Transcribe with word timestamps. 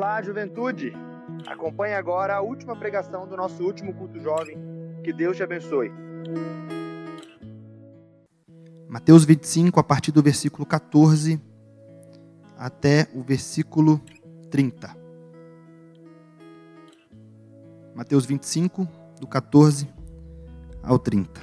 Olá, 0.00 0.22
juventude! 0.22 0.94
Acompanhe 1.46 1.92
agora 1.92 2.34
a 2.34 2.40
última 2.40 2.74
pregação 2.74 3.28
do 3.28 3.36
nosso 3.36 3.62
último 3.62 3.92
culto 3.92 4.18
jovem. 4.18 4.56
Que 5.04 5.12
Deus 5.12 5.36
te 5.36 5.42
abençoe. 5.42 5.92
Mateus 8.88 9.26
25, 9.26 9.78
a 9.78 9.84
partir 9.84 10.10
do 10.10 10.22
versículo 10.22 10.64
14 10.64 11.38
até 12.56 13.10
o 13.14 13.22
versículo 13.22 14.00
30. 14.50 14.96
Mateus 17.94 18.24
25, 18.24 18.88
do 19.20 19.26
14 19.26 19.86
ao 20.82 20.98
30. 20.98 21.42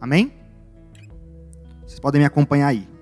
Amém? 0.00 0.32
Vocês 1.86 2.00
podem 2.00 2.20
me 2.22 2.26
acompanhar 2.26 2.66
aí. 2.66 2.97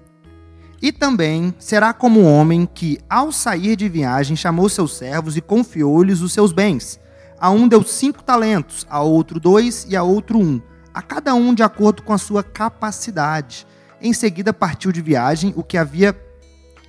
E 0.86 0.92
também 0.92 1.52
será 1.58 1.92
como 1.92 2.20
um 2.20 2.32
homem 2.32 2.64
que, 2.64 3.00
ao 3.10 3.32
sair 3.32 3.74
de 3.74 3.88
viagem, 3.88 4.36
chamou 4.36 4.68
seus 4.68 4.96
servos 4.96 5.36
e 5.36 5.40
confiou-lhes 5.40 6.20
os 6.20 6.32
seus 6.32 6.52
bens. 6.52 7.00
A 7.40 7.50
um 7.50 7.66
deu 7.66 7.82
cinco 7.82 8.22
talentos, 8.22 8.86
a 8.88 9.02
outro 9.02 9.40
dois 9.40 9.84
e 9.90 9.96
a 9.96 10.04
outro 10.04 10.38
um, 10.38 10.62
a 10.94 11.02
cada 11.02 11.34
um 11.34 11.52
de 11.52 11.64
acordo 11.64 12.04
com 12.04 12.12
a 12.12 12.18
sua 12.18 12.44
capacidade. 12.44 13.66
Em 14.00 14.12
seguida 14.12 14.52
partiu 14.52 14.92
de 14.92 15.02
viagem, 15.02 15.52
o 15.56 15.64
que 15.64 15.76
havia 15.76 16.16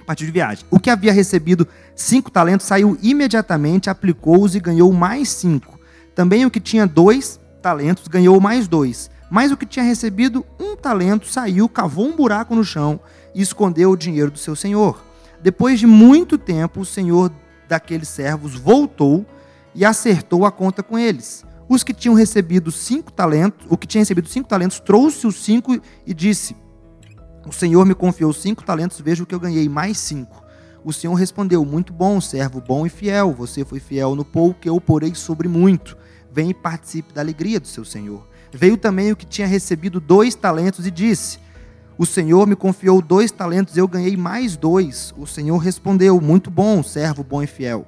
partiu 0.06 0.28
de 0.28 0.32
viagem. 0.32 0.64
O 0.70 0.80
que 0.80 0.92
havia 0.92 1.12
recebido 1.12 1.68
cinco 1.96 2.30
talentos 2.30 2.68
saiu 2.68 3.00
imediatamente, 3.02 3.90
aplicou-os 3.90 4.54
e 4.54 4.60
ganhou 4.60 4.94
mais 4.94 5.30
cinco. 5.30 5.80
Também 6.14 6.46
o 6.46 6.52
que 6.52 6.60
tinha 6.60 6.86
dois 6.86 7.40
talentos 7.64 8.08
ganhou 8.08 8.40
mais 8.40 8.68
dois. 8.68 9.10
Mas 9.28 9.52
o 9.52 9.58
que 9.58 9.66
tinha 9.66 9.84
recebido 9.84 10.46
um 10.60 10.76
talento 10.76 11.28
saiu, 11.28 11.68
cavou 11.68 12.08
um 12.08 12.16
buraco 12.16 12.54
no 12.54 12.64
chão 12.64 13.00
e 13.38 13.42
escondeu 13.44 13.92
o 13.92 13.96
dinheiro 13.96 14.32
do 14.32 14.40
seu 14.40 14.56
senhor. 14.56 15.06
Depois 15.40 15.80
de 15.80 15.86
muito 15.86 16.40
tempo, 16.40 16.82
o 16.82 16.86
senhor 16.86 17.32
daqueles 17.70 18.10
servos 18.10 18.56
voltou 18.56 19.24
e 19.76 19.86
acertou 19.86 20.44
a 20.44 20.52
conta 20.52 20.82
com 20.82 20.98
eles. 20.98 21.46
Os 21.70 21.84
que 21.84 21.94
tinham 21.94 22.16
recebido 22.16 22.72
cinco 22.72 23.12
talentos, 23.12 23.68
o 23.70 23.78
que 23.78 23.86
tinha 23.86 24.02
recebido 24.02 24.28
cinco 24.28 24.50
talentos, 24.50 24.80
trouxe 24.80 25.28
os 25.28 25.36
cinco 25.36 25.80
e 26.04 26.14
disse: 26.16 26.56
O 27.46 27.52
senhor 27.52 27.86
me 27.86 27.94
confiou 27.94 28.34
cinco 28.34 28.64
talentos, 28.64 29.00
veja 29.00 29.22
o 29.22 29.26
que 29.26 29.36
eu 29.36 29.40
ganhei, 29.40 29.70
mais 29.70 30.00
cinco. 30.00 30.44
O 30.84 30.92
senhor 30.92 31.14
respondeu: 31.14 31.64
Muito 31.64 31.94
bom, 31.94 32.20
servo 32.20 32.60
bom 32.60 32.88
e 32.88 32.90
fiel. 32.90 33.34
Você 33.34 33.64
foi 33.64 33.80
fiel 33.80 34.16
no 34.16 34.26
pouco, 34.26 34.62
eu 34.64 34.82
porei 34.82 35.14
sobre 35.14 35.48
muito. 35.48 35.96
Vem 36.32 36.50
e 36.50 36.56
participe 36.56 37.14
da 37.14 37.22
alegria 37.22 37.60
do 37.60 37.68
seu 37.68 37.86
senhor. 37.86 38.28
Veio 38.52 38.78
também 38.78 39.12
o 39.12 39.16
que 39.16 39.28
tinha 39.28 39.46
recebido 39.46 40.00
dois 40.00 40.34
talentos 40.34 40.88
e 40.88 40.90
disse: 40.90 41.38
O 41.98 42.06
Senhor 42.06 42.46
me 42.46 42.56
confiou 42.56 43.02
dois 43.02 43.32
talentos, 43.32 43.76
eu 43.76 43.88
ganhei 43.88 44.16
mais 44.16 44.56
dois. 44.56 45.14
O 45.18 45.26
Senhor 45.26 45.58
respondeu: 45.58 46.22
Muito 46.22 46.52
bom, 46.52 46.84
servo 46.84 47.24
bom 47.24 47.42
e 47.42 47.48
fiel. 47.48 47.88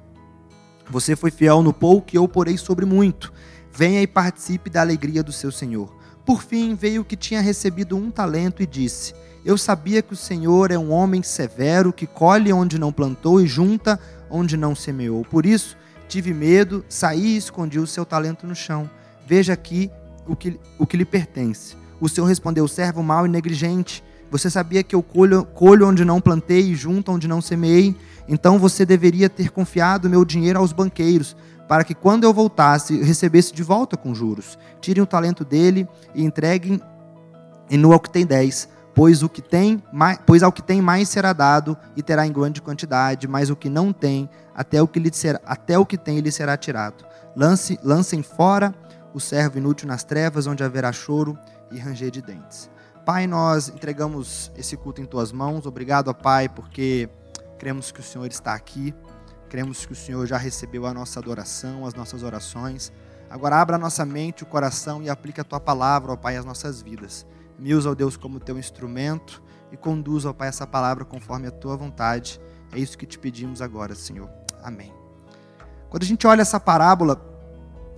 Você 0.90 1.14
foi 1.14 1.30
fiel 1.30 1.62
no 1.62 1.72
pouco 1.72 2.16
eu 2.16 2.26
porei 2.26 2.58
sobre 2.58 2.84
muito. 2.84 3.32
Venha 3.72 4.02
e 4.02 4.08
participe 4.08 4.68
da 4.68 4.80
alegria 4.80 5.22
do 5.22 5.30
seu 5.30 5.52
Senhor. 5.52 5.94
Por 6.26 6.42
fim, 6.42 6.74
veio 6.74 7.02
o 7.02 7.04
que 7.04 7.16
tinha 7.16 7.40
recebido 7.40 7.96
um 7.96 8.10
talento 8.10 8.62
e 8.62 8.66
disse: 8.66 9.14
Eu 9.44 9.56
sabia 9.56 10.02
que 10.02 10.12
o 10.12 10.16
Senhor 10.16 10.72
é 10.72 10.78
um 10.78 10.90
homem 10.90 11.22
severo, 11.22 11.92
que 11.92 12.06
colhe 12.06 12.52
onde 12.52 12.80
não 12.80 12.92
plantou 12.92 13.40
e 13.40 13.46
junta 13.46 14.00
onde 14.28 14.56
não 14.56 14.74
semeou. 14.74 15.24
Por 15.24 15.46
isso, 15.46 15.76
tive 16.08 16.34
medo, 16.34 16.84
saí 16.88 17.34
e 17.34 17.36
escondi 17.36 17.78
o 17.78 17.86
seu 17.86 18.04
talento 18.04 18.44
no 18.44 18.56
chão. 18.56 18.90
Veja 19.24 19.52
aqui 19.52 19.88
o 20.26 20.34
que, 20.34 20.58
o 20.76 20.84
que 20.84 20.96
lhe 20.96 21.04
pertence. 21.04 21.79
O 22.00 22.08
Senhor 22.08 22.26
respondeu: 22.26 22.66
servo 22.66 23.02
mau 23.02 23.26
e 23.26 23.28
negligente. 23.28 24.02
Você 24.30 24.48
sabia 24.48 24.82
que 24.82 24.94
eu 24.94 25.02
colho, 25.02 25.44
colho 25.44 25.88
onde 25.88 26.04
não 26.04 26.20
plantei 26.20 26.70
e 26.70 26.74
junto 26.74 27.10
onde 27.10 27.26
não 27.26 27.40
semeei? 27.40 27.96
Então 28.28 28.58
você 28.58 28.86
deveria 28.86 29.28
ter 29.28 29.50
confiado 29.50 30.08
meu 30.08 30.24
dinheiro 30.24 30.60
aos 30.60 30.72
banqueiros, 30.72 31.36
para 31.68 31.82
que 31.82 31.94
quando 31.94 32.24
eu 32.24 32.32
voltasse, 32.32 33.02
recebesse 33.02 33.52
de 33.52 33.64
volta 33.64 33.96
com 33.96 34.14
juros. 34.14 34.56
Tirem 34.80 35.02
o 35.02 35.06
talento 35.06 35.44
dele 35.44 35.88
e 36.14 36.24
entreguem 36.24 36.80
e 37.68 37.76
no 37.76 37.92
ao 37.92 38.00
que 38.00 38.10
tem 38.10 38.24
dez. 38.24 38.68
Pois, 38.94 39.22
o 39.22 39.28
que 39.28 39.40
tem, 39.40 39.82
pois 40.26 40.42
ao 40.42 40.52
que 40.52 40.62
tem 40.62 40.82
mais 40.82 41.08
será 41.08 41.32
dado 41.32 41.76
e 41.96 42.02
terá 42.02 42.26
em 42.26 42.32
grande 42.32 42.60
quantidade, 42.60 43.26
mas 43.28 43.48
o 43.48 43.56
que 43.56 43.68
não 43.68 43.92
tem, 43.92 44.28
até 44.54 44.82
o 44.82 44.88
que, 44.88 44.98
lhe 44.98 45.10
será, 45.12 45.40
até 45.46 45.78
o 45.78 45.86
que 45.86 45.96
tem 45.96 46.18
lhe 46.18 46.30
será 46.30 46.56
tirado. 46.56 47.04
Lance, 47.36 47.78
lancem 47.82 48.22
fora 48.22 48.74
o 49.14 49.20
servo 49.20 49.58
inútil 49.58 49.88
nas 49.88 50.04
trevas, 50.04 50.46
onde 50.46 50.62
haverá 50.62 50.92
choro 50.92 51.38
e 51.70 51.78
ranger 51.78 52.10
de 52.10 52.22
dentes. 52.22 52.70
Pai, 53.04 53.26
nós 53.26 53.68
entregamos 53.68 54.52
esse 54.56 54.76
culto 54.76 55.00
em 55.00 55.06
tuas 55.06 55.32
mãos. 55.32 55.66
Obrigado, 55.66 56.14
Pai, 56.14 56.48
porque 56.48 57.08
cremos 57.58 57.90
que 57.90 58.00
o 58.00 58.02
Senhor 58.02 58.26
está 58.26 58.54
aqui. 58.54 58.94
Cremos 59.48 59.84
que 59.84 59.92
o 59.92 59.96
Senhor 59.96 60.24
já 60.26 60.36
recebeu 60.36 60.86
a 60.86 60.94
nossa 60.94 61.18
adoração, 61.18 61.84
as 61.86 61.94
nossas 61.94 62.22
orações. 62.22 62.92
Agora 63.28 63.56
abra 63.56 63.76
a 63.76 63.78
nossa 63.78 64.04
mente, 64.04 64.42
o 64.42 64.46
coração 64.46 65.02
e 65.02 65.08
aplique 65.08 65.40
a 65.40 65.44
tua 65.44 65.60
palavra, 65.60 66.12
ó 66.12 66.16
Pai, 66.16 66.36
às 66.36 66.44
nossas 66.44 66.82
vidas. 66.82 67.26
Me 67.58 67.74
usa, 67.74 67.90
ó 67.90 67.94
Deus, 67.94 68.16
como 68.16 68.38
teu 68.38 68.58
instrumento 68.58 69.42
e 69.72 69.76
conduza, 69.76 70.30
ó 70.30 70.32
Pai, 70.32 70.48
essa 70.48 70.66
palavra 70.66 71.04
conforme 71.04 71.46
a 71.46 71.50
tua 71.50 71.76
vontade. 71.76 72.40
É 72.72 72.78
isso 72.78 72.96
que 72.96 73.06
te 73.06 73.18
pedimos 73.18 73.60
agora, 73.60 73.94
Senhor. 73.94 74.28
Amém. 74.62 74.92
Quando 75.88 76.04
a 76.04 76.06
gente 76.06 76.26
olha 76.26 76.42
essa 76.42 76.60
parábola, 76.60 77.20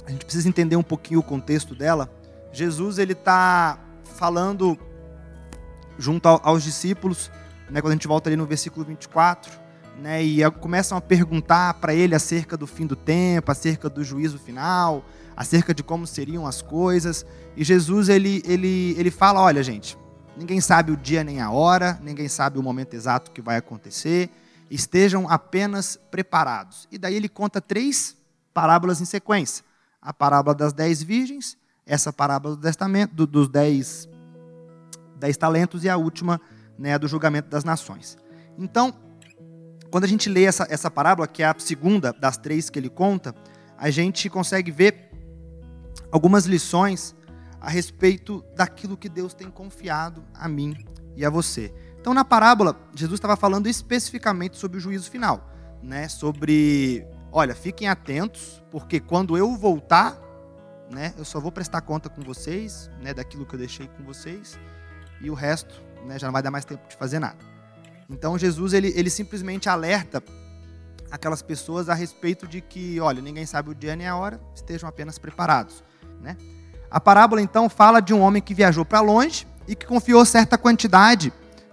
a 0.06 0.10
gente 0.10 0.24
precisa 0.24 0.48
entender 0.48 0.76
um 0.76 0.82
pouquinho 0.82 1.20
o 1.20 1.22
contexto 1.22 1.74
dela. 1.74 2.10
Jesus 2.52 2.98
ele 2.98 3.12
está 3.12 3.78
falando 4.16 4.78
junto 5.98 6.26
aos 6.28 6.62
discípulos, 6.62 7.30
né, 7.70 7.80
quando 7.80 7.92
a 7.92 7.94
gente 7.94 8.08
volta 8.08 8.28
ali 8.28 8.36
no 8.36 8.46
versículo 8.46 8.84
24, 8.84 9.50
né, 9.98 10.22
e 10.22 10.50
começam 10.52 10.96
a 10.96 11.00
perguntar 11.00 11.74
para 11.74 11.94
ele 11.94 12.14
acerca 12.14 12.56
do 12.56 12.66
fim 12.66 12.86
do 12.86 12.96
tempo, 12.96 13.50
acerca 13.50 13.88
do 13.88 14.04
juízo 14.04 14.38
final, 14.38 15.04
acerca 15.36 15.72
de 15.72 15.82
como 15.82 16.06
seriam 16.06 16.46
as 16.46 16.60
coisas. 16.60 17.24
E 17.56 17.64
Jesus 17.64 18.08
ele, 18.08 18.42
ele, 18.44 18.94
ele 18.98 19.10
fala: 19.10 19.40
olha, 19.40 19.62
gente, 19.62 19.96
ninguém 20.36 20.60
sabe 20.60 20.92
o 20.92 20.96
dia 20.96 21.24
nem 21.24 21.40
a 21.40 21.50
hora, 21.50 21.98
ninguém 22.02 22.28
sabe 22.28 22.58
o 22.58 22.62
momento 22.62 22.94
exato 22.94 23.30
que 23.30 23.40
vai 23.40 23.56
acontecer, 23.56 24.30
estejam 24.70 25.28
apenas 25.28 25.98
preparados. 26.10 26.86
E 26.90 26.98
daí 26.98 27.14
ele 27.14 27.28
conta 27.28 27.60
três 27.60 28.16
parábolas 28.52 29.00
em 29.00 29.04
sequência 29.04 29.64
a 30.02 30.12
parábola 30.12 30.54
das 30.54 30.72
dez 30.72 31.00
virgens, 31.00 31.56
essa 31.92 32.10
parábola 32.10 32.56
do 32.56 32.62
testamento, 32.62 33.14
do, 33.14 33.26
dos 33.26 33.48
dez, 33.50 34.08
dez 35.18 35.36
talentos 35.36 35.84
e 35.84 35.90
a 35.90 35.96
última 35.98 36.40
né, 36.78 36.98
do 36.98 37.06
julgamento 37.06 37.50
das 37.50 37.64
nações. 37.64 38.16
Então, 38.56 38.94
quando 39.90 40.04
a 40.04 40.08
gente 40.08 40.30
lê 40.30 40.44
essa, 40.44 40.66
essa 40.70 40.90
parábola, 40.90 41.28
que 41.28 41.42
é 41.42 41.46
a 41.46 41.54
segunda 41.58 42.10
das 42.10 42.38
três 42.38 42.70
que 42.70 42.78
ele 42.78 42.88
conta, 42.88 43.34
a 43.76 43.90
gente 43.90 44.30
consegue 44.30 44.70
ver 44.70 45.10
algumas 46.10 46.46
lições 46.46 47.14
a 47.60 47.68
respeito 47.68 48.42
daquilo 48.56 48.96
que 48.96 49.08
Deus 49.10 49.34
tem 49.34 49.50
confiado 49.50 50.24
a 50.32 50.48
mim 50.48 50.74
e 51.14 51.26
a 51.26 51.28
você. 51.28 51.74
Então, 52.00 52.14
na 52.14 52.24
parábola, 52.24 52.74
Jesus 52.94 53.18
estava 53.18 53.36
falando 53.36 53.66
especificamente 53.66 54.56
sobre 54.56 54.78
o 54.78 54.80
juízo 54.80 55.10
final, 55.10 55.46
né? 55.82 56.08
sobre 56.08 57.06
olha, 57.30 57.54
fiquem 57.54 57.86
atentos, 57.86 58.62
porque 58.70 58.98
quando 58.98 59.36
eu 59.36 59.54
voltar, 59.56 60.18
né, 60.92 61.14
eu 61.16 61.24
só 61.24 61.40
vou 61.40 61.50
prestar 61.50 61.80
conta 61.80 62.08
com 62.08 62.22
vocês, 62.22 62.90
né, 63.00 63.14
daquilo 63.14 63.46
que 63.46 63.54
eu 63.54 63.58
deixei 63.58 63.88
com 63.88 64.04
vocês, 64.04 64.58
e 65.20 65.30
o 65.30 65.34
resto, 65.34 65.82
né, 66.04 66.18
já 66.18 66.26
não 66.26 66.32
vai 66.32 66.42
dar 66.42 66.50
mais 66.50 66.64
tempo 66.64 66.86
de 66.88 66.96
fazer 66.96 67.18
nada. 67.18 67.38
Então 68.10 68.38
Jesus 68.38 68.72
ele, 68.74 68.92
ele 68.94 69.08
simplesmente 69.08 69.68
alerta 69.68 70.22
aquelas 71.10 71.42
pessoas 71.42 71.88
a 71.88 71.94
respeito 71.94 72.46
de 72.46 72.60
que, 72.60 73.00
olha, 73.00 73.22
ninguém 73.22 73.46
sabe 73.46 73.70
o 73.70 73.74
dia 73.74 73.96
nem 73.96 74.06
a 74.06 74.16
hora, 74.16 74.40
estejam 74.54 74.88
apenas 74.88 75.18
preparados, 75.18 75.82
né? 76.20 76.36
A 76.90 77.00
parábola 77.00 77.40
então 77.40 77.70
fala 77.70 78.00
de 78.00 78.12
um 78.12 78.20
homem 78.20 78.42
que 78.42 78.52
viajou 78.52 78.84
para 78.84 79.00
longe 79.00 79.46
e 79.66 79.74
que 79.74 79.86
confiou 79.86 80.24
certa 80.26 80.58
quantidade 80.58 81.32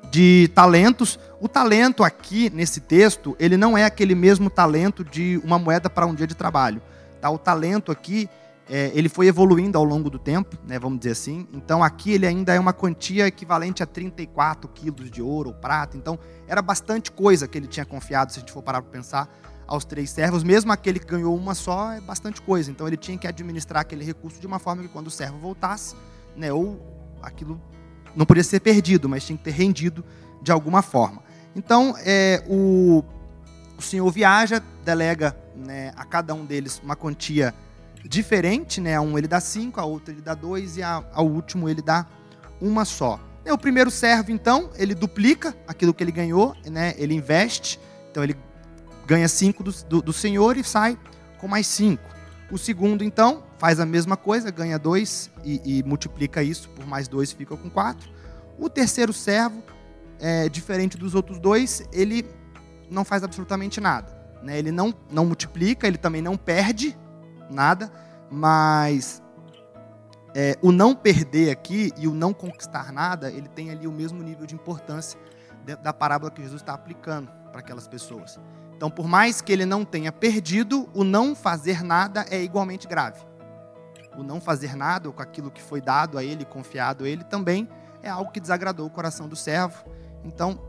de 0.09 0.50
talentos. 0.56 1.19
O 1.41 1.47
talento 1.50 2.06
aqui 2.06 2.50
nesse 2.50 2.80
texto, 2.80 3.36
ele 3.38 3.57
não 3.57 3.77
é 3.77 3.83
aquele 3.83 4.15
mesmo 4.15 4.50
talento 4.50 5.04
de 5.04 5.39
uma 5.44 5.60
moeda 5.60 5.89
para 5.89 6.06
um 6.06 6.15
dia 6.15 6.25
de 6.25 6.36
trabalho. 6.36 6.81
Tá? 7.19 7.30
O 7.30 7.38
talento 7.38 7.92
aqui, 7.92 8.30
é, 8.69 8.92
ele 8.94 9.10
foi 9.10 9.25
evoluindo 9.25 9.77
ao 9.80 9.83
longo 9.83 10.12
do 10.12 10.19
tempo, 10.19 10.56
né, 10.63 10.77
vamos 10.77 11.00
dizer 11.00 11.12
assim. 11.12 11.48
Então 11.51 11.83
aqui 11.83 12.12
ele 12.12 12.27
ainda 12.27 12.54
é 12.54 12.60
uma 12.60 12.71
quantia 12.71 13.25
equivalente 13.25 13.81
a 13.81 13.86
34 13.88 14.69
quilos 14.69 15.10
de 15.10 15.24
ouro 15.24 15.50
ou 15.50 15.56
prata. 15.56 15.98
Então 15.98 16.19
era 16.48 16.62
bastante 16.62 17.12
coisa 17.12 17.48
que 17.48 17.57
ele 17.57 17.68
tinha 17.68 17.86
confiado, 17.86 18.31
se 18.31 18.38
a 18.38 18.42
gente 18.42 18.51
for 18.51 18.62
parar 18.62 18.83
para 18.83 18.92
pensar, 18.92 19.27
aos 19.66 19.86
três 19.86 20.12
servos. 20.12 20.44
Mesmo 20.44 20.71
aquele 20.71 21.00
que 21.00 21.07
ganhou 21.07 21.36
uma 21.36 21.56
só 21.56 21.92
é 21.92 22.01
bastante 22.01 22.42
coisa. 22.42 22.69
Então 22.69 22.88
ele 22.88 22.98
tinha 22.98 23.18
que 23.18 23.27
administrar 23.27 23.81
aquele 23.81 24.06
recurso 24.06 24.39
de 24.39 24.45
uma 24.45 24.60
forma 24.60 24.83
que 24.83 24.89
quando 24.89 25.07
o 25.07 25.12
servo 25.12 25.39
voltasse, 25.39 25.95
né, 26.36 26.54
ou 26.54 26.80
aquilo 27.22 27.60
não 28.15 28.25
podia 28.25 28.44
ser 28.44 28.60
perdido, 28.60 29.10
mas 29.10 29.25
tinha 29.25 29.38
que 29.38 29.44
ter 29.44 29.51
rendido 29.51 30.06
de 30.42 30.51
alguma 30.51 30.81
forma. 30.81 31.24
Então, 31.56 31.95
é, 32.00 32.44
o, 32.48 33.04
o 33.77 33.81
senhor 33.81 34.10
viaja, 34.12 34.62
delega 34.86 35.36
né, 35.56 35.92
a 35.95 36.06
cada 36.06 36.33
um 36.33 36.45
deles 36.45 36.80
uma 36.83 36.95
quantia 36.95 37.54
diferente, 38.06 38.80
né? 38.80 39.00
Um 39.00 39.18
ele 39.18 39.28
dá 39.28 39.40
cinco, 39.40 39.80
a 39.80 39.86
outro 39.86 40.13
ele 40.13 40.22
dá 40.22 40.34
dois 40.34 40.78
e 40.78 40.84
a, 40.84 41.04
ao 41.13 41.28
último 41.28 41.68
ele 41.68 41.81
dá 41.81 42.06
uma 42.62 42.86
só. 42.86 43.19
o 43.46 43.57
primeiro 43.57 43.90
servo, 43.90 44.31
então, 44.31 44.69
ele 44.75 44.94
duplica 44.94 45.56
aquilo 45.68 45.94
que 45.94 46.04
ele 46.04 46.12
ganhou, 46.12 46.56
né? 46.69 46.94
ele 46.98 47.13
investe, 47.13 47.80
então 48.12 48.24
ele 48.24 48.36
ganha 49.07 49.28
cinco 49.28 49.63
do, 49.63 49.72
do, 49.86 50.01
do 50.01 50.13
senhor 50.13 50.56
e 50.56 50.63
sai 50.63 50.98
com 51.40 51.48
mais 51.48 51.66
cinco. 51.66 52.04
O 52.51 52.57
segundo, 52.57 53.04
então, 53.04 53.44
faz 53.57 53.80
a 53.80 53.86
mesma 53.86 54.16
coisa, 54.16 54.51
ganha 54.51 54.78
dois 54.78 55.31
e, 55.44 55.80
e 55.80 55.84
multiplica 55.84 56.44
isso 56.44 56.69
por 56.69 56.86
mais 56.86 57.07
dois, 57.07 57.31
fica 57.31 57.56
com 57.56 57.69
quatro. 57.69 58.10
O 58.57 58.69
terceiro 58.69 59.13
servo, 59.13 59.63
é, 60.19 60.50
diferente 60.50 60.98
dos 60.98 61.16
outros 61.16 61.40
dois, 61.40 61.84
ele 61.92 62.25
não 62.90 63.06
faz 63.06 63.24
absolutamente 63.24 63.80
nada. 63.80 64.18
Né? 64.44 64.57
Ele 64.57 64.72
não, 64.72 64.94
não 65.12 65.25
multiplica, 65.25 65.88
ele 65.88 65.98
também 65.98 66.22
não 66.22 66.38
perde 66.38 66.98
nada, 67.50 67.92
mas 68.30 69.22
é, 70.36 70.57
o 70.62 70.72
não 70.72 70.96
perder 70.96 71.51
aqui 71.51 71.92
e 71.98 72.07
o 72.07 72.13
não 72.13 72.34
conquistar 72.34 72.92
nada, 72.92 73.31
ele 73.31 73.48
tem 73.48 73.72
ali 73.72 73.88
o 73.88 73.92
mesmo 73.92 74.22
nível 74.22 74.46
de 74.46 74.56
importância 74.56 75.19
da 75.84 75.94
parábola 75.94 76.31
que 76.31 76.42
Jesus 76.42 76.62
está 76.62 76.74
aplicando 76.74 77.31
para 77.51 77.60
aquelas 77.60 77.88
pessoas. 77.88 78.40
Então, 78.75 78.90
por 78.90 79.07
mais 79.07 79.42
que 79.42 79.51
ele 79.51 79.66
não 79.66 79.84
tenha 79.84 80.12
perdido, 80.12 80.90
o 80.94 81.04
não 81.04 81.36
fazer 81.36 81.84
nada 81.84 82.25
é 82.30 82.42
igualmente 82.42 82.88
grave. 82.88 83.19
O 84.18 84.24
não 84.24 84.40
fazer 84.40 84.75
nada 84.75 85.12
com 85.12 85.22
aquilo 85.22 85.51
que 85.51 85.62
foi 85.62 85.81
dado 85.81 86.18
a 86.18 86.24
ele, 86.24 86.46
confiado 86.46 87.04
a 87.04 87.10
ele, 87.10 87.24
também 87.24 87.68
é 88.01 88.10
algo 88.10 88.31
que 88.31 88.40
desagradou 88.40 88.88
o 88.88 88.90
coração 88.90 89.28
do 89.28 89.36
servo. 89.36 89.84
Então, 90.24 90.60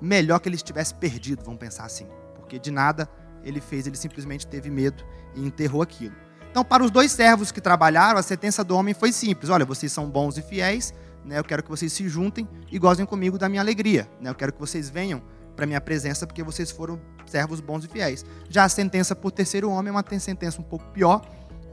melhor 0.00 0.40
que 0.40 0.48
ele 0.48 0.56
estivesse 0.56 0.94
perdido, 0.94 1.44
vamos 1.44 1.60
pensar 1.60 1.84
assim. 1.84 2.06
Porque 2.34 2.58
de 2.58 2.70
nada 2.70 3.08
ele 3.42 3.60
fez, 3.60 3.86
ele 3.86 3.96
simplesmente 3.96 4.46
teve 4.46 4.70
medo 4.70 5.04
e 5.34 5.44
enterrou 5.44 5.82
aquilo. 5.82 6.14
Então, 6.50 6.64
para 6.64 6.84
os 6.84 6.90
dois 6.90 7.10
servos 7.10 7.50
que 7.50 7.60
trabalharam, 7.60 8.18
a 8.18 8.22
sentença 8.22 8.62
do 8.62 8.76
homem 8.76 8.94
foi 8.94 9.12
simples: 9.12 9.50
olha, 9.50 9.64
vocês 9.64 9.92
são 9.92 10.08
bons 10.08 10.38
e 10.38 10.42
fiéis, 10.42 10.94
né? 11.24 11.38
eu 11.38 11.44
quero 11.44 11.62
que 11.62 11.68
vocês 11.68 11.92
se 11.92 12.08
juntem 12.08 12.48
e 12.70 12.78
gozem 12.78 13.04
comigo 13.04 13.38
da 13.38 13.48
minha 13.48 13.60
alegria. 13.60 14.08
Né? 14.20 14.30
Eu 14.30 14.34
quero 14.34 14.52
que 14.52 14.60
vocês 14.60 14.88
venham 14.88 15.22
para 15.56 15.66
minha 15.66 15.80
presença 15.80 16.26
porque 16.26 16.42
vocês 16.42 16.70
foram 16.70 17.00
servos 17.26 17.60
bons 17.60 17.84
e 17.84 17.88
fiéis. 17.88 18.24
Já 18.48 18.64
a 18.64 18.68
sentença 18.68 19.16
por 19.16 19.32
terceiro 19.32 19.70
homem 19.70 19.88
é 19.88 19.92
uma 19.92 20.04
sentença 20.20 20.60
um 20.60 20.64
pouco 20.64 20.84
pior, 20.90 21.22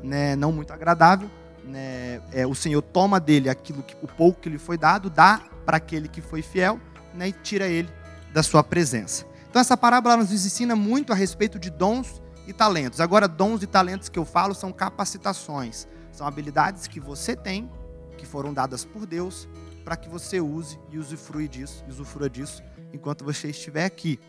né? 0.01 0.35
não 0.35 0.51
muito 0.51 0.71
agradável. 0.73 1.29
Né? 1.63 2.21
É, 2.31 2.47
o 2.47 2.55
Senhor 2.55 2.81
toma 2.81 3.19
dele 3.19 3.49
aquilo 3.49 3.83
que, 3.83 3.95
o 4.01 4.07
pouco 4.07 4.41
que 4.41 4.49
lhe 4.49 4.57
foi 4.57 4.77
dado, 4.77 5.09
dá 5.09 5.41
para 5.65 5.77
aquele 5.77 6.07
que 6.07 6.21
foi 6.21 6.41
fiel 6.41 6.79
né? 7.13 7.27
e 7.27 7.31
tira 7.31 7.67
ele 7.67 7.89
da 8.33 8.41
sua 8.41 8.63
presença. 8.63 9.25
Então, 9.49 9.59
essa 9.59 9.75
parábola 9.75 10.17
nos 10.17 10.31
ensina 10.31 10.75
muito 10.75 11.11
a 11.11 11.15
respeito 11.15 11.59
de 11.59 11.69
dons 11.69 12.20
e 12.47 12.53
talentos. 12.53 12.99
Agora, 12.99 13.27
dons 13.27 13.63
e 13.63 13.67
talentos 13.67 14.09
que 14.09 14.19
eu 14.19 14.25
falo 14.25 14.53
são 14.53 14.71
capacitações. 14.71 15.87
São 16.11 16.27
habilidades 16.27 16.87
que 16.87 16.99
você 16.99 17.35
tem, 17.35 17.69
que 18.17 18.25
foram 18.25 18.53
dadas 18.53 18.83
por 18.83 19.05
Deus, 19.05 19.47
para 19.83 19.95
que 19.95 20.09
você 20.09 20.39
use 20.39 20.79
e 20.91 20.97
usufrua 20.97 21.47
disso, 21.47 21.83
usufrua 21.87 22.29
disso 22.29 22.61
enquanto 22.93 23.23
você 23.23 23.49
estiver 23.49 23.85
aqui. 23.85 24.19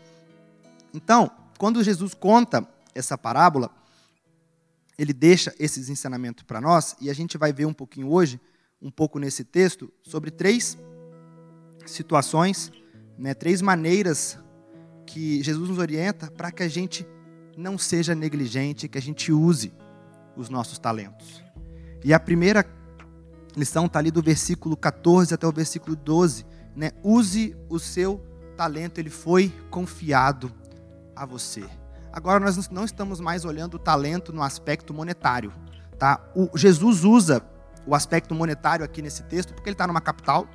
Então, 0.93 1.31
quando 1.57 1.83
Jesus 1.83 2.13
conta 2.13 2.67
essa 2.95 3.17
parábola, 3.17 3.69
ele 4.97 5.13
deixa 5.13 5.53
esses 5.59 5.89
ensinamentos 5.89 6.43
para 6.43 6.61
nós 6.61 6.95
e 7.01 7.09
a 7.09 7.13
gente 7.13 7.37
vai 7.37 7.51
ver 7.51 7.65
um 7.65 7.73
pouquinho 7.73 8.11
hoje, 8.11 8.39
um 8.81 8.91
pouco 8.91 9.19
nesse 9.19 9.43
texto, 9.43 9.91
sobre 10.01 10.29
três 10.29 10.77
situações, 11.85 12.71
né, 13.17 13.33
três 13.33 13.61
maneiras 13.61 14.37
que 15.05 15.41
Jesus 15.43 15.69
nos 15.69 15.77
orienta 15.77 16.31
para 16.31 16.51
que 16.51 16.63
a 16.63 16.67
gente 16.67 17.05
não 17.57 17.77
seja 17.77 18.15
negligente, 18.15 18.87
que 18.87 18.97
a 18.97 19.01
gente 19.01 19.31
use 19.31 19.73
os 20.35 20.49
nossos 20.49 20.79
talentos. 20.79 21.43
E 22.03 22.13
a 22.13 22.19
primeira 22.19 22.65
lição 23.55 23.85
está 23.85 23.99
ali 23.99 24.11
do 24.11 24.21
versículo 24.21 24.75
14 24.75 25.33
até 25.33 25.47
o 25.47 25.51
versículo 25.51 25.95
12. 25.95 26.45
Né? 26.75 26.91
Use 27.03 27.55
o 27.69 27.79
seu 27.79 28.21
talento, 28.57 28.99
ele 28.99 29.09
foi 29.09 29.53
confiado 29.69 30.51
a 31.15 31.25
você. 31.25 31.63
Agora 32.11 32.39
nós 32.39 32.69
não 32.69 32.85
estamos 32.85 33.19
mais 33.19 33.45
olhando 33.45 33.75
o 33.75 33.79
talento 33.79 34.33
no 34.33 34.43
aspecto 34.43 34.93
monetário. 34.93 35.51
Tá? 35.97 36.19
O, 36.35 36.57
Jesus 36.57 37.03
usa 37.03 37.43
o 37.85 37.95
aspecto 37.95 38.33
monetário 38.33 38.85
aqui 38.85 39.01
nesse 39.01 39.23
texto 39.23 39.53
porque 39.53 39.69
ele 39.69 39.73
está 39.73 39.87
numa 39.87 40.01
capital, 40.01 40.47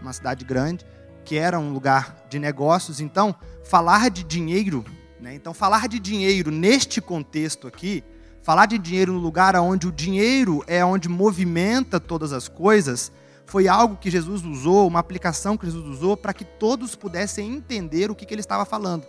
uma 0.00 0.12
cidade 0.12 0.44
grande, 0.44 0.84
que 1.24 1.36
era 1.36 1.58
um 1.58 1.72
lugar 1.72 2.16
de 2.28 2.38
negócios. 2.38 3.00
Então, 3.00 3.34
falar 3.64 4.10
de 4.10 4.24
dinheiro 4.24 4.84
né? 5.20 5.34
Então, 5.34 5.52
falar 5.52 5.86
de 5.86 5.98
dinheiro 5.98 6.50
neste 6.50 7.00
contexto 7.00 7.66
aqui, 7.66 8.02
falar 8.42 8.66
de 8.66 8.78
dinheiro 8.78 9.12
no 9.12 9.18
lugar 9.18 9.54
onde 9.56 9.86
o 9.86 9.92
dinheiro 9.92 10.64
é 10.66 10.84
onde 10.84 11.08
movimenta 11.08 12.00
todas 12.00 12.32
as 12.32 12.48
coisas, 12.48 13.12
foi 13.44 13.68
algo 13.68 13.96
que 13.96 14.10
Jesus 14.10 14.44
usou, 14.44 14.86
uma 14.86 15.00
aplicação 15.00 15.56
que 15.56 15.66
Jesus 15.66 15.86
usou 15.86 16.16
para 16.16 16.32
que 16.32 16.44
todos 16.44 16.94
pudessem 16.94 17.52
entender 17.52 18.10
o 18.10 18.14
que, 18.14 18.24
que 18.24 18.32
ele 18.32 18.40
estava 18.40 18.64
falando. 18.64 19.06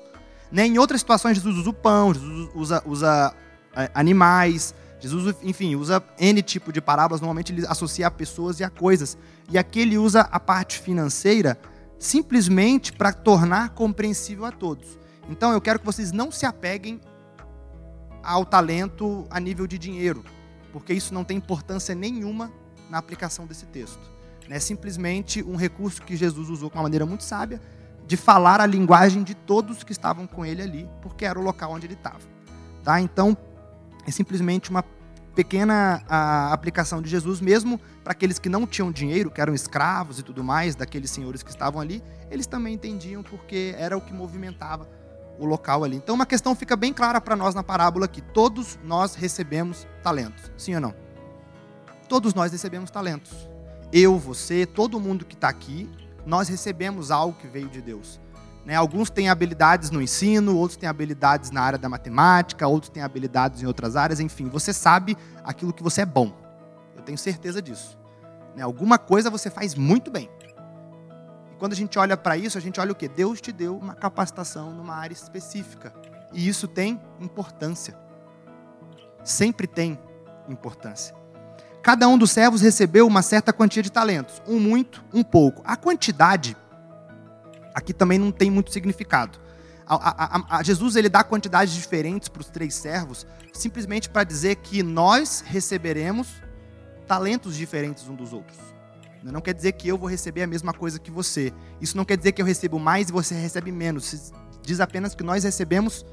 Né? 0.51 0.65
Em 0.65 0.77
outras 0.77 0.99
situações, 0.99 1.37
Jesus 1.37 1.57
usa 1.57 1.69
o 1.69 1.73
pão, 1.73 2.13
Jesus 2.13 2.49
usa, 2.53 2.83
usa 2.85 3.33
é, 3.75 3.89
animais, 3.93 4.75
Jesus, 4.99 5.35
enfim, 5.41 5.75
usa 5.75 6.03
N 6.19 6.41
tipo 6.41 6.73
de 6.73 6.81
parábolas, 6.81 7.21
normalmente 7.21 7.53
ele 7.53 7.65
associa 7.67 8.07
a 8.07 8.11
pessoas 8.11 8.59
e 8.59 8.63
a 8.63 8.69
coisas. 8.69 9.17
E 9.49 9.57
aqui 9.57 9.79
ele 9.79 9.97
usa 9.97 10.21
a 10.21 10.39
parte 10.39 10.79
financeira 10.79 11.57
simplesmente 11.97 12.91
para 12.91 13.13
tornar 13.13 13.69
compreensível 13.69 14.45
a 14.45 14.51
todos. 14.51 15.00
Então 15.29 15.51
eu 15.51 15.61
quero 15.61 15.79
que 15.79 15.85
vocês 15.85 16.11
não 16.11 16.31
se 16.31 16.45
apeguem 16.45 16.99
ao 18.23 18.45
talento 18.45 19.25
a 19.29 19.39
nível 19.39 19.65
de 19.65 19.77
dinheiro, 19.77 20.23
porque 20.71 20.93
isso 20.93 21.13
não 21.13 21.23
tem 21.23 21.37
importância 21.37 21.95
nenhuma 21.95 22.51
na 22.89 22.97
aplicação 22.97 23.45
desse 23.45 23.65
texto. 23.65 24.11
É 24.49 24.59
simplesmente 24.59 25.41
um 25.41 25.55
recurso 25.55 26.01
que 26.01 26.13
Jesus 26.15 26.49
usou 26.49 26.69
com 26.69 26.77
uma 26.77 26.83
maneira 26.83 27.05
muito 27.05 27.23
sábia 27.23 27.61
de 28.05 28.17
falar 28.17 28.59
a 28.59 28.65
linguagem 28.65 29.23
de 29.23 29.33
todos 29.33 29.81
que 29.81 29.93
estavam 29.93 30.27
com 30.27 30.45
ele 30.45 30.61
ali, 30.61 30.89
porque 31.01 31.23
era 31.23 31.39
o 31.39 31.41
local 31.41 31.71
onde 31.71 31.87
ele 31.87 31.93
estava. 31.93 32.19
Tá? 32.83 32.99
Então, 32.99 33.37
é 34.05 34.11
simplesmente 34.11 34.69
uma 34.69 34.83
pequena 35.33 36.03
a, 36.09 36.51
aplicação 36.51 37.01
de 37.01 37.09
Jesus, 37.09 37.39
mesmo 37.39 37.79
para 38.03 38.11
aqueles 38.11 38.37
que 38.37 38.49
não 38.49 38.67
tinham 38.67 38.91
dinheiro, 38.91 39.31
que 39.31 39.39
eram 39.39 39.53
escravos 39.53 40.19
e 40.19 40.23
tudo 40.23 40.43
mais, 40.43 40.75
daqueles 40.75 41.09
senhores 41.09 41.41
que 41.41 41.49
estavam 41.49 41.79
ali, 41.79 42.03
eles 42.29 42.45
também 42.45 42.73
entendiam 42.73 43.23
porque 43.23 43.73
era 43.77 43.95
o 43.95 44.01
que 44.01 44.13
movimentava 44.13 44.89
o 45.39 45.45
local 45.45 45.83
ali. 45.83 45.97
Então, 45.97 46.15
uma 46.15 46.25
questão 46.25 46.55
fica 46.55 46.75
bem 46.75 46.93
clara 46.93 47.19
para 47.19 47.35
nós 47.35 47.55
na 47.55 47.63
parábola 47.63 48.07
que 48.07 48.21
todos 48.21 48.79
nós 48.83 49.15
recebemos 49.15 49.87
talentos. 50.03 50.51
Sim 50.57 50.75
ou 50.75 50.81
não? 50.81 50.93
Todos 52.07 52.33
nós 52.33 52.51
recebemos 52.51 52.91
talentos. 52.91 53.49
Eu, 53.91 54.17
você, 54.17 54.65
todo 54.65 54.99
mundo 54.99 55.25
que 55.25 55.35
está 55.35 55.49
aqui, 55.49 55.89
nós 56.25 56.47
recebemos 56.47 57.11
algo 57.11 57.37
que 57.37 57.47
veio 57.47 57.69
de 57.69 57.81
Deus. 57.81 58.19
Né? 58.65 58.75
Alguns 58.75 59.09
têm 59.09 59.29
habilidades 59.29 59.89
no 59.89 60.01
ensino, 60.01 60.55
outros 60.55 60.77
têm 60.77 60.87
habilidades 60.87 61.51
na 61.51 61.61
área 61.61 61.79
da 61.79 61.89
matemática, 61.89 62.67
outros 62.67 62.89
têm 62.89 63.01
habilidades 63.01 63.61
em 63.61 63.65
outras 63.65 63.95
áreas. 63.95 64.19
Enfim, 64.19 64.47
você 64.47 64.71
sabe 64.71 65.17
aquilo 65.43 65.73
que 65.73 65.81
você 65.81 66.01
é 66.01 66.05
bom. 66.05 66.31
Eu 66.95 67.01
tenho 67.01 67.17
certeza 67.17 67.61
disso. 67.61 67.97
Né? 68.55 68.61
Alguma 68.61 68.97
coisa 68.97 69.29
você 69.29 69.49
faz 69.49 69.75
muito 69.75 70.11
bem. 70.11 70.29
Quando 71.61 71.73
a 71.73 71.75
gente 71.75 71.99
olha 71.99 72.17
para 72.17 72.35
isso, 72.35 72.57
a 72.57 72.61
gente 72.61 72.79
olha 72.79 72.91
o 72.91 72.95
que? 72.95 73.07
Deus 73.07 73.39
te 73.39 73.51
deu 73.51 73.77
uma 73.77 73.93
capacitação 73.93 74.71
numa 74.73 74.95
área 74.95 75.13
específica. 75.13 75.93
E 76.33 76.47
isso 76.47 76.67
tem 76.67 76.99
importância. 77.19 77.95
Sempre 79.23 79.67
tem 79.67 79.99
importância. 80.49 81.15
Cada 81.83 82.07
um 82.07 82.17
dos 82.17 82.31
servos 82.31 82.61
recebeu 82.61 83.05
uma 83.05 83.21
certa 83.21 83.53
quantia 83.53 83.83
de 83.83 83.91
talentos. 83.91 84.41
Um 84.47 84.59
muito, 84.59 85.05
um 85.13 85.23
pouco. 85.23 85.61
A 85.63 85.77
quantidade 85.77 86.57
aqui 87.75 87.93
também 87.93 88.17
não 88.17 88.31
tem 88.31 88.49
muito 88.49 88.71
significado. 88.71 89.37
A, 89.85 90.37
a, 90.37 90.57
a 90.57 90.63
Jesus 90.63 90.95
ele 90.95 91.09
dá 91.09 91.23
quantidades 91.23 91.75
diferentes 91.75 92.27
para 92.27 92.41
os 92.41 92.49
três 92.49 92.73
servos, 92.73 93.27
simplesmente 93.53 94.09
para 94.09 94.23
dizer 94.23 94.55
que 94.55 94.81
nós 94.81 95.43
receberemos 95.45 96.27
talentos 97.05 97.55
diferentes 97.55 98.09
um 98.09 98.15
dos 98.15 98.33
outros. 98.33 98.57
Não 99.23 99.41
quer 99.41 99.53
dizer 99.53 99.73
que 99.73 99.87
eu 99.87 99.97
vou 99.97 100.09
receber 100.09 100.41
a 100.41 100.47
mesma 100.47 100.73
coisa 100.73 100.99
que 100.99 101.11
você. 101.11 101.53
Isso 101.79 101.95
não 101.95 102.03
quer 102.03 102.17
dizer 102.17 102.31
que 102.31 102.41
eu 102.41 102.45
recebo 102.45 102.79
mais 102.79 103.09
e 103.09 103.11
você 103.11 103.35
recebe 103.35 103.71
menos. 103.71 104.33
Diz 104.63 104.79
apenas 104.79 105.13
que 105.13 105.23
nós 105.23 105.43
recebemos 105.43 106.05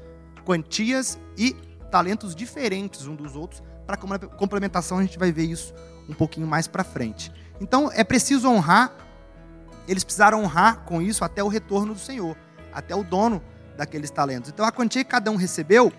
quantias 0.45 1.17
e 1.37 1.55
talentos 1.89 2.35
diferentes 2.35 3.07
um 3.07 3.15
dos 3.15 3.35
outros. 3.35 3.63
Para 3.87 3.97
complementação, 3.97 4.99
a 4.99 5.01
gente 5.01 5.17
vai 5.17 5.31
ver 5.31 5.45
isso 5.45 5.73
um 6.07 6.13
pouquinho 6.13 6.45
mais 6.45 6.67
para 6.67 6.83
frente. 6.83 7.31
Então, 7.59 7.91
é 7.91 8.03
preciso 8.03 8.47
honrar. 8.47 8.93
Eles 9.87 10.03
precisaram 10.03 10.43
honrar 10.43 10.81
com 10.85 11.01
isso 11.01 11.25
até 11.25 11.43
o 11.43 11.47
retorno 11.47 11.93
do 11.95 11.99
Senhor, 11.99 12.37
até 12.71 12.93
o 12.95 13.03
dono 13.03 13.41
daqueles 13.75 14.11
talentos. 14.11 14.51
Então, 14.51 14.63
a 14.63 14.71
quantia 14.71 15.03
que 15.03 15.09
cada 15.09 15.31
um 15.31 15.35
recebeu 15.35 15.91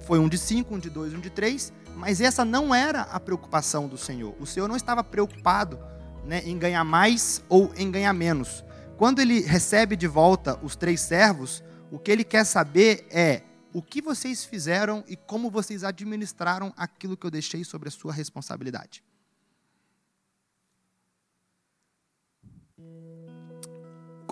foi 0.00 0.20
um 0.20 0.28
de 0.28 0.38
cinco, 0.38 0.76
um 0.76 0.78
de 0.78 0.88
dois, 0.88 1.12
um 1.12 1.20
de 1.20 1.30
três. 1.30 1.72
Mas 1.96 2.20
essa 2.20 2.44
não 2.44 2.74
era 2.74 3.02
a 3.02 3.18
preocupação 3.18 3.88
do 3.88 3.98
Senhor. 3.98 4.34
O 4.38 4.46
Senhor 4.46 4.68
não 4.68 4.76
estava 4.76 5.02
preocupado 5.02 5.78
né, 6.24 6.42
em 6.44 6.58
ganhar 6.58 6.84
mais 6.84 7.42
ou 7.48 7.72
em 7.76 7.90
ganhar 7.90 8.12
menos. 8.12 8.64
Quando 8.96 9.20
ele 9.20 9.40
recebe 9.40 9.96
de 9.96 10.06
volta 10.06 10.58
os 10.62 10.76
três 10.76 11.00
servos, 11.00 11.62
o 11.90 11.98
que 11.98 12.10
ele 12.10 12.24
quer 12.24 12.44
saber 12.44 13.06
é 13.10 13.42
o 13.72 13.82
que 13.82 14.02
vocês 14.02 14.44
fizeram 14.44 15.02
e 15.08 15.16
como 15.16 15.50
vocês 15.50 15.82
administraram 15.82 16.72
aquilo 16.76 17.16
que 17.16 17.26
eu 17.26 17.30
deixei 17.30 17.64
sobre 17.64 17.88
a 17.88 17.92
sua 17.92 18.12
responsabilidade. 18.12 19.02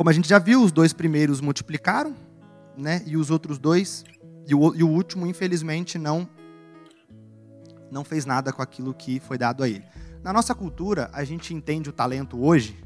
como 0.00 0.08
a 0.08 0.14
gente 0.14 0.26
já 0.26 0.38
viu, 0.38 0.62
os 0.62 0.72
dois 0.72 0.94
primeiros 0.94 1.42
multiplicaram, 1.42 2.16
né? 2.74 3.02
E 3.04 3.18
os 3.18 3.30
outros 3.30 3.58
dois, 3.58 4.02
e 4.46 4.54
o, 4.54 4.74
e 4.74 4.82
o 4.82 4.88
último, 4.88 5.26
infelizmente, 5.26 5.98
não 5.98 6.26
não 7.90 8.02
fez 8.02 8.24
nada 8.24 8.50
com 8.50 8.62
aquilo 8.62 8.94
que 8.94 9.20
foi 9.20 9.36
dado 9.36 9.62
a 9.62 9.68
ele. 9.68 9.84
Na 10.22 10.32
nossa 10.32 10.54
cultura, 10.54 11.08
a 11.12 11.24
gente 11.24 11.54
entende 11.54 11.88
o 11.88 11.92
talento 11.92 12.42
hoje, 12.42 12.78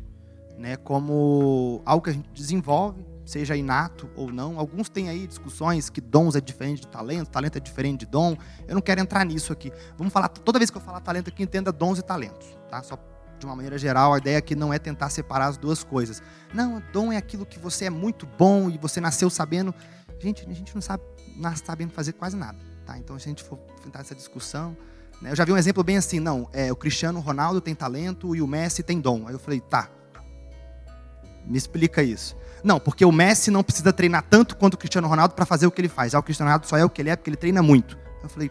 né, 0.56 0.76
como 0.76 1.82
algo 1.84 2.04
que 2.04 2.10
a 2.10 2.12
gente 2.12 2.30
desenvolve, 2.32 3.04
seja 3.24 3.56
inato 3.56 4.08
ou 4.14 4.32
não. 4.32 4.58
Alguns 4.58 4.88
têm 4.88 5.08
aí 5.08 5.26
discussões 5.26 5.90
que 5.90 6.00
dons 6.00 6.36
é 6.36 6.40
diferente 6.40 6.82
de 6.82 6.88
talento, 6.88 7.30
talento 7.30 7.56
é 7.56 7.60
diferente 7.60 8.00
de 8.00 8.06
dom. 8.06 8.36
Eu 8.68 8.74
não 8.74 8.82
quero 8.82 9.00
entrar 9.00 9.24
nisso 9.24 9.52
aqui. 9.52 9.72
Vamos 9.98 10.12
falar, 10.12 10.28
toda 10.28 10.58
vez 10.58 10.70
que 10.70 10.76
eu 10.76 10.80
falar 10.80 11.00
talento 11.00 11.28
aqui, 11.28 11.42
entenda 11.42 11.72
dons 11.72 11.98
e 11.98 12.02
talentos, 12.02 12.46
tá? 12.70 12.82
Só 12.82 12.96
de 13.36 13.44
uma 13.44 13.56
maneira 13.56 13.76
geral, 13.76 14.14
a 14.14 14.18
ideia 14.18 14.38
aqui 14.38 14.54
não 14.54 14.72
é 14.72 14.78
tentar 14.78 15.10
separar 15.10 15.46
as 15.46 15.56
duas 15.56 15.82
coisas. 15.82 16.22
Não, 16.52 16.80
dom 16.92 17.12
é 17.12 17.16
aquilo 17.16 17.44
que 17.44 17.58
você 17.58 17.86
é 17.86 17.90
muito 17.90 18.26
bom 18.38 18.70
e 18.70 18.78
você 18.78 19.00
nasceu 19.00 19.28
sabendo. 19.28 19.74
Gente, 20.20 20.48
a 20.48 20.52
gente 20.54 20.72
não 20.72 20.80
sabe, 20.80 21.02
nasce 21.36 21.64
sabendo 21.66 21.92
fazer 21.92 22.12
quase 22.12 22.36
nada, 22.36 22.58
tá? 22.86 22.96
Então, 22.96 23.18
se 23.18 23.26
a 23.26 23.30
gente 23.30 23.42
for 23.42 23.58
tentar 23.82 24.00
essa 24.00 24.14
discussão? 24.14 24.76
Eu 25.30 25.36
já 25.36 25.44
vi 25.44 25.52
um 25.52 25.56
exemplo 25.56 25.82
bem 25.82 25.96
assim, 25.96 26.20
não, 26.20 26.48
é, 26.52 26.70
o 26.70 26.76
Cristiano 26.76 27.20
Ronaldo 27.20 27.60
tem 27.60 27.74
talento 27.74 28.34
e 28.36 28.42
o 28.42 28.46
Messi 28.46 28.82
tem 28.82 29.00
dom. 29.00 29.26
Aí 29.26 29.34
eu 29.34 29.38
falei, 29.38 29.60
tá, 29.60 29.88
me 31.46 31.56
explica 31.56 32.02
isso. 32.02 32.36
Não, 32.62 32.80
porque 32.80 33.04
o 33.04 33.12
Messi 33.12 33.50
não 33.50 33.62
precisa 33.62 33.92
treinar 33.92 34.22
tanto 34.22 34.56
quanto 34.56 34.74
o 34.74 34.78
Cristiano 34.78 35.06
Ronaldo 35.06 35.34
para 35.34 35.44
fazer 35.44 35.66
o 35.66 35.70
que 35.70 35.80
ele 35.80 35.88
faz. 35.88 36.14
Ah, 36.14 36.18
o 36.18 36.22
Cristiano 36.22 36.48
Ronaldo 36.48 36.66
só 36.66 36.76
é 36.76 36.84
o 36.84 36.88
que 36.88 37.02
ele 37.02 37.10
é 37.10 37.16
porque 37.16 37.28
ele 37.28 37.36
treina 37.36 37.62
muito. 37.62 37.98
Eu 38.22 38.28
falei, 38.28 38.50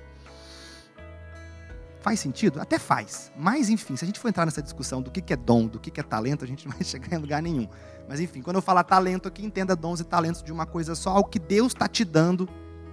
faz 1.99 2.19
sentido? 2.19 2.61
Até 2.61 2.77
faz. 2.77 3.31
Mas, 3.35 3.69
enfim, 3.69 3.95
se 3.95 4.05
a 4.05 4.07
gente 4.07 4.19
for 4.19 4.27
entrar 4.27 4.45
nessa 4.45 4.61
discussão 4.61 5.01
do 5.01 5.09
que 5.09 5.33
é 5.33 5.35
dom, 5.35 5.65
do 5.65 5.79
que 5.79 5.99
é 5.99 6.03
talento, 6.03 6.43
a 6.43 6.47
gente 6.47 6.65
não 6.67 6.73
vai 6.73 6.83
chegar 6.83 7.15
em 7.15 7.19
lugar 7.19 7.41
nenhum. 7.41 7.67
Mas, 8.07 8.19
enfim, 8.19 8.41
quando 8.41 8.57
eu 8.57 8.61
falar 8.61 8.83
talento 8.83 9.27
aqui, 9.27 9.43
entenda 9.43 9.75
dons 9.75 9.99
e 9.99 10.03
talentos 10.03 10.43
de 10.43 10.51
uma 10.51 10.65
coisa 10.65 10.93
só, 10.93 11.11
algo 11.11 11.29
que 11.29 11.39
Deus 11.39 11.73
está 11.73 11.87
te 11.87 12.05
dando, 12.05 12.47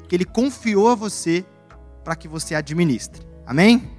que 0.08 0.14
Ele 0.14 0.24
confiou 0.24 0.88
a 0.88 0.94
você 0.94 1.44
para 2.02 2.16
que 2.16 2.28
você 2.28 2.54
administre. 2.54 3.29
Amém? 3.50 3.90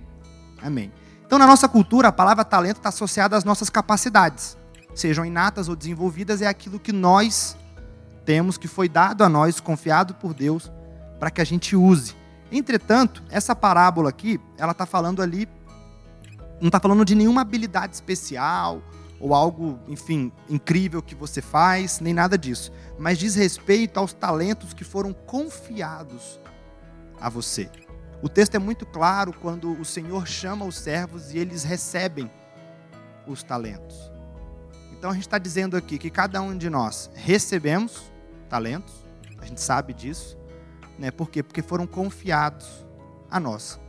Amém. 0.63 0.91
Então, 1.25 1.37
na 1.37 1.45
nossa 1.45 1.67
cultura, 1.67 2.07
a 2.07 2.11
palavra 2.11 2.45
talento 2.45 2.77
está 2.77 2.89
associada 2.89 3.35
às 3.35 3.43
nossas 3.43 3.69
capacidades 3.69 4.57
sejam 4.93 5.25
inatas 5.25 5.67
ou 5.67 5.75
desenvolvidas, 5.75 6.41
é 6.41 6.47
aquilo 6.47 6.79
que 6.79 6.91
nós 6.91 7.55
temos, 8.25 8.57
que 8.57 8.67
foi 8.67 8.87
dado 8.87 9.23
a 9.23 9.29
nós, 9.29 9.59
confiado 9.59 10.13
por 10.15 10.33
Deus, 10.33 10.71
para 11.19 11.31
que 11.31 11.41
a 11.41 11.45
gente 11.45 11.75
use. 11.75 12.15
Entretanto, 12.51 13.23
essa 13.29 13.55
parábola 13.55 14.09
aqui, 14.09 14.39
ela 14.57 14.71
está 14.71 14.85
falando 14.85 15.21
ali, 15.21 15.47
não 16.59 16.67
está 16.67 16.79
falando 16.79 17.05
de 17.05 17.15
nenhuma 17.15 17.41
habilidade 17.41 17.95
especial, 17.95 18.81
ou 19.19 19.33
algo, 19.33 19.79
enfim, 19.87 20.31
incrível 20.49 21.01
que 21.01 21.15
você 21.15 21.41
faz, 21.41 21.99
nem 21.99 22.13
nada 22.13 22.37
disso. 22.37 22.71
Mas 22.97 23.19
diz 23.19 23.35
respeito 23.35 23.99
aos 23.99 24.13
talentos 24.13 24.73
que 24.73 24.83
foram 24.83 25.13
confiados 25.13 26.39
a 27.19 27.29
você. 27.29 27.69
O 28.23 28.29
texto 28.29 28.53
é 28.53 28.59
muito 28.59 28.85
claro 28.85 29.33
quando 29.33 29.71
o 29.79 29.83
Senhor 29.83 30.27
chama 30.27 30.63
os 30.63 30.75
servos 30.75 31.33
e 31.33 31.39
eles 31.39 31.63
recebem 31.63 32.29
os 33.25 33.41
talentos. 33.41 34.11
Então 34.91 35.09
a 35.09 35.13
gente 35.13 35.23
está 35.23 35.39
dizendo 35.39 35.75
aqui 35.75 35.97
que 35.97 36.11
cada 36.11 36.39
um 36.39 36.55
de 36.55 36.69
nós 36.69 37.09
recebemos 37.15 38.11
talentos, 38.47 38.93
a 39.39 39.45
gente 39.45 39.59
sabe 39.59 39.91
disso, 39.91 40.37
né? 40.99 41.09
Por 41.09 41.31
quê? 41.31 41.41
Porque 41.41 41.63
foram 41.63 41.87
confiados 41.87 42.85
a 43.29 43.39
nós. 43.39 43.79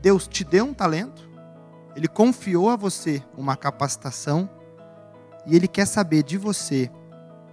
Deus 0.00 0.28
te 0.28 0.44
deu 0.44 0.66
um 0.66 0.74
talento, 0.74 1.28
Ele 1.96 2.06
confiou 2.06 2.70
a 2.70 2.76
você 2.76 3.20
uma 3.36 3.56
capacitação 3.56 4.48
e 5.44 5.56
Ele 5.56 5.66
quer 5.66 5.86
saber 5.86 6.22
de 6.22 6.38
você 6.38 6.88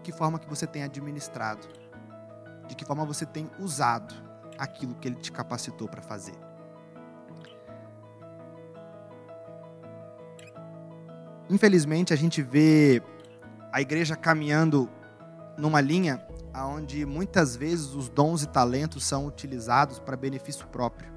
que 0.03 0.11
forma 0.11 0.37
que 0.37 0.47
você 0.47 0.67
tem 0.67 0.83
administrado, 0.83 1.67
de 2.67 2.75
que 2.75 2.85
forma 2.85 3.03
você 3.03 3.25
tem 3.25 3.49
usado 3.59 4.26
aquilo 4.57 4.95
que 4.95 5.07
Ele 5.07 5.15
te 5.15 5.31
capacitou 5.31 5.87
para 5.87 6.01
fazer. 6.01 6.35
Infelizmente, 11.49 12.13
a 12.13 12.17
gente 12.17 12.41
vê 12.41 13.01
a 13.71 13.81
igreja 13.81 14.15
caminhando 14.15 14.89
numa 15.57 15.79
linha 15.79 16.21
onde 16.55 17.05
muitas 17.05 17.55
vezes 17.55 17.93
os 17.93 18.09
dons 18.09 18.43
e 18.43 18.47
talentos 18.47 19.05
são 19.05 19.27
utilizados 19.27 19.99
para 19.99 20.17
benefício 20.17 20.67
próprio. 20.67 21.11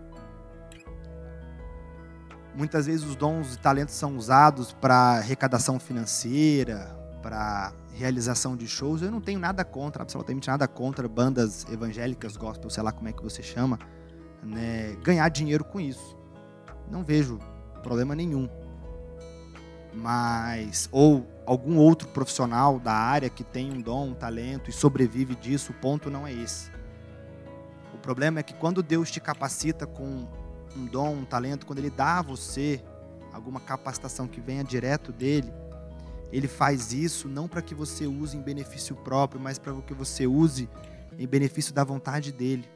Muitas 2.55 2.87
vezes 2.87 3.07
os 3.07 3.17
dons 3.17 3.55
e 3.55 3.59
talentos 3.59 3.95
são 3.95 4.17
usados 4.17 4.73
para 4.73 5.19
arrecadação 5.19 5.79
financeira, 5.79 7.00
para 7.23 7.73
realização 7.95 8.57
de 8.57 8.67
shows. 8.67 9.03
Eu 9.03 9.11
não 9.11 9.21
tenho 9.21 9.39
nada 9.39 9.65
contra, 9.65 10.03
absolutamente 10.03 10.49
nada 10.49 10.67
contra 10.67 11.09
bandas 11.09 11.67
evangélicas, 11.71 12.37
gospel, 12.37 12.71
sei 12.71 12.83
lá 12.83 12.93
como 12.93 13.09
é 13.09 13.13
que 13.13 13.23
você 13.23 13.43
chama, 13.43 13.79
né, 14.43 14.97
ganhar 15.03 15.29
dinheiro 15.29 15.65
com 15.65 15.81
isso. 15.81 16.17
Não 16.91 17.05
vejo 17.05 17.39
problema 17.83 18.15
nenhum 18.15 18.49
mas 19.93 20.89
ou 20.93 21.27
algum 21.45 21.77
outro 21.77 22.09
profissional 22.09 22.79
da 22.79 22.93
área 22.93 23.29
que 23.29 23.43
tem 23.43 23.73
um 23.73 23.81
dom, 23.81 24.09
um 24.09 24.15
talento 24.15 24.71
e 24.71 24.73
sobrevive 24.73 25.35
disso, 25.35 25.73
o 25.73 25.75
ponto 25.75 26.11
não 26.11 26.27
é 26.27 26.33
esse. 26.33 26.71
O 27.95 27.99
problema 27.99 28.41
é 28.41 28.43
que 28.43 28.55
quando 28.55 28.83
Deus 28.83 29.11
te 29.11 29.21
capacita 29.21 29.87
com 29.87 30.27
um 30.77 30.87
dom, 30.87 31.15
um 31.15 31.25
talento, 31.25 31.67
quando 31.67 31.81
Ele 31.81 31.91
dá 31.91 32.19
a 32.19 32.23
você 32.23 32.83
alguma 33.33 33.61
capacitação 33.61 34.27
que 34.27 34.41
venha 34.41 34.65
direto 34.65 35.13
dele, 35.13 35.53
Ele 36.33 36.49
faz 36.49 36.93
isso 36.93 37.29
não 37.29 37.49
para 37.49 37.63
que 37.63 37.75
você 37.75 38.07
use 38.07 38.37
em 38.37 38.43
benefício 38.43 38.95
próprio, 38.97 39.41
mas 39.41 39.59
para 39.59 39.75
que 39.83 39.95
você 39.95 40.27
use 40.27 40.69
em 41.19 41.27
benefício 41.27 41.75
da 41.75 41.85
vontade 41.85 42.33
dele. 42.33 42.69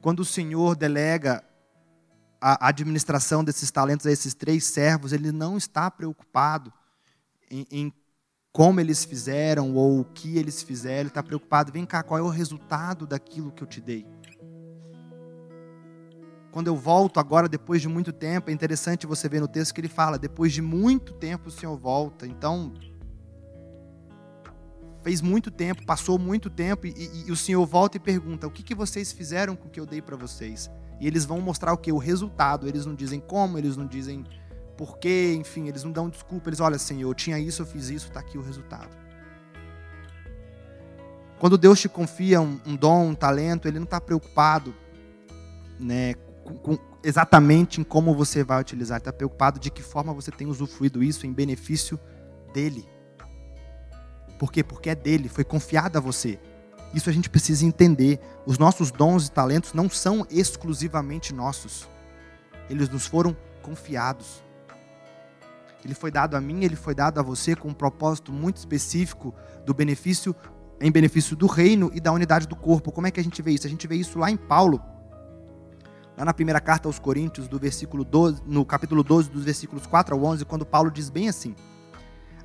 Quando 0.00 0.20
o 0.20 0.24
Senhor 0.24 0.76
delega 0.76 1.42
a 2.40 2.68
administração 2.68 3.42
desses 3.42 3.70
talentos 3.70 4.06
a 4.06 4.12
esses 4.12 4.34
três 4.34 4.64
servos, 4.64 5.12
ele 5.12 5.32
não 5.32 5.56
está 5.56 5.90
preocupado 5.90 6.72
em, 7.50 7.66
em 7.70 7.92
como 8.52 8.80
eles 8.80 9.04
fizeram 9.04 9.74
ou 9.74 10.00
o 10.00 10.04
que 10.04 10.38
eles 10.38 10.62
fizeram, 10.62 11.00
ele 11.00 11.08
está 11.08 11.22
preocupado, 11.22 11.72
vem 11.72 11.84
cá, 11.84 12.02
qual 12.02 12.18
é 12.18 12.22
o 12.22 12.28
resultado 12.28 13.06
daquilo 13.06 13.52
que 13.52 13.62
eu 13.62 13.66
te 13.66 13.80
dei? 13.80 14.06
Quando 16.56 16.68
eu 16.68 16.76
volto 16.76 17.20
agora, 17.20 17.50
depois 17.50 17.82
de 17.82 17.86
muito 17.86 18.14
tempo, 18.14 18.48
é 18.48 18.52
interessante 18.54 19.06
você 19.06 19.28
ver 19.28 19.42
no 19.42 19.46
texto 19.46 19.74
que 19.74 19.80
ele 19.82 19.90
fala, 19.90 20.18
depois 20.18 20.54
de 20.54 20.62
muito 20.62 21.12
tempo 21.12 21.48
o 21.48 21.50
Senhor 21.50 21.76
volta. 21.76 22.26
Então, 22.26 22.72
fez 25.02 25.20
muito 25.20 25.50
tempo, 25.50 25.84
passou 25.84 26.18
muito 26.18 26.48
tempo, 26.48 26.86
e, 26.86 26.94
e, 26.96 27.28
e 27.28 27.30
o 27.30 27.36
Senhor 27.36 27.62
volta 27.66 27.98
e 27.98 28.00
pergunta: 28.00 28.46
o 28.46 28.50
que, 28.50 28.62
que 28.62 28.74
vocês 28.74 29.12
fizeram 29.12 29.54
com 29.54 29.68
o 29.68 29.70
que 29.70 29.78
eu 29.78 29.84
dei 29.84 30.00
para 30.00 30.16
vocês? 30.16 30.70
E 30.98 31.06
eles 31.06 31.26
vão 31.26 31.42
mostrar 31.42 31.74
o 31.74 31.76
que? 31.76 31.92
O 31.92 31.98
resultado. 31.98 32.66
Eles 32.66 32.86
não 32.86 32.94
dizem 32.94 33.20
como, 33.20 33.58
eles 33.58 33.76
não 33.76 33.86
dizem 33.86 34.24
porquê, 34.78 35.34
enfim, 35.38 35.68
eles 35.68 35.84
não 35.84 35.92
dão 35.92 36.08
desculpa. 36.08 36.48
Eles, 36.48 36.60
olha, 36.60 36.78
Senhor, 36.78 37.10
eu 37.10 37.14
tinha 37.14 37.38
isso, 37.38 37.60
eu 37.60 37.66
fiz 37.66 37.90
isso, 37.90 38.08
está 38.08 38.20
aqui 38.20 38.38
o 38.38 38.42
resultado. 38.42 38.96
Quando 41.38 41.58
Deus 41.58 41.78
te 41.78 41.86
confia 41.90 42.40
um, 42.40 42.58
um 42.64 42.74
dom, 42.74 43.08
um 43.08 43.14
talento, 43.14 43.68
Ele 43.68 43.78
não 43.78 43.84
está 43.84 44.00
preocupado 44.00 44.74
né, 45.78 46.14
com, 46.54 46.78
exatamente 47.02 47.80
em 47.80 47.84
como 47.84 48.14
você 48.14 48.44
vai 48.44 48.60
utilizar. 48.60 48.98
Está 48.98 49.12
preocupado 49.12 49.58
de 49.58 49.70
que 49.70 49.82
forma 49.82 50.12
você 50.12 50.30
tem 50.30 50.46
usufruído 50.46 51.02
isso 51.02 51.26
em 51.26 51.32
benefício 51.32 51.98
dEle. 52.52 52.88
Por 54.38 54.52
quê? 54.52 54.62
Porque 54.62 54.90
é 54.90 54.94
dele, 54.94 55.28
foi 55.28 55.44
confiado 55.44 55.96
a 55.96 56.00
você. 56.00 56.38
Isso 56.94 57.10
a 57.10 57.12
gente 57.12 57.28
precisa 57.28 57.64
entender. 57.64 58.20
Os 58.44 58.58
nossos 58.58 58.90
dons 58.90 59.26
e 59.26 59.30
talentos 59.30 59.72
não 59.72 59.88
são 59.88 60.26
exclusivamente 60.30 61.34
nossos. 61.34 61.88
Eles 62.68 62.88
nos 62.88 63.06
foram 63.06 63.36
confiados. 63.62 64.42
Ele 65.84 65.94
foi 65.94 66.10
dado 66.10 66.36
a 66.36 66.40
mim, 66.40 66.64
ele 66.64 66.76
foi 66.76 66.94
dado 66.94 67.20
a 67.20 67.22
você 67.22 67.54
com 67.54 67.68
um 67.68 67.74
propósito 67.74 68.32
muito 68.32 68.56
específico 68.56 69.34
do 69.64 69.72
benefício 69.72 70.34
em 70.80 70.90
benefício 70.90 71.34
do 71.34 71.46
reino 71.46 71.90
e 71.94 72.00
da 72.00 72.12
unidade 72.12 72.46
do 72.46 72.56
corpo. 72.56 72.92
Como 72.92 73.06
é 73.06 73.10
que 73.10 73.20
a 73.20 73.22
gente 73.22 73.40
vê 73.40 73.52
isso? 73.52 73.66
A 73.66 73.70
gente 73.70 73.86
vê 73.86 73.96
isso 73.96 74.18
lá 74.18 74.30
em 74.30 74.36
Paulo, 74.36 74.82
lá 76.16 76.24
na 76.24 76.34
primeira 76.34 76.60
carta 76.60 76.88
aos 76.88 76.98
Coríntios, 76.98 77.46
do 77.46 77.58
versículo 77.58 78.04
12, 78.04 78.42
no 78.46 78.64
capítulo 78.64 79.02
12, 79.02 79.30
dos 79.30 79.44
versículos 79.44 79.86
4 79.86 80.14
ao 80.14 80.24
11, 80.24 80.44
quando 80.44 80.64
Paulo 80.64 80.90
diz 80.90 81.10
bem 81.10 81.28
assim: 81.28 81.54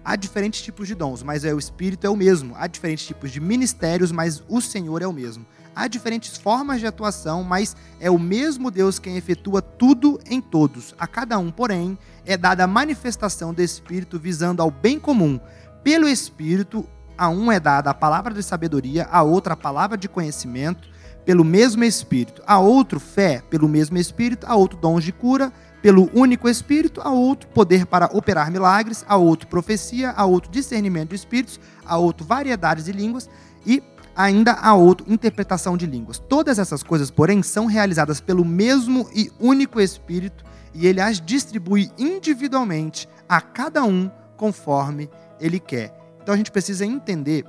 Há 0.03 0.15
diferentes 0.15 0.61
tipos 0.61 0.87
de 0.87 0.95
dons, 0.95 1.23
mas 1.23 1.45
é 1.45 1.53
o 1.53 1.59
Espírito 1.59 2.05
é 2.05 2.09
o 2.09 2.15
mesmo. 2.15 2.55
Há 2.57 2.67
diferentes 2.67 3.05
tipos 3.05 3.31
de 3.31 3.39
ministérios, 3.39 4.11
mas 4.11 4.43
o 4.49 4.59
Senhor 4.59 5.01
é 5.01 5.07
o 5.07 5.13
mesmo. 5.13 5.45
Há 5.75 5.87
diferentes 5.87 6.35
formas 6.35 6.79
de 6.79 6.87
atuação, 6.87 7.43
mas 7.43 7.77
é 7.99 8.09
o 8.09 8.19
mesmo 8.19 8.69
Deus 8.69 8.99
quem 8.99 9.15
efetua 9.15 9.61
tudo 9.61 10.19
em 10.25 10.41
todos. 10.41 10.93
A 10.99 11.07
cada 11.07 11.37
um, 11.37 11.49
porém, 11.49 11.97
é 12.25 12.35
dada 12.35 12.63
a 12.65 12.67
manifestação 12.67 13.53
do 13.53 13.61
Espírito 13.61 14.19
visando 14.19 14.61
ao 14.61 14.69
bem 14.69 14.99
comum. 14.99 15.39
Pelo 15.83 16.09
Espírito, 16.09 16.85
a 17.17 17.29
um 17.29 17.51
é 17.51 17.59
dada 17.59 17.91
a 17.91 17.93
palavra 17.93 18.33
de 18.33 18.41
sabedoria, 18.41 19.07
a 19.11 19.21
outra 19.21 19.53
a 19.53 19.57
palavra 19.57 19.97
de 19.97 20.09
conhecimento, 20.09 20.89
pelo 21.25 21.43
mesmo 21.43 21.83
Espírito. 21.83 22.41
A 22.45 22.59
outro 22.59 22.99
fé, 22.99 23.41
pelo 23.49 23.67
mesmo 23.67 23.97
Espírito, 23.97 24.45
a 24.47 24.55
outro 24.55 24.77
dons 24.77 25.03
de 25.03 25.11
cura, 25.11 25.51
pelo 25.81 26.09
único 26.13 26.47
Espírito, 26.47 27.01
a 27.01 27.11
outro 27.11 27.49
poder 27.49 27.85
para 27.85 28.09
operar 28.13 28.51
milagres, 28.51 29.03
a 29.07 29.15
outro 29.17 29.47
profecia, 29.47 30.11
a 30.11 30.25
outro 30.25 30.51
discernimento 30.51 31.09
de 31.09 31.15
espíritos, 31.15 31.59
a 31.85 31.97
outro 31.97 32.25
variedades 32.25 32.85
de 32.85 32.91
línguas. 32.91 33.29
E 33.65 33.83
ainda 34.15 34.53
a 34.53 34.73
outro 34.73 35.11
interpretação 35.11 35.77
de 35.77 35.85
línguas. 35.85 36.19
Todas 36.19 36.59
essas 36.59 36.83
coisas, 36.83 37.09
porém, 37.09 37.41
são 37.41 37.65
realizadas 37.65 38.19
pelo 38.19 38.45
mesmo 38.45 39.09
e 39.13 39.31
único 39.39 39.79
Espírito. 39.79 40.43
E 40.73 40.87
ele 40.87 41.01
as 41.01 41.19
distribui 41.19 41.91
individualmente 41.97 43.07
a 43.27 43.41
cada 43.41 43.83
um 43.83 44.09
conforme 44.37 45.09
ele 45.39 45.59
quer. 45.59 45.93
Então 46.21 46.33
a 46.33 46.37
gente 46.37 46.51
precisa 46.51 46.85
entender 46.85 47.45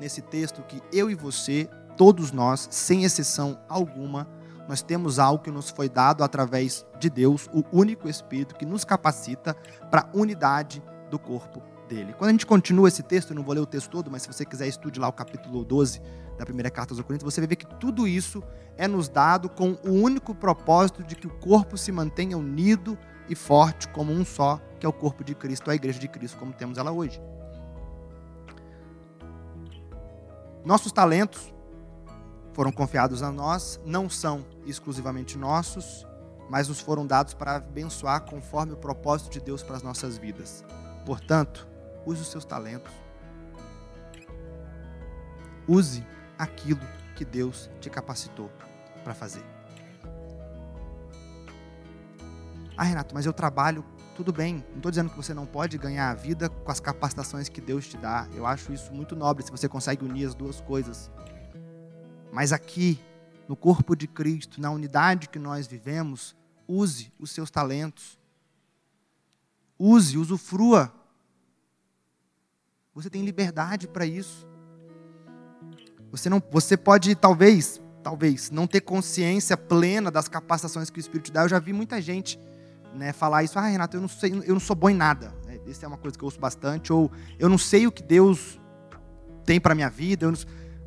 nesse 0.00 0.22
texto 0.22 0.62
que 0.62 0.80
eu 0.92 1.10
e 1.10 1.14
você, 1.14 1.68
todos 2.00 2.32
nós, 2.32 2.66
sem 2.70 3.04
exceção 3.04 3.60
alguma, 3.68 4.26
nós 4.66 4.80
temos 4.80 5.18
algo 5.18 5.44
que 5.44 5.50
nos 5.50 5.68
foi 5.68 5.86
dado 5.86 6.24
através 6.24 6.86
de 6.98 7.10
Deus, 7.10 7.46
o 7.52 7.62
único 7.70 8.08
Espírito 8.08 8.54
que 8.54 8.64
nos 8.64 8.86
capacita 8.86 9.54
para 9.90 10.08
a 10.10 10.16
unidade 10.16 10.82
do 11.10 11.18
corpo 11.18 11.62
dele. 11.86 12.14
Quando 12.14 12.30
a 12.30 12.32
gente 12.32 12.46
continua 12.46 12.88
esse 12.88 13.02
texto, 13.02 13.32
eu 13.32 13.36
não 13.36 13.42
vou 13.42 13.54
ler 13.54 13.60
o 13.60 13.66
texto 13.66 13.90
todo, 13.90 14.10
mas 14.10 14.22
se 14.22 14.28
você 14.28 14.46
quiser 14.46 14.66
estude 14.66 14.98
lá 14.98 15.08
o 15.08 15.12
capítulo 15.12 15.62
12 15.62 16.00
da 16.38 16.46
primeira 16.46 16.70
carta 16.70 16.94
aos 16.94 17.02
Coríntios, 17.02 17.34
você 17.34 17.38
vai 17.38 17.48
ver 17.48 17.56
que 17.56 17.66
tudo 17.66 18.08
isso 18.08 18.42
é 18.78 18.88
nos 18.88 19.06
dado 19.06 19.50
com 19.50 19.72
o 19.84 19.90
único 19.90 20.34
propósito 20.34 21.04
de 21.04 21.14
que 21.14 21.26
o 21.26 21.38
corpo 21.38 21.76
se 21.76 21.92
mantenha 21.92 22.38
unido 22.38 22.96
e 23.28 23.34
forte 23.34 23.86
como 23.88 24.10
um 24.10 24.24
só, 24.24 24.58
que 24.78 24.86
é 24.86 24.88
o 24.88 24.92
corpo 24.92 25.22
de 25.22 25.34
Cristo, 25.34 25.70
a 25.70 25.74
igreja 25.74 26.00
de 26.00 26.08
Cristo, 26.08 26.38
como 26.38 26.54
temos 26.54 26.78
ela 26.78 26.92
hoje. 26.92 27.20
Nossos 30.64 30.92
talentos 30.92 31.52
foram 32.52 32.72
confiados 32.72 33.22
a 33.22 33.30
nós, 33.30 33.80
não 33.84 34.08
são 34.08 34.44
exclusivamente 34.66 35.38
nossos, 35.38 36.06
mas 36.48 36.68
nos 36.68 36.80
foram 36.80 37.06
dados 37.06 37.32
para 37.32 37.56
abençoar 37.56 38.22
conforme 38.22 38.72
o 38.72 38.76
propósito 38.76 39.30
de 39.30 39.40
Deus 39.40 39.62
para 39.62 39.76
as 39.76 39.82
nossas 39.82 40.18
vidas. 40.18 40.64
Portanto, 41.06 41.66
use 42.04 42.20
os 42.22 42.28
seus 42.28 42.44
talentos. 42.44 42.92
Use 45.68 46.04
aquilo 46.36 46.80
que 47.14 47.24
Deus 47.24 47.70
te 47.80 47.88
capacitou 47.88 48.50
para 49.04 49.14
fazer. 49.14 49.44
Ah, 52.76 52.82
Renato, 52.82 53.14
mas 53.14 53.26
eu 53.26 53.32
trabalho, 53.32 53.84
tudo 54.16 54.32
bem. 54.32 54.64
Não 54.70 54.76
estou 54.76 54.90
dizendo 54.90 55.10
que 55.10 55.16
você 55.16 55.32
não 55.34 55.46
pode 55.46 55.78
ganhar 55.78 56.10
a 56.10 56.14
vida 56.14 56.48
com 56.48 56.70
as 56.72 56.80
capacitações 56.80 57.48
que 57.48 57.60
Deus 57.60 57.86
te 57.86 57.96
dá. 57.96 58.26
Eu 58.34 58.46
acho 58.46 58.72
isso 58.72 58.92
muito 58.92 59.14
nobre 59.14 59.44
se 59.44 59.50
você 59.50 59.68
consegue 59.68 60.04
unir 60.04 60.26
as 60.26 60.34
duas 60.34 60.60
coisas. 60.60 61.10
Mas 62.32 62.52
aqui, 62.52 62.98
no 63.48 63.56
corpo 63.56 63.96
de 63.96 64.06
Cristo, 64.06 64.60
na 64.60 64.70
unidade 64.70 65.28
que 65.28 65.38
nós 65.38 65.66
vivemos, 65.66 66.36
use 66.66 67.12
os 67.18 67.30
seus 67.30 67.50
talentos. 67.50 68.18
Use, 69.78 70.16
usufrua. 70.16 70.92
Você 72.94 73.08
tem 73.08 73.24
liberdade 73.24 73.88
para 73.88 74.04
isso. 74.04 74.46
Você 76.10 76.28
não, 76.28 76.42
você 76.50 76.76
pode 76.76 77.14
talvez, 77.14 77.80
talvez 78.02 78.50
não 78.50 78.66
ter 78.66 78.80
consciência 78.80 79.56
plena 79.56 80.10
das 80.10 80.28
capacitações 80.28 80.90
que 80.90 80.98
o 80.98 81.00
Espírito 81.00 81.32
dá. 81.32 81.42
Eu 81.42 81.48
já 81.48 81.58
vi 81.58 81.72
muita 81.72 82.00
gente, 82.00 82.38
né, 82.94 83.12
falar 83.12 83.42
isso. 83.44 83.58
Ah, 83.58 83.66
Renato, 83.66 83.96
eu 83.96 84.00
não 84.00 84.08
sei, 84.08 84.32
eu 84.32 84.52
não 84.52 84.60
sou 84.60 84.76
bom 84.76 84.90
em 84.90 84.94
nada. 84.94 85.34
Essa 85.66 85.86
é 85.86 85.88
uma 85.88 85.96
coisa 85.96 86.18
que 86.18 86.24
eu 86.24 86.26
ouço 86.26 86.40
bastante. 86.40 86.92
Ou 86.92 87.10
eu 87.38 87.48
não 87.48 87.58
sei 87.58 87.86
o 87.86 87.92
que 87.92 88.02
Deus 88.02 88.60
tem 89.44 89.60
para 89.60 89.74
minha 89.74 89.88
vida. 89.88 90.26
Eu 90.26 90.32
não, 90.32 90.38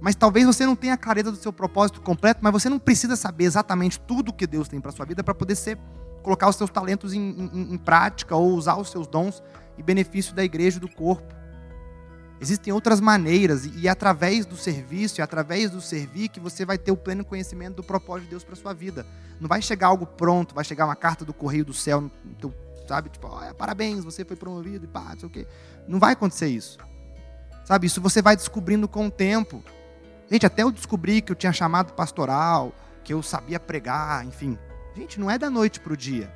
mas 0.03 0.15
talvez 0.15 0.45
você 0.45 0.65
não 0.65 0.75
tenha 0.75 0.97
clareza 0.97 1.31
do 1.31 1.37
seu 1.37 1.53
propósito 1.53 2.01
completo, 2.01 2.41
mas 2.43 2.51
você 2.51 2.67
não 2.67 2.77
precisa 2.77 3.15
saber 3.15 3.45
exatamente 3.45 3.97
tudo 4.01 4.29
o 4.29 4.33
que 4.33 4.45
Deus 4.45 4.67
tem 4.67 4.81
para 4.81 4.91
sua 4.91 5.05
vida 5.05 5.23
para 5.23 5.33
poder 5.33 5.55
ser, 5.55 5.77
colocar 6.21 6.49
os 6.49 6.57
seus 6.57 6.69
talentos 6.69 7.13
em, 7.13 7.21
em, 7.21 7.73
em, 7.73 7.77
prática 7.77 8.35
ou 8.35 8.51
usar 8.51 8.75
os 8.75 8.91
seus 8.91 9.07
dons 9.07 9.41
em 9.77 9.81
benefício 9.81 10.35
da 10.35 10.43
igreja 10.43 10.75
e 10.75 10.81
do 10.81 10.89
corpo. 10.89 11.33
Existem 12.41 12.73
outras 12.73 12.99
maneiras, 12.99 13.65
e 13.65 13.87
é 13.87 13.89
através 13.89 14.45
do 14.45 14.57
serviço, 14.57 15.21
é 15.21 15.23
através 15.23 15.71
do 15.71 15.79
servir, 15.79 16.27
que 16.27 16.39
você 16.41 16.65
vai 16.65 16.77
ter 16.77 16.91
o 16.91 16.97
pleno 16.97 17.23
conhecimento 17.23 17.77
do 17.77 17.83
propósito 17.83 18.25
de 18.25 18.31
Deus 18.31 18.43
para 18.43 18.57
sua 18.57 18.73
vida. 18.73 19.05
Não 19.39 19.47
vai 19.47 19.61
chegar 19.61 19.87
algo 19.87 20.05
pronto, 20.05 20.53
vai 20.53 20.65
chegar 20.65 20.83
uma 20.83 20.97
carta 20.97 21.23
do 21.23 21.33
correio 21.33 21.63
do 21.63 21.73
céu, 21.73 22.11
teu, 22.41 22.53
sabe? 22.89 23.07
Tipo, 23.07 23.29
oh, 23.29 23.55
parabéns, 23.55 24.03
você 24.03 24.25
foi 24.25 24.35
promovido 24.35 24.83
e 24.83 24.87
pá, 24.89 25.11
não 25.11 25.19
sei 25.19 25.27
o 25.29 25.31
quê. 25.31 25.47
Não 25.87 25.97
vai 25.97 26.11
acontecer 26.11 26.47
isso. 26.47 26.77
Sabe? 27.63 27.87
Isso 27.87 28.01
você 28.01 28.21
vai 28.21 28.35
descobrindo 28.35 28.85
com 28.85 29.07
o 29.07 29.11
tempo. 29.11 29.63
Gente, 30.33 30.47
até 30.47 30.63
eu 30.63 30.71
descobri 30.71 31.21
que 31.21 31.31
eu 31.31 31.35
tinha 31.35 31.53
chamado 31.53 31.93
pastoral, 31.93 32.73
que 33.03 33.13
eu 33.13 33.21
sabia 33.21 33.59
pregar, 33.59 34.25
enfim. 34.25 34.57
Gente, 34.95 35.19
não 35.19 35.29
é 35.29 35.37
da 35.37 35.47
noite 35.47 35.79
para 35.79 35.93
o 35.93 35.95
dia. 35.95 36.33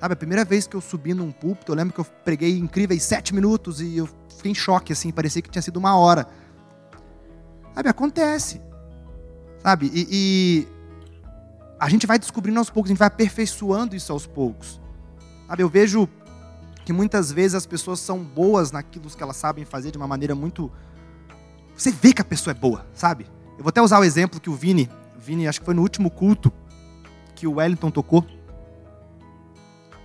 Sabe, 0.00 0.14
a 0.14 0.16
primeira 0.16 0.44
vez 0.44 0.66
que 0.66 0.74
eu 0.74 0.80
subi 0.80 1.14
num 1.14 1.30
púlpito, 1.30 1.70
eu 1.70 1.76
lembro 1.76 1.94
que 1.94 2.00
eu 2.00 2.04
preguei 2.04 2.58
incríveis 2.58 3.04
sete 3.04 3.32
minutos 3.32 3.80
e 3.80 3.98
eu 3.98 4.08
fiquei 4.28 4.50
em 4.50 4.54
choque, 4.56 4.92
assim, 4.92 5.12
parecia 5.12 5.40
que 5.40 5.48
tinha 5.48 5.62
sido 5.62 5.76
uma 5.76 5.96
hora. 5.96 6.26
Sabe, 7.72 7.88
acontece. 7.88 8.60
Sabe, 9.60 9.88
e, 9.94 10.08
e 10.10 10.68
a 11.78 11.88
gente 11.88 12.08
vai 12.08 12.18
descobrindo 12.18 12.58
aos 12.58 12.70
poucos, 12.70 12.90
a 12.90 12.92
gente 12.92 12.98
vai 12.98 13.06
aperfeiçoando 13.06 13.94
isso 13.94 14.12
aos 14.12 14.26
poucos. 14.26 14.80
Sabe, 15.46 15.62
eu 15.62 15.68
vejo 15.68 16.08
que 16.84 16.92
muitas 16.92 17.30
vezes 17.30 17.54
as 17.54 17.66
pessoas 17.66 18.00
são 18.00 18.18
boas 18.18 18.72
naquilo 18.72 19.08
que 19.08 19.22
elas 19.22 19.36
sabem 19.36 19.64
fazer 19.64 19.92
de 19.92 19.96
uma 19.96 20.08
maneira 20.08 20.34
muito 20.34 20.72
você 21.82 21.90
vê 21.90 22.12
que 22.12 22.22
a 22.22 22.24
pessoa 22.24 22.52
é 22.52 22.54
boa, 22.54 22.86
sabe? 22.94 23.26
Eu 23.58 23.64
vou 23.64 23.70
até 23.70 23.82
usar 23.82 23.98
o 23.98 24.04
exemplo 24.04 24.40
que 24.40 24.48
o 24.48 24.54
Vini, 24.54 24.88
Vini, 25.18 25.48
acho 25.48 25.58
que 25.58 25.64
foi 25.64 25.74
no 25.74 25.82
último 25.82 26.10
culto 26.10 26.52
que 27.34 27.44
o 27.44 27.54
Wellington 27.54 27.90
tocou, 27.90 28.24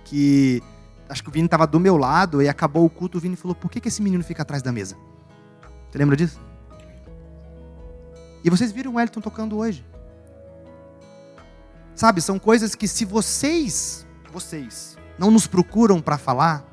que 0.04 0.60
acho 1.08 1.22
que 1.22 1.28
o 1.28 1.32
Vini 1.32 1.46
estava 1.46 1.68
do 1.68 1.78
meu 1.78 1.96
lado 1.96 2.42
e 2.42 2.48
acabou 2.48 2.84
o 2.84 2.90
culto, 2.90 3.18
o 3.18 3.20
Vini 3.20 3.36
falou: 3.36 3.54
"Por 3.54 3.70
que, 3.70 3.80
que 3.80 3.86
esse 3.86 4.02
menino 4.02 4.24
fica 4.24 4.42
atrás 4.42 4.60
da 4.60 4.72
mesa?" 4.72 4.96
Você 5.88 5.98
lembra 5.98 6.16
disso? 6.16 6.40
E 8.42 8.50
vocês 8.50 8.72
viram 8.72 8.92
o 8.92 8.94
Wellington 8.96 9.20
tocando 9.20 9.56
hoje. 9.56 9.86
Sabe, 11.94 12.20
são 12.20 12.40
coisas 12.40 12.74
que 12.74 12.88
se 12.88 13.04
vocês, 13.04 14.04
vocês, 14.32 14.96
não 15.16 15.30
nos 15.30 15.46
procuram 15.46 16.00
para 16.00 16.18
falar, 16.18 16.64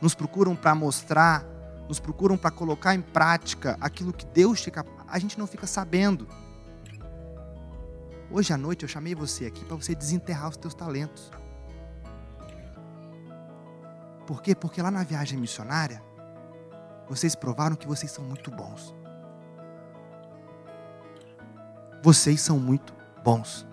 nos 0.00 0.14
procuram 0.14 0.56
para 0.56 0.74
mostrar, 0.74 1.44
nos 1.88 1.98
procuram 1.98 2.36
para 2.36 2.50
colocar 2.50 2.94
em 2.94 3.00
prática 3.00 3.78
aquilo 3.80 4.12
que 4.12 4.26
Deus 4.26 4.60
te 4.60 4.70
a 5.08 5.18
gente 5.18 5.38
não 5.38 5.46
fica 5.46 5.66
sabendo. 5.66 6.28
Hoje 8.30 8.52
à 8.52 8.58
noite 8.58 8.82
eu 8.82 8.88
chamei 8.88 9.14
você 9.14 9.46
aqui 9.46 9.64
para 9.64 9.74
você 9.74 9.94
desenterrar 9.94 10.50
os 10.50 10.56
teus 10.56 10.74
talentos. 10.74 11.30
Por 14.26 14.42
quê? 14.42 14.54
Porque 14.54 14.82
lá 14.82 14.90
na 14.90 15.02
viagem 15.02 15.38
missionária, 15.38 16.02
vocês 17.08 17.34
provaram 17.34 17.74
que 17.74 17.88
vocês 17.88 18.12
são 18.12 18.22
muito 18.22 18.50
bons. 18.50 18.94
Vocês 22.02 22.38
são 22.42 22.58
muito 22.58 22.94
bons. 23.24 23.66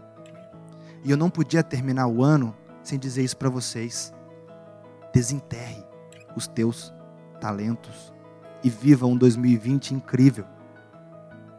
E 1.04 1.12
eu 1.12 1.18
não 1.18 1.30
podia 1.30 1.62
terminar 1.62 2.08
o 2.08 2.24
ano 2.24 2.56
sem 2.82 2.98
dizer 2.98 3.24
isso 3.24 3.36
para 3.36 3.50
vocês. 3.50 4.14
Desenterre 5.14 5.86
os 6.34 6.48
teus 6.48 6.95
talentos 7.36 8.14
e 8.64 8.70
viva 8.70 9.06
um 9.06 9.16
2020 9.16 9.94
incrível. 9.94 10.46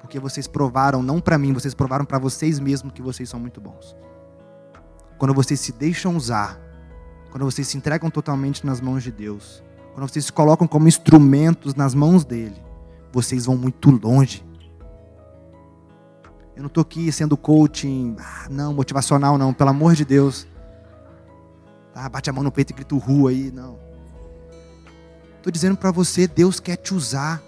Porque 0.00 0.18
vocês 0.18 0.46
provaram, 0.46 1.02
não 1.02 1.20
para 1.20 1.38
mim, 1.38 1.52
vocês 1.52 1.74
provaram 1.74 2.04
para 2.04 2.18
vocês 2.18 2.58
mesmos 2.58 2.92
que 2.92 3.02
vocês 3.02 3.28
são 3.28 3.40
muito 3.40 3.60
bons. 3.60 3.96
Quando 5.18 5.34
vocês 5.34 5.58
se 5.60 5.72
deixam 5.72 6.16
usar, 6.16 6.60
quando 7.30 7.44
vocês 7.44 7.68
se 7.68 7.76
entregam 7.76 8.10
totalmente 8.10 8.64
nas 8.64 8.80
mãos 8.80 9.02
de 9.02 9.10
Deus, 9.10 9.62
quando 9.94 10.08
vocês 10.08 10.26
se 10.26 10.32
colocam 10.32 10.66
como 10.66 10.88
instrumentos 10.88 11.74
nas 11.74 11.94
mãos 11.94 12.24
dele, 12.24 12.56
vocês 13.12 13.46
vão 13.46 13.56
muito 13.56 13.90
longe. 13.90 14.44
Eu 16.54 16.62
não 16.62 16.68
estou 16.68 16.82
aqui 16.82 17.10
sendo 17.12 17.36
coaching, 17.36 18.16
ah, 18.18 18.46
não, 18.50 18.72
motivacional 18.72 19.36
não, 19.36 19.52
pelo 19.52 19.70
amor 19.70 19.94
de 19.94 20.04
Deus. 20.04 20.46
Ah, 21.94 22.08
bate 22.08 22.28
a 22.28 22.32
mão 22.32 22.42
no 22.42 22.52
peito 22.52 22.70
e 22.70 22.74
grita 22.74 22.94
rua 22.94 23.30
aí, 23.30 23.50
não. 23.50 23.86
Estou 25.46 25.52
dizendo 25.52 25.76
para 25.76 25.92
você, 25.92 26.26
Deus 26.26 26.59
quer 26.59 26.74
te 26.74 26.92
usar. 26.92 27.40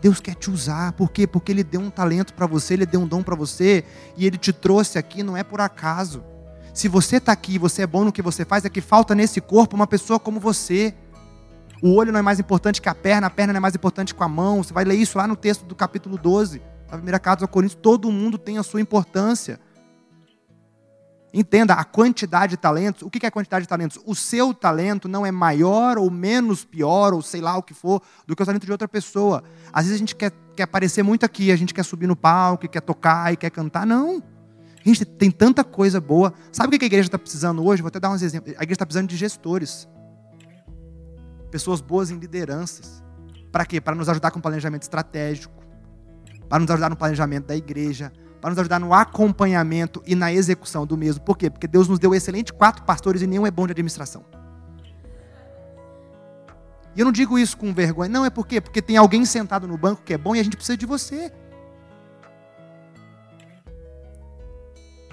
Deus 0.00 0.18
quer 0.18 0.34
te 0.34 0.50
usar. 0.50 0.92
Por 0.92 1.10
quê? 1.10 1.26
Porque 1.26 1.52
Ele 1.52 1.62
deu 1.62 1.78
um 1.78 1.90
talento 1.90 2.32
para 2.32 2.46
você, 2.46 2.72
Ele 2.72 2.86
deu 2.86 3.02
um 3.02 3.06
dom 3.06 3.22
para 3.22 3.36
você 3.36 3.84
e 4.16 4.26
Ele 4.26 4.38
te 4.38 4.50
trouxe 4.50 4.96
aqui, 4.98 5.22
não 5.22 5.36
é 5.36 5.44
por 5.44 5.60
acaso. 5.60 6.24
Se 6.72 6.88
você 6.88 7.16
está 7.16 7.32
aqui 7.32 7.58
você 7.58 7.82
é 7.82 7.86
bom 7.86 8.02
no 8.02 8.10
que 8.10 8.22
você 8.22 8.46
faz, 8.46 8.64
é 8.64 8.70
que 8.70 8.80
falta 8.80 9.14
nesse 9.14 9.42
corpo 9.42 9.76
uma 9.76 9.86
pessoa 9.86 10.18
como 10.18 10.40
você. 10.40 10.94
O 11.82 11.96
olho 11.96 12.10
não 12.10 12.20
é 12.20 12.22
mais 12.22 12.40
importante 12.40 12.80
que 12.80 12.88
a 12.88 12.94
perna, 12.94 13.26
a 13.26 13.30
perna 13.30 13.52
não 13.52 13.58
é 13.58 13.60
mais 13.60 13.74
importante 13.74 14.14
que 14.14 14.22
a 14.22 14.28
mão. 14.28 14.62
Você 14.62 14.72
vai 14.72 14.86
ler 14.86 14.94
isso 14.94 15.18
lá 15.18 15.26
no 15.26 15.36
texto 15.36 15.66
do 15.66 15.74
capítulo 15.74 16.16
12, 16.16 16.62
da 16.90 16.96
primeira 16.96 17.18
carta 17.18 17.44
aos 17.44 17.50
Coríntios. 17.50 17.78
Todo 17.82 18.10
mundo 18.10 18.38
tem 18.38 18.56
a 18.56 18.62
sua 18.62 18.80
importância. 18.80 19.60
Entenda 21.36 21.74
a 21.74 21.82
quantidade 21.82 22.50
de 22.50 22.56
talentos. 22.56 23.02
O 23.02 23.10
que 23.10 23.26
é 23.26 23.28
a 23.28 23.32
quantidade 23.32 23.64
de 23.64 23.68
talentos? 23.68 23.98
O 24.06 24.14
seu 24.14 24.54
talento 24.54 25.08
não 25.08 25.26
é 25.26 25.32
maior 25.32 25.98
ou 25.98 26.08
menos 26.08 26.64
pior, 26.64 27.12
ou 27.12 27.20
sei 27.20 27.40
lá 27.40 27.56
o 27.56 27.62
que 27.62 27.74
for, 27.74 28.00
do 28.24 28.36
que 28.36 28.42
o 28.44 28.46
talento 28.46 28.64
de 28.64 28.70
outra 28.70 28.86
pessoa. 28.86 29.42
Às 29.72 29.86
vezes 29.86 29.96
a 29.96 29.98
gente 29.98 30.14
quer, 30.14 30.30
quer 30.54 30.62
aparecer 30.62 31.02
muito 31.02 31.26
aqui, 31.26 31.50
a 31.50 31.56
gente 31.56 31.74
quer 31.74 31.82
subir 31.82 32.06
no 32.06 32.14
palco, 32.14 32.68
quer 32.68 32.80
tocar 32.80 33.32
e 33.32 33.36
quer 33.36 33.50
cantar. 33.50 33.84
Não. 33.84 34.22
Gente, 34.84 35.04
tem 35.04 35.28
tanta 35.28 35.64
coisa 35.64 36.00
boa. 36.00 36.32
Sabe 36.52 36.76
o 36.76 36.78
que 36.78 36.84
a 36.84 36.86
igreja 36.86 37.08
está 37.08 37.18
precisando 37.18 37.66
hoje? 37.66 37.82
Vou 37.82 37.88
até 37.88 37.98
dar 37.98 38.10
uns 38.10 38.22
exemplos. 38.22 38.52
A 38.52 38.62
igreja 38.62 38.74
está 38.74 38.86
precisando 38.86 39.08
de 39.08 39.16
gestores. 39.16 39.88
Pessoas 41.50 41.80
boas 41.80 42.12
em 42.12 42.16
lideranças. 42.16 43.02
Para 43.50 43.66
quê? 43.66 43.80
Para 43.80 43.96
nos 43.96 44.08
ajudar 44.08 44.30
com 44.30 44.40
planejamento 44.40 44.82
estratégico. 44.82 45.64
Para 46.48 46.60
nos 46.60 46.70
ajudar 46.70 46.90
no 46.90 46.96
planejamento 46.96 47.46
da 47.46 47.56
igreja. 47.56 48.12
Para 48.44 48.50
nos 48.50 48.58
ajudar 48.58 48.78
no 48.78 48.92
acompanhamento 48.92 50.02
e 50.04 50.14
na 50.14 50.30
execução 50.30 50.84
do 50.84 50.98
mesmo. 50.98 51.24
Por 51.24 51.38
quê? 51.38 51.48
Porque 51.48 51.66
Deus 51.66 51.88
nos 51.88 51.98
deu 51.98 52.14
excelente 52.14 52.52
quatro 52.52 52.84
pastores 52.84 53.22
e 53.22 53.26
nenhum 53.26 53.46
é 53.46 53.50
bom 53.50 53.66
de 53.66 53.72
administração. 53.72 54.22
E 56.94 57.00
eu 57.00 57.06
não 57.06 57.10
digo 57.10 57.38
isso 57.38 57.56
com 57.56 57.72
vergonha. 57.72 58.10
Não, 58.10 58.22
é 58.22 58.28
por 58.28 58.46
quê? 58.46 58.60
Porque 58.60 58.82
tem 58.82 58.98
alguém 58.98 59.24
sentado 59.24 59.66
no 59.66 59.78
banco 59.78 60.02
que 60.02 60.12
é 60.12 60.18
bom 60.18 60.36
e 60.36 60.40
a 60.40 60.42
gente 60.42 60.58
precisa 60.58 60.76
de 60.76 60.84
você. 60.84 61.32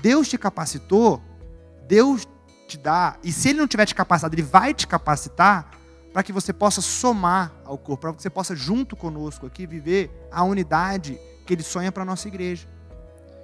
Deus 0.01 0.27
te 0.27 0.37
capacitou, 0.37 1.21
Deus 1.87 2.27
te 2.67 2.77
dá, 2.77 3.15
e 3.23 3.31
se 3.31 3.47
Ele 3.47 3.59
não 3.59 3.67
tiver 3.67 3.85
te 3.85 3.95
capacitado, 3.95 4.35
Ele 4.35 4.41
vai 4.41 4.73
te 4.73 4.85
capacitar 4.85 5.71
para 6.11 6.21
que 6.21 6.33
você 6.33 6.51
possa 6.51 6.81
somar 6.81 7.53
ao 7.63 7.77
corpo, 7.77 8.01
para 8.01 8.13
que 8.13 8.21
você 8.23 8.29
possa, 8.29 8.57
junto 8.57 8.97
conosco 8.97 9.45
aqui, 9.45 9.65
viver 9.65 10.11
a 10.29 10.43
unidade 10.43 11.17
que 11.45 11.53
Ele 11.53 11.63
sonha 11.63 11.93
para 11.93 12.03
a 12.03 12.05
nossa 12.05 12.27
igreja. 12.27 12.67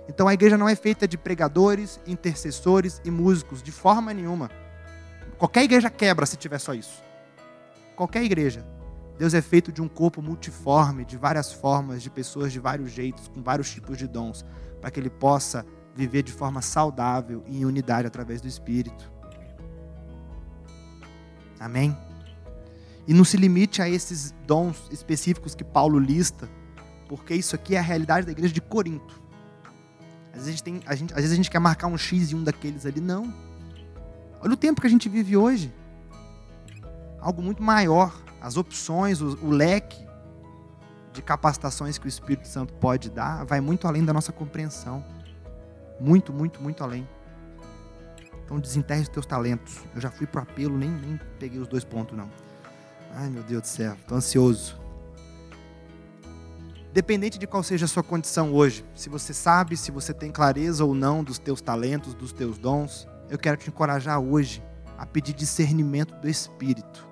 Então 0.08 0.28
a 0.28 0.34
igreja 0.34 0.58
não 0.58 0.70
é 0.70 0.76
feita 0.76 1.08
de 1.08 1.17
pregadores, 1.17 2.00
intercessores 2.08 3.02
e 3.04 3.12
músicos, 3.12 3.62
de 3.62 3.72
forma 3.72 4.13
nenhuma. 4.13 4.50
Qualquer 5.38 5.63
igreja 5.63 5.89
quebra 5.89 6.26
se 6.26 6.38
tiver 6.38 6.60
só 6.60 6.74
isso. 6.74 7.04
Qualquer 7.96 8.24
igreja. 8.24 8.65
Deus 9.17 9.34
é 9.34 9.41
feito 9.41 9.72
de 9.72 9.82
um 9.82 9.88
corpo 9.88 10.22
multiforme, 10.22 11.04
de 11.04 11.17
várias 11.17 11.52
formas, 11.52 12.04
de 12.04 12.10
pessoas 12.10 12.54
de 12.54 12.60
vários 12.60 12.91
jeitos, 12.91 13.28
com 13.28 13.41
vários 13.41 13.70
tipos 13.70 13.98
de 13.98 14.08
dons, 14.08 14.46
para 14.80 14.91
que 14.91 15.00
Ele 15.00 15.10
possa 15.10 15.65
viver 15.96 16.22
de 16.22 16.32
forma 16.32 16.62
saudável 16.62 17.43
e 17.48 17.60
em 17.60 17.65
unidade 17.65 18.08
através 18.08 18.39
do 18.39 18.48
Espírito. 18.48 19.12
Amém? 21.60 21.98
E 23.08 23.13
não 23.13 23.24
se 23.24 23.38
limite 23.38 23.82
a 23.82 23.89
esses 23.89 24.34
dons 24.46 24.88
específicos 24.91 25.56
que 25.56 25.63
Paulo 25.63 25.98
lista, 25.98 26.48
porque 27.08 27.34
isso 27.34 27.56
aqui 27.56 27.76
é 27.76 27.80
a 27.80 27.82
realidade 27.82 28.28
da 28.28 28.32
igreja 28.32 28.54
de 28.54 28.62
Corinto. 28.62 29.27
Às 30.38 30.45
vezes 30.45 30.62
tem, 30.62 30.82
a 30.86 30.93
gente, 30.93 31.13
às 31.13 31.19
vezes 31.19 31.32
a 31.32 31.36
gente 31.36 31.50
quer 31.50 31.60
marcar 31.60 31.88
um 31.88 31.97
X 31.97 32.32
em 32.32 32.36
um 32.36 32.43
daqueles 32.43 32.86
ali. 32.86 33.02
Não. 33.02 33.34
Olha 34.39 34.54
o 34.54 34.58
tempo 34.58 34.80
que 34.80 34.86
a 34.86 34.89
gente 34.89 35.10
vive 35.10 35.36
hoje. 35.36 35.73
Algo 37.19 37.41
muito 37.41 37.63
maior. 37.63 38.15
As 38.39 38.56
opções, 38.56 39.19
o, 39.19 39.38
o 39.43 39.50
leque 39.50 40.06
de 41.12 41.23
capacitações 41.23 41.97
que 41.97 42.06
o 42.06 42.08
Espírito 42.08 42.47
Santo 42.47 42.71
pode 42.76 43.10
dar 43.10 43.43
vai 43.45 43.60
muito 43.60 43.88
além 43.88 44.06
da 44.06 44.13
nossa 44.13 44.32
compreensão. 44.32 45.04
Muito, 46.00 46.32
muito, 46.32 46.62
muito 46.62 46.84
além. 46.84 47.10
Então 48.45 48.60
desenterre 48.60 49.02
os 49.02 49.10
teus 49.10 49.26
talentos. 49.26 49.80
Eu 49.95 50.00
já 50.00 50.12
fui 50.12 50.28
pro 50.28 50.41
apelo, 50.41 50.78
nem, 50.78 50.89
nem 50.89 51.19
peguei 51.39 51.60
os 51.60 51.67
dois 51.67 51.84
pontos, 51.84 52.15
não. 52.15 52.30
Ai, 53.15 53.30
meu 53.30 53.41
Deus 53.41 53.63
do 53.63 53.67
céu, 53.67 53.97
tô 54.08 54.13
ansioso. 54.13 54.87
Dependente 56.93 57.38
de 57.38 57.45
qual 57.45 57.62
seja 57.62 57.86
a 57.86 57.88
sua 57.88 58.04
condição 58.04 58.54
hoje, 58.54 58.84
se 58.95 59.10
você 59.10 59.34
sabe, 59.34 59.78
se 59.78 59.91
você 59.91 60.13
tem 60.13 60.32
clareza 60.32 60.84
ou 60.84 60.95
não 60.95 61.23
dos 61.23 61.38
teus 61.38 61.62
talentos, 61.62 62.13
dos 62.13 62.32
teus 62.32 62.58
dons, 62.58 63.08
eu 63.30 63.38
quero 63.38 63.58
te 63.58 63.69
encorajar 63.69 64.19
hoje 64.19 64.63
a 64.97 65.06
pedir 65.06 65.34
discernimento 65.34 66.15
do 66.15 66.28
Espírito. 66.28 67.08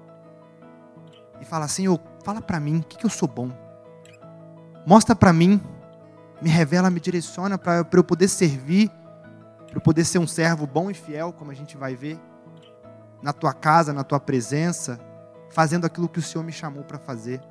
E 1.40 1.46
falar 1.46 1.66
assim, 1.66 1.88
oh, 1.88 2.00
fala 2.24 2.42
para 2.42 2.60
mim, 2.60 2.80
o 2.80 2.84
que, 2.84 2.98
que 2.98 3.06
eu 3.06 3.10
sou 3.10 3.28
bom? 3.28 3.52
Mostra 4.88 5.16
para 5.16 5.34
mim 5.34 5.62
me 6.42 6.50
revela, 6.50 6.90
me 6.90 7.00
direciona 7.00 7.58
para 7.58 7.86
eu 7.92 8.04
poder 8.04 8.28
servir, 8.28 8.90
para 9.68 9.78
eu 9.78 9.82
poder 9.82 10.06
ser 10.06 10.20
um 10.20 10.28
servo 10.28 10.68
bom 10.68 10.90
e 10.92 10.94
fiel, 10.94 11.34
como 11.34 11.52
a 11.52 11.54
gente 11.54 11.78
vai 11.78 11.96
ver, 11.96 12.20
na 13.22 13.34
tua 13.34 13.54
casa, 13.54 13.94
na 13.94 14.04
tua 14.04 14.20
presença, 14.20 15.00
fazendo 15.50 15.86
aquilo 15.86 16.10
que 16.10 16.20
o 16.20 16.22
Senhor 16.22 16.44
me 16.44 16.52
chamou 16.52 16.84
para 16.84 17.00
fazer. 17.00 17.42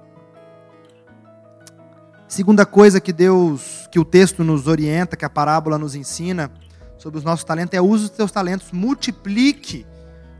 Segunda 2.34 2.66
coisa 2.66 3.00
que 3.00 3.12
Deus, 3.12 3.88
que 3.92 4.00
o 4.00 4.04
texto 4.04 4.42
nos 4.42 4.66
orienta, 4.66 5.16
que 5.16 5.24
a 5.24 5.30
parábola 5.30 5.78
nos 5.78 5.94
ensina 5.94 6.50
sobre 6.98 7.16
os 7.16 7.22
nossos 7.22 7.44
talentos, 7.44 7.78
é 7.78 7.80
use 7.80 8.06
os 8.06 8.10
teus 8.10 8.32
talentos, 8.32 8.72
multiplique 8.72 9.86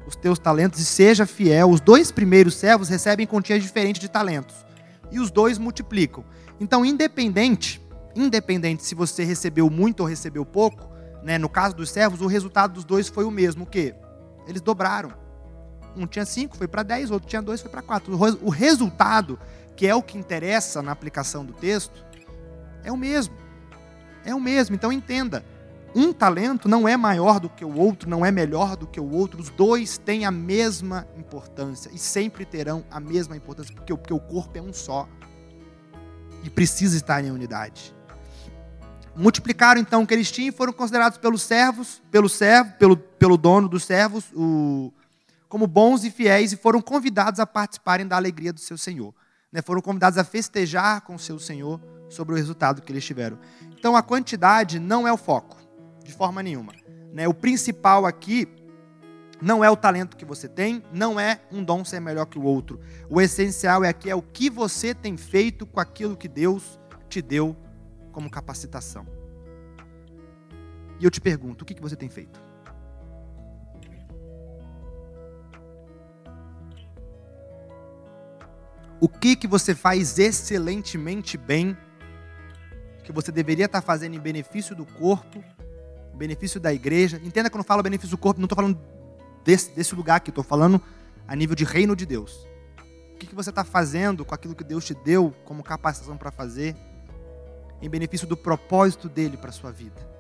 os 0.05 0.17
teus 0.17 0.37
talentos 0.37 0.81
e 0.81 0.85
seja 0.85 1.25
fiel. 1.25 1.71
Os 1.71 1.81
dois 1.81 2.11
primeiros 2.11 2.57
servos 2.57 2.89
recebem 2.89 3.29
quantias 3.29 3.63
diferentes 3.63 4.01
de 4.01 4.09
talentos 4.09 4.57
e 5.13 5.21
os 5.21 5.31
dois 5.31 5.57
multiplicam. 5.57 6.25
Então, 6.59 6.85
independente 6.85 7.81
independente 8.17 8.85
se 8.85 8.97
você 8.97 9.23
recebeu 9.23 9.71
muito 9.71 10.01
ou 10.01 10.07
recebeu 10.07 10.45
pouco, 10.45 10.91
né, 11.23 11.39
no 11.39 11.49
caso 11.49 11.77
dos 11.77 11.91
servos, 11.91 12.21
o 12.21 12.27
resultado 12.27 12.73
dos 12.73 12.85
dois 12.85 13.07
foi 13.07 13.23
o 13.23 13.31
mesmo. 13.31 13.63
O 13.63 13.67
quê? 13.69 13.95
Eles 14.49 14.61
dobraram. 14.61 15.13
Um 15.97 16.09
tinha 16.09 16.25
cinco, 16.25 16.57
foi 16.57 16.67
para 16.67 16.83
dez, 16.83 17.13
outro 17.13 17.29
tinha 17.29 17.41
dois, 17.41 17.61
foi 17.61 17.71
para 17.71 17.83
quatro. 17.83 18.19
O 18.43 18.51
resultado, 18.51 19.39
que 19.77 19.87
é 19.87 19.95
o 19.95 20.03
que 20.03 20.17
interessa 20.17 20.83
na 20.83 20.93
aplicação 20.93 21.45
do 21.45 21.53
texto, 21.53 22.05
é 22.83 22.93
o 22.93 22.97
mesmo. 22.97 23.35
É 24.25 24.35
o 24.35 24.41
mesmo. 24.41 24.75
Então 24.75 24.93
entenda. 24.93 25.45
Um 25.95 26.13
talento 26.13 26.69
não 26.69 26.89
é 26.89 26.97
maior 26.97 27.39
do 27.39 27.49
que 27.49 27.65
o 27.65 27.77
outro, 27.77 28.11
não 28.11 28.27
é 28.27 28.31
melhor 28.33 28.77
do 28.77 28.87
que 28.87 28.99
o 28.99 29.09
outro. 29.09 29.41
Os 29.41 29.49
dois 29.51 29.97
têm 29.97 30.25
a 30.25 30.31
mesma 30.31 31.07
importância 31.17 31.89
e 31.93 31.99
sempre 31.99 32.45
terão 32.45 32.85
a 32.91 32.99
mesma 32.99 33.37
importância, 33.37 33.73
porque, 33.73 33.95
porque 33.95 34.13
o 34.13 34.19
corpo 34.19 34.59
é 34.59 34.61
um 34.61 34.73
só 34.73 35.09
e 36.43 36.51
precisa 36.51 36.97
estar 36.97 37.25
em 37.25 37.31
unidade. 37.31 37.95
Multiplicaram 39.15 39.81
então 39.81 40.03
o 40.03 40.07
que 40.07 40.13
eles 40.13 40.33
tinham 40.33 40.49
e 40.49 40.53
foram 40.53 40.73
considerados 40.73 41.17
pelos 41.19 41.43
servos, 41.43 42.03
pelo 42.11 42.29
servo, 42.29 42.73
pelo, 42.73 42.97
pelo 42.97 43.37
dono 43.37 43.69
dos 43.69 43.85
servos, 43.85 44.25
o, 44.35 44.93
como 45.49 45.69
bons 45.69 46.03
e 46.03 46.11
fiéis 46.11 46.53
e 46.53 46.57
foram 46.57 46.83
convidados 46.83 47.39
a 47.39 47.47
participarem 47.47 48.05
da 48.05 48.17
alegria 48.17 48.53
do 48.53 48.59
seu 48.59 48.77
Senhor. 48.77 49.15
Né? 49.55 49.63
Foram 49.63 49.81
convidados 49.81 50.19
a 50.19 50.25
festejar 50.25 51.03
com 51.03 51.17
seu 51.17 51.39
Senhor 51.39 51.81
sobre 52.09 52.35
o 52.35 52.37
resultado 52.37 52.83
que 52.83 52.91
eles 52.91 53.05
tiveram. 53.05 53.39
Então 53.79 53.95
a 53.95 54.03
quantidade 54.03 54.81
não 54.81 55.07
é 55.07 55.13
o 55.13 55.17
foco, 55.17 55.57
de 56.05 56.13
forma 56.13 56.43
nenhuma. 56.43 56.75
Né? 57.13 57.29
O 57.29 57.33
principal 57.33 58.05
aqui 58.05 58.49
não 59.41 59.63
é 59.63 59.71
o 59.71 59.77
talento 59.77 60.17
que 60.17 60.25
você 60.25 60.49
tem, 60.49 60.83
não 60.93 61.21
é 61.21 61.41
um 61.53 61.63
dom 61.63 61.85
ser 61.85 62.01
melhor 62.01 62.27
que 62.27 62.39
o 62.39 62.43
outro. 62.43 62.81
O 63.09 63.21
essencial 63.21 63.85
é 63.85 63.89
aqui 63.89 64.11
é 64.11 64.15
o 64.17 64.23
que 64.23 64.51
você 64.51 64.93
tem 64.93 65.17
feito 65.17 65.65
com 65.65 65.79
aquilo 65.79 66.17
que 66.17 66.27
Deus 66.27 66.81
te 67.09 67.23
deu 67.23 67.57
como 68.11 68.29
capacitação. 68.29 69.07
E 70.99 71.05
eu 71.05 71.11
te 71.11 71.21
pergunto, 71.21 71.63
o 71.63 71.65
que 71.65 71.81
você 71.81 71.95
tem 71.95 72.09
feito? 72.09 72.43
O 79.05 79.09
que 79.09 79.37
que 79.37 79.47
você 79.47 79.75
faz 79.75 80.19
excelentemente 80.19 81.37
bem, 81.37 81.77
que 83.05 83.13
você 83.13 83.31
deveria 83.31 83.67
estar 83.67 83.83
fazendo 83.83 84.15
em 84.15 84.19
benefício 84.19 84.75
do 84.75 84.87
corpo, 84.87 85.45
benefício 86.15 86.59
da 86.59 86.73
igreja? 86.73 87.21
Entenda 87.23 87.51
que 87.51 87.55
eu 87.55 87.59
não 87.59 87.65
falo 87.65 87.83
benefício 87.83 88.17
do 88.17 88.19
corpo, 88.19 88.41
não 88.41 88.47
estou 88.47 88.57
falando 88.57 88.81
desse, 89.45 89.77
desse 89.77 89.95
lugar 89.95 90.17
aqui, 90.17 90.31
estou 90.31 90.43
falando 90.43 90.81
a 91.29 91.37
nível 91.37 91.55
de 91.55 91.65
reino 91.65 91.95
de 91.95 92.07
Deus. 92.07 92.49
O 93.13 93.19
que, 93.19 93.27
que 93.27 93.35
você 93.35 93.51
está 93.51 93.63
fazendo 93.63 94.25
com 94.25 94.35
aquilo 94.35 94.55
que 94.55 94.65
Deus 94.65 94.87
te 94.87 94.95
deu 94.95 95.35
como 95.45 95.63
capacitação 95.63 96.17
para 96.17 96.31
fazer? 96.31 96.75
em 97.83 97.91
benefício 97.91 98.27
do 98.27 98.37
propósito 98.37 99.11
dele 99.11 99.37
para 99.37 99.53
sua 99.53 99.71
vida. 99.71 100.14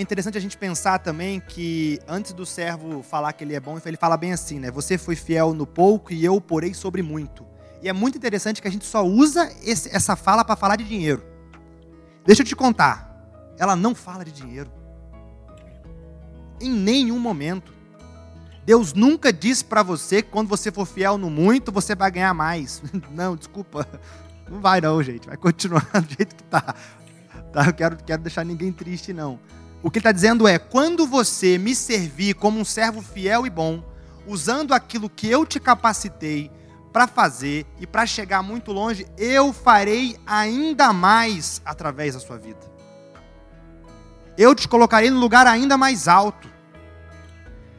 É 0.00 0.02
interessante 0.02 0.38
a 0.38 0.40
gente 0.40 0.56
pensar 0.56 0.98
também 0.98 1.38
que 1.40 1.98
antes 2.08 2.32
do 2.32 2.46
servo 2.46 3.02
falar 3.02 3.34
que 3.34 3.44
ele 3.44 3.54
é 3.54 3.60
bom, 3.60 3.78
ele 3.84 3.98
fala 3.98 4.16
bem 4.16 4.32
assim, 4.32 4.58
né? 4.58 4.70
Você 4.70 4.96
foi 4.96 5.14
fiel 5.14 5.52
no 5.52 5.66
pouco 5.66 6.10
e 6.10 6.24
eu 6.24 6.36
o 6.36 6.40
porei 6.40 6.72
sobre 6.72 7.02
muito. 7.02 7.46
E 7.82 7.88
é 7.88 7.92
muito 7.92 8.16
interessante 8.16 8.62
que 8.62 8.68
a 8.68 8.70
gente 8.70 8.86
só 8.86 9.04
usa 9.04 9.52
esse, 9.62 9.94
essa 9.94 10.16
fala 10.16 10.42
para 10.42 10.56
falar 10.56 10.76
de 10.76 10.84
dinheiro. 10.84 11.22
Deixa 12.24 12.40
eu 12.40 12.46
te 12.46 12.56
contar, 12.56 13.14
ela 13.58 13.76
não 13.76 13.94
fala 13.94 14.24
de 14.24 14.32
dinheiro. 14.32 14.72
Em 16.58 16.70
nenhum 16.70 17.18
momento. 17.18 17.70
Deus 18.64 18.94
nunca 18.94 19.30
disse 19.30 19.66
para 19.66 19.82
você 19.82 20.22
que 20.22 20.30
quando 20.30 20.48
você 20.48 20.72
for 20.72 20.86
fiel 20.86 21.18
no 21.18 21.28
muito, 21.28 21.70
você 21.70 21.94
vai 21.94 22.10
ganhar 22.10 22.32
mais. 22.32 22.82
Não, 23.12 23.36
desculpa. 23.36 23.86
Não 24.48 24.60
vai 24.60 24.80
não, 24.80 25.02
gente. 25.02 25.26
Vai 25.26 25.36
continuar 25.36 25.86
do 25.92 26.08
jeito 26.08 26.34
que 26.34 26.44
tá. 26.44 26.74
tá? 27.52 27.66
Eu 27.66 27.74
quero, 27.74 27.96
quero 27.98 28.22
deixar 28.22 28.46
ninguém 28.46 28.72
triste, 28.72 29.12
não. 29.12 29.38
O 29.82 29.90
que 29.90 29.98
ele 29.98 30.00
está 30.00 30.12
dizendo 30.12 30.46
é: 30.46 30.58
quando 30.58 31.06
você 31.06 31.56
me 31.58 31.74
servir 31.74 32.34
como 32.34 32.60
um 32.60 32.64
servo 32.64 33.00
fiel 33.00 33.46
e 33.46 33.50
bom, 33.50 33.82
usando 34.26 34.74
aquilo 34.74 35.08
que 35.08 35.28
eu 35.28 35.46
te 35.46 35.58
capacitei 35.58 36.50
para 36.92 37.06
fazer 37.06 37.66
e 37.78 37.86
para 37.86 38.04
chegar 38.04 38.42
muito 38.42 38.72
longe, 38.72 39.06
eu 39.16 39.52
farei 39.52 40.18
ainda 40.26 40.92
mais 40.92 41.62
através 41.64 42.14
da 42.14 42.20
sua 42.20 42.36
vida. 42.36 42.70
Eu 44.36 44.54
te 44.54 44.66
colocarei 44.66 45.10
no 45.10 45.20
lugar 45.20 45.46
ainda 45.46 45.76
mais 45.76 46.08
alto. 46.08 46.48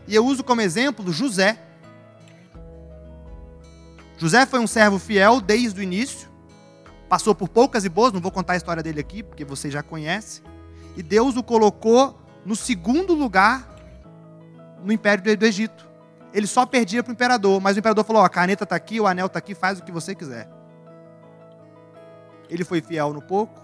E 0.07 0.15
eu 0.15 0.25
uso 0.25 0.43
como 0.43 0.61
exemplo 0.61 1.11
José. 1.11 1.59
José 4.17 4.45
foi 4.45 4.59
um 4.59 4.67
servo 4.67 4.99
fiel 4.99 5.41
desde 5.41 5.79
o 5.79 5.83
início. 5.83 6.29
passou 7.09 7.35
por 7.35 7.49
poucas 7.49 7.83
e 7.83 7.89
boas, 7.89 8.13
não 8.13 8.21
vou 8.21 8.31
contar 8.31 8.53
a 8.53 8.57
história 8.57 8.81
dele 8.81 9.01
aqui, 9.01 9.21
porque 9.21 9.43
você 9.43 9.69
já 9.69 9.83
conhece. 9.83 10.41
E 10.95 11.03
Deus 11.03 11.37
o 11.37 11.43
colocou 11.43 12.19
no 12.45 12.55
segundo 12.55 13.13
lugar 13.13 13.67
no 14.83 14.91
império 14.91 15.37
do 15.37 15.45
Egito. 15.45 15.89
Ele 16.33 16.47
só 16.47 16.65
perdia 16.65 17.03
para 17.03 17.11
o 17.11 17.13
imperador, 17.13 17.59
mas 17.61 17.75
o 17.75 17.79
imperador 17.79 18.03
falou: 18.03 18.23
a 18.23 18.29
caneta 18.29 18.63
está 18.63 18.75
aqui, 18.75 18.99
o 18.99 19.07
anel 19.07 19.27
está 19.27 19.39
aqui, 19.39 19.53
faz 19.53 19.79
o 19.79 19.83
que 19.83 19.91
você 19.91 20.15
quiser. 20.15 20.49
Ele 22.49 22.63
foi 22.63 22.81
fiel 22.81 23.13
no 23.13 23.21
pouco 23.21 23.61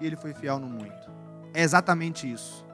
e 0.00 0.06
ele 0.06 0.16
foi 0.16 0.34
fiel 0.34 0.58
no 0.58 0.66
muito. 0.66 1.10
É 1.52 1.62
exatamente 1.62 2.30
isso. 2.30 2.64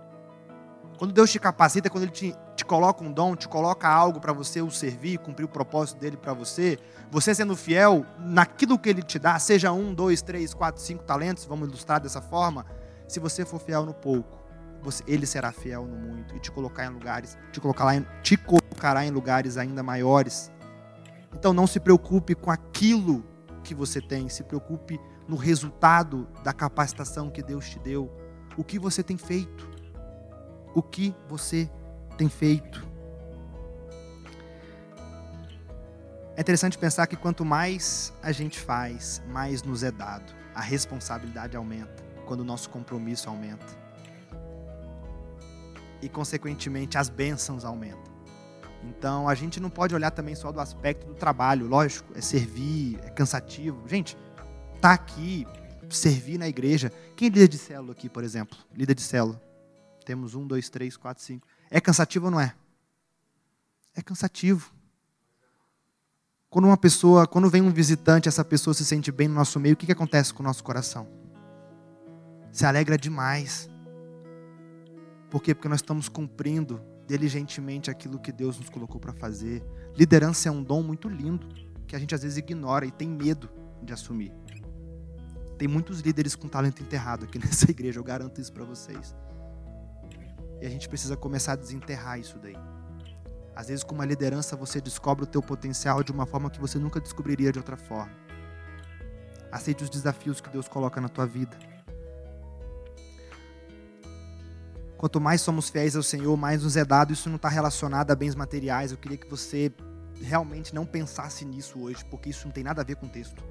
Quando 1.00 1.12
Deus 1.12 1.30
te 1.30 1.38
capacita, 1.38 1.88
quando 1.88 2.04
Ele 2.04 2.12
te, 2.12 2.34
te 2.54 2.62
coloca 2.62 3.02
um 3.02 3.10
dom, 3.10 3.34
te 3.34 3.48
coloca 3.48 3.88
algo 3.88 4.20
para 4.20 4.34
você 4.34 4.60
o 4.60 4.70
servir, 4.70 5.18
cumprir 5.18 5.44
o 5.44 5.48
propósito 5.48 5.98
dele 5.98 6.16
para 6.16 6.34
você, 6.34 6.78
você 7.10 7.34
sendo 7.34 7.56
fiel 7.56 8.04
naquilo 8.18 8.78
que 8.78 8.86
Ele 8.86 9.02
te 9.02 9.18
dá, 9.18 9.38
seja 9.38 9.72
um, 9.72 9.94
dois, 9.94 10.20
três, 10.20 10.52
quatro, 10.52 10.82
cinco 10.82 11.02
talentos, 11.02 11.46
vamos 11.46 11.68
ilustrar 11.68 12.00
dessa 12.00 12.20
forma, 12.20 12.66
se 13.10 13.20
você 13.20 13.44
for 13.44 13.60
fiel 13.60 13.84
no 13.84 13.94
pouco, 13.94 14.38
você, 14.82 15.02
Ele 15.06 15.26
será 15.26 15.52
fiel 15.52 15.86
no 15.86 15.96
muito 15.96 16.34
e 16.36 16.38
te 16.38 16.50
colocar 16.50 16.84
em 16.84 16.90
lugares, 16.90 17.36
te 17.52 17.60
colocará 17.60 17.94
em, 17.96 18.06
te 18.22 18.36
colocará 18.36 19.04
em 19.04 19.10
lugares 19.10 19.56
ainda 19.56 19.82
maiores. 19.82 20.50
Então 21.34 21.52
não 21.52 21.66
se 21.66 21.80
preocupe 21.80 22.34
com 22.34 22.50
aquilo 22.50 23.24
que 23.62 23.74
você 23.74 24.00
tem, 24.00 24.28
se 24.28 24.42
preocupe 24.42 25.00
no 25.28 25.36
resultado 25.36 26.26
da 26.42 26.52
capacitação 26.52 27.30
que 27.30 27.42
Deus 27.42 27.68
te 27.68 27.78
deu, 27.78 28.10
o 28.56 28.64
que 28.64 28.78
você 28.78 29.02
tem 29.02 29.16
feito 29.16 29.70
o 30.74 30.82
que 30.82 31.14
você 31.28 31.70
tem 32.16 32.28
feito. 32.28 32.88
É 36.36 36.40
interessante 36.40 36.78
pensar 36.78 37.06
que 37.06 37.16
quanto 37.16 37.44
mais 37.44 38.12
a 38.22 38.32
gente 38.32 38.58
faz, 38.58 39.22
mais 39.28 39.62
nos 39.62 39.82
é 39.82 39.90
dado. 39.90 40.32
A 40.54 40.60
responsabilidade 40.60 41.56
aumenta 41.56 42.09
quando 42.30 42.42
o 42.42 42.44
nosso 42.44 42.70
compromisso 42.70 43.28
aumenta. 43.28 43.66
E, 46.00 46.08
consequentemente, 46.08 46.96
as 46.96 47.08
bênçãos 47.08 47.64
aumentam. 47.64 48.04
Então, 48.84 49.28
a 49.28 49.34
gente 49.34 49.58
não 49.58 49.68
pode 49.68 49.96
olhar 49.96 50.12
também 50.12 50.36
só 50.36 50.52
do 50.52 50.60
aspecto 50.60 51.08
do 51.08 51.14
trabalho. 51.14 51.66
Lógico, 51.66 52.16
é 52.16 52.20
servir, 52.20 53.00
é 53.02 53.10
cansativo. 53.10 53.82
Gente, 53.88 54.16
tá 54.80 54.92
aqui, 54.92 55.44
servir 55.88 56.38
na 56.38 56.46
igreja. 56.46 56.92
Quem 57.16 57.26
é 57.26 57.30
líder 57.30 57.48
de 57.48 57.58
célula 57.58 57.90
aqui, 57.90 58.08
por 58.08 58.22
exemplo? 58.22 58.56
Líder 58.72 58.94
de 58.94 59.02
célula. 59.02 59.42
Temos 60.06 60.36
um, 60.36 60.46
dois, 60.46 60.70
três, 60.70 60.96
quatro, 60.96 61.24
cinco. 61.24 61.48
É 61.68 61.80
cansativo 61.80 62.26
ou 62.26 62.30
não 62.30 62.40
é? 62.40 62.54
É 63.92 64.00
cansativo. 64.00 64.72
Quando 66.48 66.66
uma 66.66 66.76
pessoa, 66.76 67.26
quando 67.26 67.50
vem 67.50 67.60
um 67.60 67.72
visitante, 67.72 68.28
essa 68.28 68.44
pessoa 68.44 68.72
se 68.72 68.84
sente 68.84 69.10
bem 69.10 69.26
no 69.26 69.34
nosso 69.34 69.58
meio, 69.58 69.74
o 69.74 69.76
que, 69.76 69.86
que 69.86 69.92
acontece 69.92 70.32
com 70.32 70.44
o 70.44 70.46
nosso 70.46 70.62
coração? 70.62 71.19
Se 72.52 72.66
alegra 72.66 72.98
demais. 72.98 73.68
Por 75.30 75.42
quê? 75.42 75.54
Porque 75.54 75.68
nós 75.68 75.78
estamos 75.78 76.08
cumprindo 76.08 76.80
diligentemente 77.06 77.90
aquilo 77.90 78.18
que 78.18 78.32
Deus 78.32 78.58
nos 78.58 78.68
colocou 78.68 79.00
para 79.00 79.12
fazer. 79.12 79.64
Liderança 79.96 80.48
é 80.48 80.52
um 80.52 80.62
dom 80.62 80.82
muito 80.82 81.08
lindo, 81.08 81.48
que 81.86 81.96
a 81.96 81.98
gente 81.98 82.14
às 82.14 82.22
vezes 82.22 82.38
ignora 82.38 82.86
e 82.86 82.90
tem 82.90 83.08
medo 83.08 83.48
de 83.82 83.92
assumir. 83.92 84.32
Tem 85.58 85.68
muitos 85.68 86.00
líderes 86.00 86.34
com 86.34 86.48
talento 86.48 86.82
enterrado 86.82 87.24
aqui 87.24 87.38
nessa 87.42 87.70
igreja, 87.70 87.98
eu 87.98 88.04
garanto 88.04 88.40
isso 88.40 88.52
para 88.52 88.64
vocês. 88.64 89.14
E 90.60 90.66
a 90.66 90.70
gente 90.70 90.88
precisa 90.88 91.16
começar 91.16 91.52
a 91.52 91.56
desenterrar 91.56 92.18
isso 92.18 92.38
daí. 92.38 92.56
Às 93.54 93.68
vezes, 93.68 93.84
com 93.84 93.94
uma 93.94 94.04
liderança, 94.04 94.56
você 94.56 94.80
descobre 94.80 95.24
o 95.24 95.26
teu 95.26 95.42
potencial 95.42 96.02
de 96.02 96.12
uma 96.12 96.26
forma 96.26 96.48
que 96.48 96.60
você 96.60 96.78
nunca 96.78 97.00
descobriria 97.00 97.52
de 97.52 97.58
outra 97.58 97.76
forma. 97.76 98.12
Aceite 99.50 99.82
os 99.82 99.90
desafios 99.90 100.40
que 100.40 100.48
Deus 100.48 100.68
coloca 100.68 101.00
na 101.00 101.08
tua 101.08 101.26
vida. 101.26 101.56
Quanto 105.00 105.18
mais 105.18 105.40
somos 105.40 105.70
fiéis 105.70 105.96
ao 105.96 106.02
Senhor, 106.02 106.36
mais 106.36 106.62
nos 106.62 106.76
é 106.76 106.84
dado. 106.84 107.10
Isso 107.10 107.30
não 107.30 107.36
está 107.36 107.48
relacionado 107.48 108.10
a 108.10 108.14
bens 108.14 108.34
materiais. 108.34 108.92
Eu 108.92 108.98
queria 108.98 109.16
que 109.16 109.26
você 109.26 109.72
realmente 110.20 110.74
não 110.74 110.84
pensasse 110.84 111.42
nisso 111.42 111.80
hoje, 111.80 112.04
porque 112.04 112.28
isso 112.28 112.46
não 112.46 112.52
tem 112.52 112.62
nada 112.62 112.82
a 112.82 112.84
ver 112.84 112.96
com 112.96 113.06
o 113.06 113.08
texto. 113.08 113.42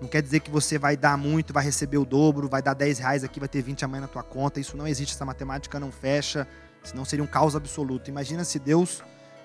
Não 0.00 0.08
quer 0.08 0.22
dizer 0.22 0.40
que 0.40 0.50
você 0.50 0.78
vai 0.78 0.96
dar 0.96 1.18
muito, 1.18 1.52
vai 1.52 1.62
receber 1.62 1.98
o 1.98 2.06
dobro, 2.06 2.48
vai 2.48 2.62
dar 2.62 2.72
10 2.72 3.00
reais 3.00 3.22
aqui, 3.22 3.38
vai 3.38 3.50
ter 3.50 3.60
20 3.60 3.84
amanhã 3.84 4.00
na 4.00 4.08
tua 4.08 4.22
conta. 4.22 4.58
Isso 4.58 4.78
não 4.78 4.88
existe, 4.88 5.14
essa 5.14 5.26
matemática 5.26 5.78
não 5.78 5.92
fecha, 5.92 6.48
senão 6.82 7.04
seria 7.04 7.22
um 7.22 7.28
caos 7.28 7.54
absoluto. 7.54 8.08
Imagina 8.08 8.42
se 8.42 8.58
Deus 8.58 9.02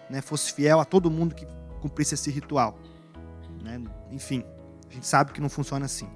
né, 0.10 0.22
fosse 0.22 0.54
fiel 0.54 0.80
a 0.80 0.86
todo 0.86 1.12
mundo 1.12 1.36
que 1.36 1.46
cumprisse 1.82 2.14
esse 2.14 2.32
ritual. 2.32 2.80
Né? 3.62 3.82
Enfim, 4.12 4.46
a 4.90 4.94
gente 4.94 5.06
sabe 5.06 5.34
que 5.34 5.42
não 5.42 5.50
funciona 5.50 5.84
assim. 5.88 6.08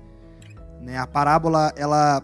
Né? 0.80 0.98
A 0.98 1.06
parábola, 1.06 1.74
ela 1.76 2.24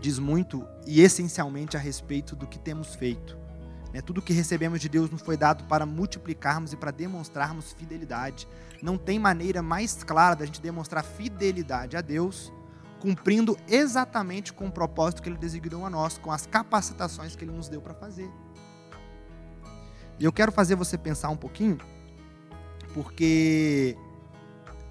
diz 0.00 0.20
muito 0.20 0.64
e 0.86 1.00
essencialmente 1.00 1.76
a 1.76 1.80
respeito 1.80 2.36
do 2.36 2.46
que 2.46 2.58
temos 2.58 2.94
feito. 2.94 3.36
Né? 3.92 4.00
Tudo 4.00 4.20
que 4.20 4.32
recebemos 4.32 4.80
de 4.80 4.88
Deus 4.88 5.10
nos 5.10 5.22
foi 5.22 5.36
dado 5.36 5.64
para 5.64 5.86
multiplicarmos 5.86 6.72
e 6.72 6.76
para 6.76 6.90
demonstrarmos 6.90 7.72
fidelidade. 7.72 8.48
Não 8.82 8.98
tem 8.98 9.18
maneira 9.18 9.62
mais 9.62 10.02
clara 10.02 10.34
da 10.34 10.44
gente 10.44 10.60
demonstrar 10.60 11.04
fidelidade 11.04 11.96
a 11.96 12.00
Deus 12.00 12.52
cumprindo 13.04 13.54
exatamente 13.68 14.50
com 14.50 14.66
o 14.66 14.72
propósito 14.72 15.22
que 15.22 15.28
Ele 15.28 15.36
designou 15.36 15.84
a 15.84 15.90
nós, 15.90 16.16
com 16.16 16.32
as 16.32 16.46
capacitações 16.46 17.36
que 17.36 17.44
Ele 17.44 17.52
nos 17.52 17.68
deu 17.68 17.82
para 17.82 17.92
fazer. 17.92 18.30
E 20.18 20.24
eu 20.24 20.32
quero 20.32 20.50
fazer 20.50 20.74
você 20.74 20.96
pensar 20.96 21.28
um 21.28 21.36
pouquinho, 21.36 21.76
porque 22.94 23.94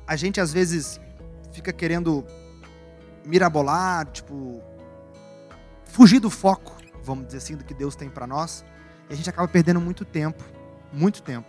a 0.05 0.15
gente 0.15 0.39
às 0.39 0.53
vezes 0.53 1.01
fica 1.51 1.73
querendo 1.73 2.23
mirabolar, 3.25 4.05
tipo, 4.11 4.61
fugir 5.93 6.19
do 6.19 6.29
foco, 6.29 6.75
vamos 7.03 7.27
dizer 7.27 7.37
assim, 7.37 7.55
do 7.55 7.63
que 7.63 7.73
Deus 7.73 7.95
tem 7.95 8.09
para 8.09 8.25
nós. 8.25 8.65
E 9.07 9.13
a 9.13 9.15
gente 9.15 9.29
acaba 9.29 9.47
perdendo 9.47 9.79
muito 9.79 10.03
tempo, 10.03 10.43
muito 10.91 11.21
tempo. 11.21 11.47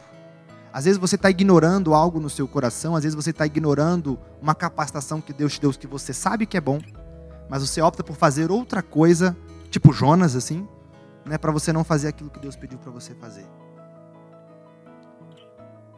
Às 0.70 0.84
vezes 0.84 1.00
você 1.00 1.14
está 1.16 1.30
ignorando 1.30 1.94
algo 1.94 2.20
no 2.20 2.28
seu 2.28 2.46
coração, 2.46 2.94
às 2.94 3.04
vezes 3.04 3.16
você 3.16 3.30
está 3.30 3.46
ignorando 3.46 4.18
uma 4.42 4.54
capacitação 4.54 5.20
que 5.20 5.32
Deus 5.32 5.54
te 5.54 5.60
deu 5.62 5.72
que 5.72 5.86
você 5.86 6.12
sabe 6.12 6.44
que 6.44 6.58
é 6.58 6.60
bom, 6.60 6.78
mas 7.48 7.66
você 7.66 7.80
opta 7.80 8.04
por 8.04 8.16
fazer 8.16 8.50
outra 8.50 8.82
coisa, 8.82 9.34
tipo 9.70 9.92
Jonas, 9.94 10.36
assim, 10.36 10.68
né, 11.24 11.38
para 11.38 11.50
você 11.50 11.72
não 11.72 11.82
fazer 11.82 12.08
aquilo 12.08 12.28
que 12.28 12.40
Deus 12.40 12.54
pediu 12.54 12.78
para 12.78 12.90
você 12.90 13.14
fazer. 13.14 13.46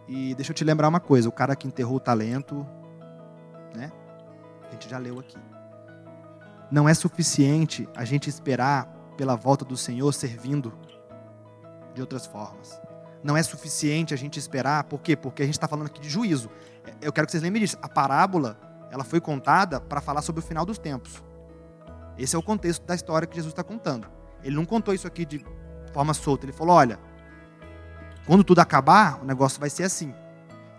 E 0.06 0.36
deixa 0.36 0.52
eu 0.52 0.54
te 0.54 0.62
lembrar 0.62 0.86
uma 0.86 1.00
coisa: 1.00 1.28
o 1.28 1.32
cara 1.32 1.56
que 1.56 1.66
enterrou 1.66 1.96
o 1.96 2.00
talento, 2.00 2.64
né? 3.74 3.90
A 4.68 4.72
gente 4.72 4.88
já 4.88 4.98
leu 4.98 5.18
aqui. 5.18 5.36
Não 6.70 6.88
é 6.88 6.94
suficiente 6.94 7.88
a 7.94 8.04
gente 8.04 8.28
esperar 8.28 8.86
pela 9.16 9.36
volta 9.36 9.64
do 9.64 9.76
Senhor 9.76 10.12
servindo 10.12 10.72
de 11.94 12.00
outras 12.00 12.26
formas. 12.26 12.80
Não 13.22 13.36
é 13.36 13.42
suficiente 13.42 14.12
a 14.12 14.16
gente 14.16 14.38
esperar, 14.38 14.84
por 14.84 15.00
quê? 15.00 15.16
Porque 15.16 15.42
a 15.42 15.46
gente 15.46 15.54
está 15.54 15.66
falando 15.66 15.86
aqui 15.86 16.00
de 16.00 16.08
juízo. 16.08 16.50
Eu 17.00 17.12
quero 17.12 17.26
que 17.26 17.32
vocês 17.32 17.42
lembrem 17.42 17.64
disso. 17.64 17.78
A 17.82 17.88
parábola, 17.88 18.58
ela 18.90 19.04
foi 19.04 19.20
contada 19.20 19.80
para 19.80 20.00
falar 20.00 20.22
sobre 20.22 20.40
o 20.40 20.42
final 20.42 20.64
dos 20.64 20.78
tempos. 20.78 21.22
Esse 22.18 22.36
é 22.36 22.38
o 22.38 22.42
contexto 22.42 22.84
da 22.84 22.94
história 22.94 23.26
que 23.26 23.34
Jesus 23.34 23.52
está 23.52 23.64
contando. 23.64 24.06
Ele 24.42 24.54
não 24.54 24.64
contou 24.64 24.94
isso 24.94 25.06
aqui 25.06 25.24
de 25.24 25.44
forma 25.92 26.14
solta. 26.14 26.44
Ele 26.44 26.52
falou: 26.52 26.76
olha, 26.76 26.98
quando 28.26 28.44
tudo 28.44 28.60
acabar, 28.60 29.20
o 29.22 29.24
negócio 29.24 29.58
vai 29.58 29.70
ser 29.70 29.84
assim. 29.84 30.14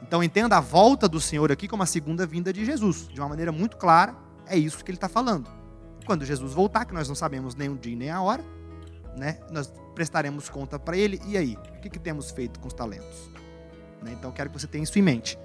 Então 0.02 0.24
entenda 0.24 0.58
a 0.58 0.62
volta 0.62 1.08
do 1.08 1.20
Senhor 1.20 1.52
aqui 1.52 1.68
como 1.68 1.84
a 1.84 1.86
segunda 1.86 2.26
vinda 2.26 2.54
de 2.54 2.64
Jesus. 2.64 3.08
De 3.08 3.20
uma 3.20 3.30
maneira 3.30 3.52
muito 3.52 3.78
clara, 3.78 4.16
é 4.46 4.58
isso 4.58 4.84
que 4.84 4.92
ele 4.92 4.98
está 4.98 5.10
falando. 5.10 5.57
Quando 6.08 6.24
Jesus 6.24 6.54
voltar, 6.54 6.86
que 6.86 6.94
nós 6.94 7.10
não 7.10 7.16
sabemos 7.16 7.54
nem 7.54 7.68
o 7.68 7.76
dia 7.76 7.94
nem 7.94 8.10
a 8.10 8.22
hora, 8.22 8.42
né? 9.18 9.40
Nós 9.52 9.70
prestaremos 9.94 10.48
conta 10.48 10.80
para 10.80 10.96
ele. 10.96 11.22
E 11.28 11.36
aí? 11.38 11.58
O 11.76 11.82
que, 11.82 11.90
que 11.90 12.00
temos 12.00 12.32
feito 12.32 12.62
com 12.62 12.68
os 12.70 12.74
talentos? 12.74 13.30
Né? 14.02 14.16
Então, 14.18 14.32
quero 14.32 14.50
que 14.50 14.58
você 14.58 14.68
tenha 14.68 14.86
isso 14.86 14.98
em 14.98 15.02
mente. 15.02 15.38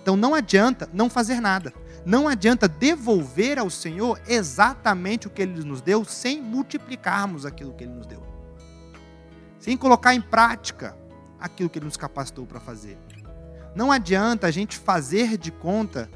Então, 0.00 0.16
não 0.16 0.34
adianta 0.34 0.88
não 0.90 1.10
fazer 1.10 1.38
nada. 1.38 1.70
Não 2.02 2.26
adianta 2.26 2.66
devolver 2.66 3.58
ao 3.58 3.68
Senhor 3.68 4.18
exatamente 4.26 5.26
o 5.26 5.30
que 5.30 5.42
Ele 5.42 5.62
nos 5.62 5.82
deu 5.82 6.02
sem 6.02 6.40
multiplicarmos 6.40 7.44
aquilo 7.44 7.74
que 7.74 7.84
Ele 7.84 7.92
nos 7.92 8.06
deu. 8.06 8.22
Sem 9.58 9.76
colocar 9.76 10.14
em 10.14 10.22
prática 10.22 10.96
aquilo 11.38 11.68
que 11.68 11.78
Ele 11.78 11.86
nos 11.86 11.96
capacitou 11.98 12.46
para 12.46 12.58
fazer. 12.58 12.96
Não 13.74 13.92
adianta 13.92 14.46
a 14.46 14.50
gente 14.50 14.78
fazer 14.78 15.36
de 15.36 15.50
conta 15.50 16.08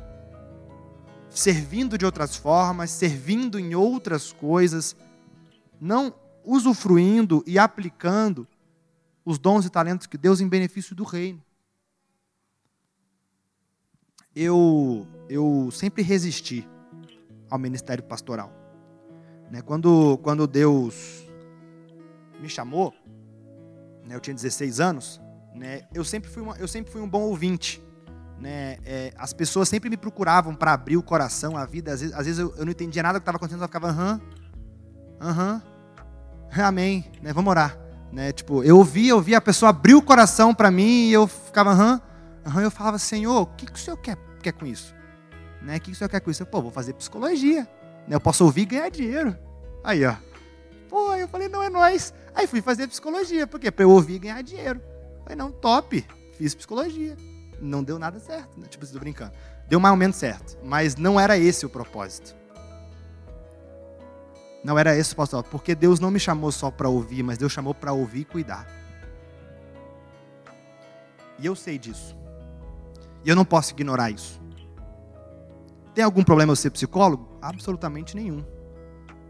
servindo 1.31 1.97
de 1.97 2.05
outras 2.05 2.37
formas, 2.37 2.91
servindo 2.91 3.59
em 3.59 3.75
outras 3.75 4.33
coisas, 4.33 4.97
não 5.81 6.15
usufruindo 6.45 7.43
e 7.47 7.59
aplicando 7.59 8.47
os 9.25 9.39
dons 9.39 9.65
e 9.65 9.71
talentos 9.71 10.07
que 10.07 10.19
Deus 10.19 10.41
em 10.41 10.49
benefício 10.49 10.95
do 10.95 11.05
reino. 11.05 11.43
Eu, 14.35 15.07
eu 15.29 15.71
sempre 15.73 16.03
resisti 16.03 16.67
ao 17.49 17.59
ministério 17.59 18.03
pastoral. 18.05 18.53
Né? 19.51 19.61
Quando, 19.63 20.19
quando 20.19 20.47
Deus 20.47 21.25
me 22.41 22.49
chamou, 22.49 22.95
né, 24.05 24.15
eu 24.15 24.21
tinha 24.21 24.35
16 24.35 24.81
anos, 24.81 25.21
né, 25.55 25.83
eu, 25.93 26.05
sempre 26.05 26.31
fui 26.31 26.43
uma, 26.43 26.57
eu 26.57 26.69
sempre 26.69 26.93
fui 26.93 27.01
um 27.01 27.09
bom 27.09 27.23
ouvinte. 27.23 27.83
Né? 28.41 28.79
É, 28.87 29.13
as 29.19 29.33
pessoas 29.33 29.69
sempre 29.69 29.91
me 29.91 29.97
procuravam 29.97 30.55
para 30.55 30.73
abrir 30.73 30.97
o 30.97 31.03
coração, 31.03 31.57
a 31.57 31.67
vida. 31.67 31.93
Às 31.93 32.01
vezes, 32.01 32.17
às 32.17 32.25
vezes 32.25 32.39
eu, 32.39 32.55
eu, 32.57 32.65
não 32.65 32.73
entendia 32.73 33.03
nada 33.03 33.19
do 33.19 33.21
que 33.21 33.25
estava 33.25 33.37
acontecendo, 33.37 33.63
eu 33.63 33.69
ficava, 33.69 33.89
aham, 33.89 34.21
aham, 35.21 35.63
amém, 36.65 37.11
né? 37.23 37.33
vamos 37.33 37.51
orar. 37.51 37.79
Né? 38.11 38.33
Tipo, 38.33 38.65
eu 38.65 38.79
ouvia, 38.79 39.11
eu 39.11 39.17
ouvia, 39.17 39.39
a 39.39 39.43
pessoa 39.43 39.69
abriu 39.69 39.99
o 39.99 40.03
coração 40.03 40.55
para 40.55 40.71
mim 40.71 41.09
e 41.09 41.13
eu 41.13 41.27
ficava, 41.27 41.71
aham, 41.71 42.01
aham, 42.47 42.63
eu 42.63 42.71
falava, 42.71 42.99
Senhor, 42.99 43.43
o 43.43 43.47
que, 43.47 43.67
que 43.67 43.75
o 43.75 43.79
Senhor 43.79 43.97
quer, 43.99 44.17
quer 44.43 44.53
com 44.53 44.65
isso? 44.65 44.95
Né? 45.61 45.77
O 45.77 45.81
que, 45.81 45.91
que 45.91 45.93
o 45.93 45.95
Senhor 45.95 46.09
quer 46.09 46.21
com 46.21 46.31
isso? 46.31 46.43
Eu, 46.43 46.47
Pô, 46.47 46.63
vou 46.63 46.71
fazer 46.71 46.95
psicologia. 46.95 47.69
Né? 48.09 48.17
Eu 48.17 48.21
posso 48.21 48.45
ouvir 48.45 48.63
e 48.63 48.67
ganhar 48.67 48.89
dinheiro. 48.89 49.37
Aí, 49.85 50.05
ó. 50.05 50.15
Pô, 50.89 51.15
eu 51.15 51.29
falei, 51.29 51.49
não 51.49 51.63
é 51.63 51.69
nós. 51.69 52.13
Aí 52.35 52.47
fui 52.47 52.63
fazer 52.63 52.89
psicologia. 52.89 53.47
Por 53.47 53.61
quê? 53.61 53.71
Pra 53.71 53.85
eu 53.85 53.91
ouvir 53.91 54.15
e 54.15 54.19
ganhar 54.19 54.43
dinheiro. 54.43 54.81
Falei, 55.23 55.37
não, 55.37 55.53
top. 55.53 56.05
Fiz 56.37 56.55
psicologia. 56.55 57.17
Não 57.61 57.85
deu 57.85 57.99
nada 57.99 58.19
certo. 58.19 58.59
Né? 58.59 58.67
Tipo, 58.69 58.85
estou 58.85 59.01
brincando. 59.01 59.33
Deu 59.69 59.79
mais 59.79 59.93
ou 59.93 59.97
menos 59.97 60.17
certo. 60.17 60.59
Mas 60.65 60.97
não 60.97 61.21
era 61.21 61.37
esse 61.37 61.67
o 61.67 61.69
propósito. 61.69 62.35
Não 64.65 64.79
era 64.79 64.97
esse 64.97 65.13
o 65.13 65.17
propósito. 65.17 65.51
Porque 65.51 65.75
Deus 65.75 66.01
não 66.01 66.11
me 66.11 66.19
chamou 66.19 66.51
só 66.51 66.71
para 66.71 66.89
ouvir, 66.89 67.23
mas 67.23 67.39
Deus 67.39 67.53
chamou 67.53 67.75
para 67.75 67.93
ouvir 67.93 68.21
e 68.21 68.25
cuidar. 68.25 68.67
E 71.39 71.47
eu 71.47 71.55
sei 71.55 71.79
disso. 71.79 72.17
E 73.25 73.29
eu 73.29 73.37
não 73.37 73.45
posso 73.45 73.73
ignorar 73.73 74.11
isso. 74.11 74.41
Tem 75.95 76.05
algum 76.05 76.23
problema 76.23 76.53
eu 76.53 76.57
ser 76.57 76.71
psicólogo? 76.71 77.39
Absolutamente 77.43 78.17
nenhum. 78.17 78.45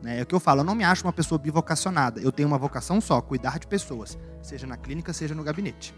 Né? 0.02 0.20
É 0.20 0.22
o 0.22 0.26
que 0.26 0.34
eu 0.34 0.40
falo, 0.40 0.60
eu 0.60 0.64
não 0.64 0.74
me 0.74 0.84
acho 0.84 1.04
uma 1.04 1.12
pessoa 1.12 1.38
bivocacionada. 1.38 2.20
Eu 2.20 2.32
tenho 2.32 2.48
uma 2.48 2.58
vocação 2.58 3.00
só, 3.00 3.20
cuidar 3.20 3.58
de 3.58 3.66
pessoas, 3.66 4.18
seja 4.42 4.66
na 4.66 4.76
clínica, 4.76 5.12
seja 5.12 5.34
no 5.34 5.42
gabinete. 5.42 5.94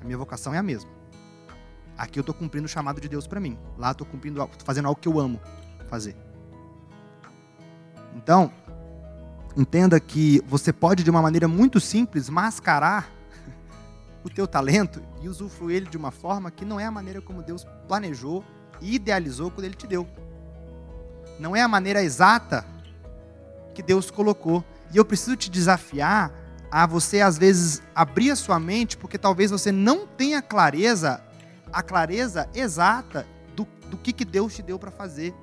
A 0.00 0.04
minha 0.04 0.18
vocação 0.18 0.54
é 0.54 0.58
a 0.58 0.62
mesma. 0.62 0.97
Aqui 1.98 2.18
eu 2.18 2.22
estou 2.22 2.34
cumprindo 2.34 2.66
o 2.66 2.68
chamado 2.68 3.00
de 3.00 3.08
Deus 3.08 3.26
para 3.26 3.40
mim. 3.40 3.58
Lá 3.76 3.90
estou 3.90 4.06
cumprindo, 4.06 4.46
tô 4.56 4.64
fazendo 4.64 4.86
algo 4.86 5.00
que 5.00 5.08
eu 5.08 5.18
amo 5.18 5.40
fazer. 5.90 6.16
Então, 8.14 8.52
entenda 9.56 9.98
que 9.98 10.40
você 10.46 10.72
pode 10.72 11.02
de 11.02 11.10
uma 11.10 11.20
maneira 11.20 11.48
muito 11.48 11.80
simples 11.80 12.30
mascarar 12.30 13.10
o 14.22 14.30
teu 14.30 14.46
talento 14.46 15.02
e 15.20 15.28
usufruir 15.28 15.78
ele 15.78 15.86
de 15.90 15.96
uma 15.96 16.12
forma 16.12 16.52
que 16.52 16.64
não 16.64 16.78
é 16.78 16.84
a 16.84 16.90
maneira 16.90 17.20
como 17.20 17.42
Deus 17.42 17.66
planejou 17.88 18.44
e 18.80 18.94
idealizou 18.94 19.50
quando 19.50 19.64
ele 19.64 19.74
te 19.74 19.86
deu. 19.86 20.06
Não 21.40 21.56
é 21.56 21.62
a 21.62 21.68
maneira 21.68 22.02
exata 22.02 22.64
que 23.74 23.82
Deus 23.82 24.10
colocou. 24.10 24.64
E 24.92 24.96
eu 24.96 25.04
preciso 25.04 25.36
te 25.36 25.50
desafiar 25.50 26.32
a 26.70 26.86
você, 26.86 27.20
às 27.20 27.38
vezes, 27.38 27.82
abrir 27.94 28.30
a 28.30 28.36
sua 28.36 28.58
mente, 28.58 28.96
porque 28.96 29.18
talvez 29.18 29.50
você 29.50 29.72
não 29.72 30.06
tenha 30.06 30.42
clareza, 30.42 31.22
a 31.72 31.82
clareza 31.82 32.48
exata 32.54 33.26
do, 33.54 33.66
do 33.88 33.96
que, 33.96 34.12
que 34.12 34.24
Deus 34.24 34.54
te 34.54 34.62
deu 34.62 34.78
para 34.78 34.90
fazer. 34.90 35.34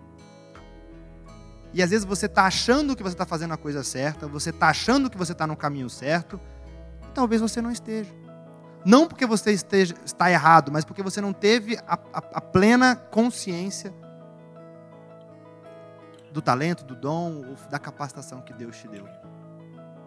E 1.74 1.84
às 1.84 1.90
vezes 1.90 2.06
você 2.06 2.26
está 2.26 2.46
achando 2.46 2.96
que 2.96 3.04
você 3.04 3.14
está 3.14 3.26
fazendo 3.26 3.54
a 3.54 3.58
coisa 3.58 3.84
certa, 3.84 4.28
você 4.28 4.50
está 4.50 4.70
achando 4.70 5.10
que 5.10 5.18
você 5.18 5.34
está 5.34 5.46
no 5.46 5.58
caminho 5.58 5.90
certo, 5.90 6.40
e 7.04 7.12
talvez 7.14 7.42
você 7.42 7.62
não 7.62 7.70
esteja. 7.70 8.14
Não 8.86 9.08
porque 9.08 9.26
você 9.26 9.52
esteja, 9.52 9.96
está 10.06 10.32
errado, 10.32 10.72
mas 10.72 10.86
porque 10.86 11.02
você 11.02 11.20
não 11.20 11.34
teve 11.34 11.78
a, 11.88 11.96
a, 12.14 12.18
a 12.18 12.42
plena 12.42 12.96
consciência 12.96 13.94
do 16.32 16.42
talento, 16.42 16.86
do 16.86 16.96
dom, 16.96 17.46
ou 17.48 17.56
da 17.70 17.80
capacitação 17.80 18.42
que 18.42 18.54
Deus 18.54 18.78
te 18.78 18.88
deu. 18.88 19.08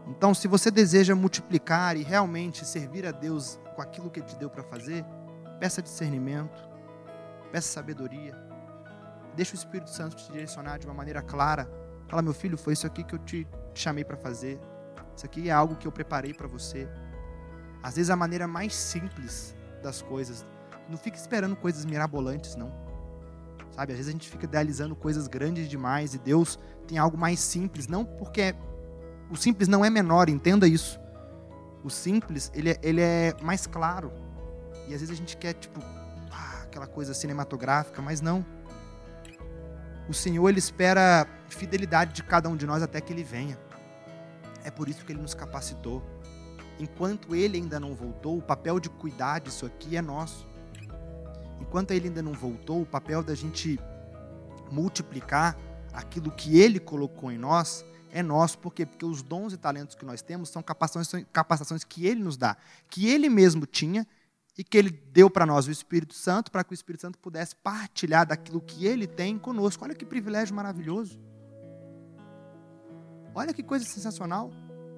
Então, 0.07 0.33
se 0.33 0.49
você 0.49 0.71
deseja 0.71 1.15
multiplicar 1.15 1.97
e 1.97 2.03
realmente 2.03 2.65
servir 2.65 3.07
a 3.07 3.11
Deus 3.11 3.59
com 3.75 3.83
aquilo 3.83 4.11
que 4.11 4.21
Ele 4.21 4.27
te 4.27 4.37
deu 4.37 4.49
para 4.49 4.63
fazer, 4.63 5.05
peça 5.59 5.83
discernimento, 5.83 6.69
peça 7.51 7.69
sabedoria, 7.69 8.35
deixa 9.35 9.53
o 9.53 9.57
Espírito 9.57 9.91
Santo 9.91 10.17
te 10.17 10.31
direcionar 10.33 10.79
de 10.79 10.87
uma 10.87 10.95
maneira 10.95 11.23
clara. 11.23 11.69
Fala, 12.09 12.23
meu 12.23 12.33
filho, 12.33 12.57
foi 12.57 12.73
isso 12.73 12.87
aqui 12.87 13.05
que 13.05 13.15
eu 13.15 13.19
te 13.19 13.47
chamei 13.75 14.05
para 14.05 14.17
fazer. 14.17 14.59
Isso 15.17 15.27
aqui 15.27 15.49
é 15.49 15.53
algo 15.53 15.77
que 15.77 15.87
eu 15.87 15.93
preparei 15.93 16.33
para 16.33 16.49
você. 16.49 16.89
Às 17.83 17.97
vezes 17.97 18.11
a 18.11 18.17
maneira 18.17 18.47
mais 18.47 18.75
simples 18.75 19.55
das 19.83 20.03
coisas. 20.03 20.45
Não 20.89 20.97
fique 20.97 21.19
esperando 21.19 21.55
coisas 21.55 21.85
mirabolantes, 21.85 22.57
não. 22.57 22.73
Sabe? 23.73 23.93
Às 23.93 23.99
vezes 23.99 24.09
a 24.09 24.13
gente 24.13 24.29
fica 24.29 24.45
idealizando 24.45 24.97
coisas 24.97 25.29
grandes 25.29 25.69
demais 25.69 26.15
e 26.15 26.19
Deus 26.19 26.59
tem 26.87 26.99
algo 26.99 27.17
mais 27.17 27.39
simples, 27.39 27.87
não 27.87 28.05
porque 28.05 28.55
o 29.31 29.37
simples 29.37 29.69
não 29.69 29.85
é 29.85 29.91
menor, 29.91 30.29
entenda 30.29 30.67
isso. 30.67 30.99
O 31.85 31.91
simples, 31.91 32.51
ele 32.55 32.71
é, 32.71 32.79
ele 32.83 33.01
é 33.01 33.35
mais 33.43 33.67
claro. 33.67 34.11
E 34.89 34.95
às 34.95 35.01
vezes 35.01 35.11
a 35.11 35.15
gente 35.15 35.37
quer, 35.37 35.55
tipo, 35.55 35.81
ah, 36.31 36.63
aquela 36.63 36.87
coisa 36.87 37.15
cinematográfica, 37.15 38.01
mas 38.01 38.21
não. 38.21 38.45
O 40.09 40.15
Senhor, 40.15 40.49
ele 40.49 40.59
espera 40.59 41.27
fidelidade 41.49 42.15
de 42.15 42.23
cada 42.23 42.49
um 42.49 42.57
de 42.57 42.67
nós 42.67 42.83
até 42.83 43.01
que 43.01 43.13
ele 43.13 43.23
venha. 43.23 43.59
É 44.65 44.71
por 44.71 44.89
isso 44.89 45.05
que 45.05 45.13
ele 45.13 45.21
nos 45.21 45.35
capacitou 45.35 46.03
enquanto 46.79 47.35
ele 47.35 47.59
ainda 47.59 47.81
não 47.81 47.95
voltou, 47.95 48.39
o 48.39 48.43
papel 48.43 48.79
de 48.79 48.89
cuidar 48.89 49.41
disso 49.41 49.67
aqui 49.67 49.97
é 49.97 50.03
nosso. 50.03 50.47
Enquanto 51.61 51.91
ele 51.91 52.09
ainda 52.09 52.23
não 52.23 52.33
voltou, 52.33 52.83
o 52.83 52.87
papel 52.87 53.23
da 53.23 53.35
gente 53.35 53.79
multiplicar 54.71 55.57
aquilo 55.93 56.31
que 56.31 56.59
ele 56.59 56.79
colocou 56.79 57.33
em 57.33 57.39
nós 57.39 57.85
é 58.11 58.23
nosso. 58.23 58.59
Por 58.59 58.73
quê? 58.73 58.87
Porque 58.87 59.05
os 59.05 59.23
dons 59.23 59.53
e 59.53 59.57
talentos 59.57 59.95
que 59.95 60.05
nós 60.05 60.23
temos 60.23 60.49
são 60.51 60.63
capacitações, 60.63 61.27
capacitações 61.33 61.85
que 61.85 62.07
ele 62.07 62.23
nos 62.23 62.37
dá, 62.37 62.57
que 62.89 63.09
ele 63.09 63.29
mesmo 63.29 63.67
tinha 63.67 64.07
e 64.59 64.65
que 64.65 64.77
ele 64.77 64.91
deu 64.91 65.31
para 65.31 65.47
nós 65.47 65.69
o 65.69 65.71
Espírito 65.71 66.15
Santo, 66.15 66.51
para 66.51 66.65
que 66.65 66.73
o 66.73 66.75
Espírito 66.75 67.03
Santo 67.03 67.17
pudesse 67.17 67.55
partilhar 67.55 68.27
daquilo 68.27 68.61
que 68.61 68.85
ele 68.85 69.07
tem 69.07 69.39
conosco. 69.39 69.85
Olha 69.85 69.95
que 69.95 70.05
privilégio 70.05 70.53
maravilhoso. 70.53 71.21
Olha 73.33 73.55
que 73.55 73.63
coisa 73.63 73.85
sensacional. 73.85 74.51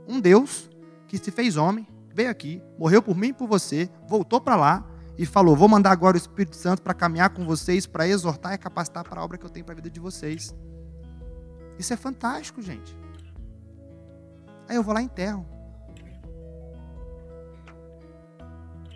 Um 0.09 0.18
Deus 0.18 0.70
que 1.07 1.18
se 1.18 1.31
fez 1.31 1.59
homem, 1.59 1.87
veio 2.14 2.31
aqui, 2.31 2.62
morreu 2.79 3.03
por 3.03 3.14
mim 3.14 3.29
e 3.29 3.33
por 3.35 3.46
você, 3.46 3.90
voltou 4.09 4.40
para 4.40 4.57
lá 4.57 4.87
e 5.18 5.27
falou: 5.27 5.55
Vou 5.55 5.68
mandar 5.68 5.90
agora 5.90 6.16
o 6.16 6.18
Espírito 6.18 6.57
Santo 6.57 6.81
para 6.81 6.94
caminhar 6.94 7.29
com 7.29 7.44
vocês, 7.44 7.87
para 7.87 8.09
exortar 8.09 8.55
e 8.55 8.59
capacitar 8.59 9.05
para 9.05 9.20
a 9.20 9.25
obra 9.25 9.37
que 9.37 9.44
eu 9.44 9.51
tenho 9.51 9.66
para 9.66 9.75
a 9.75 9.77
vida 9.77 9.90
de 9.90 10.01
vocês. 10.01 10.55
Isso 11.79 11.92
é 11.92 11.96
fantástico, 11.99 12.62
gente. 12.62 12.96
Aí 14.66 14.77
eu 14.77 14.83
vou 14.83 14.94
lá 14.94 15.03
e 15.03 15.05
enterro. 15.05 15.60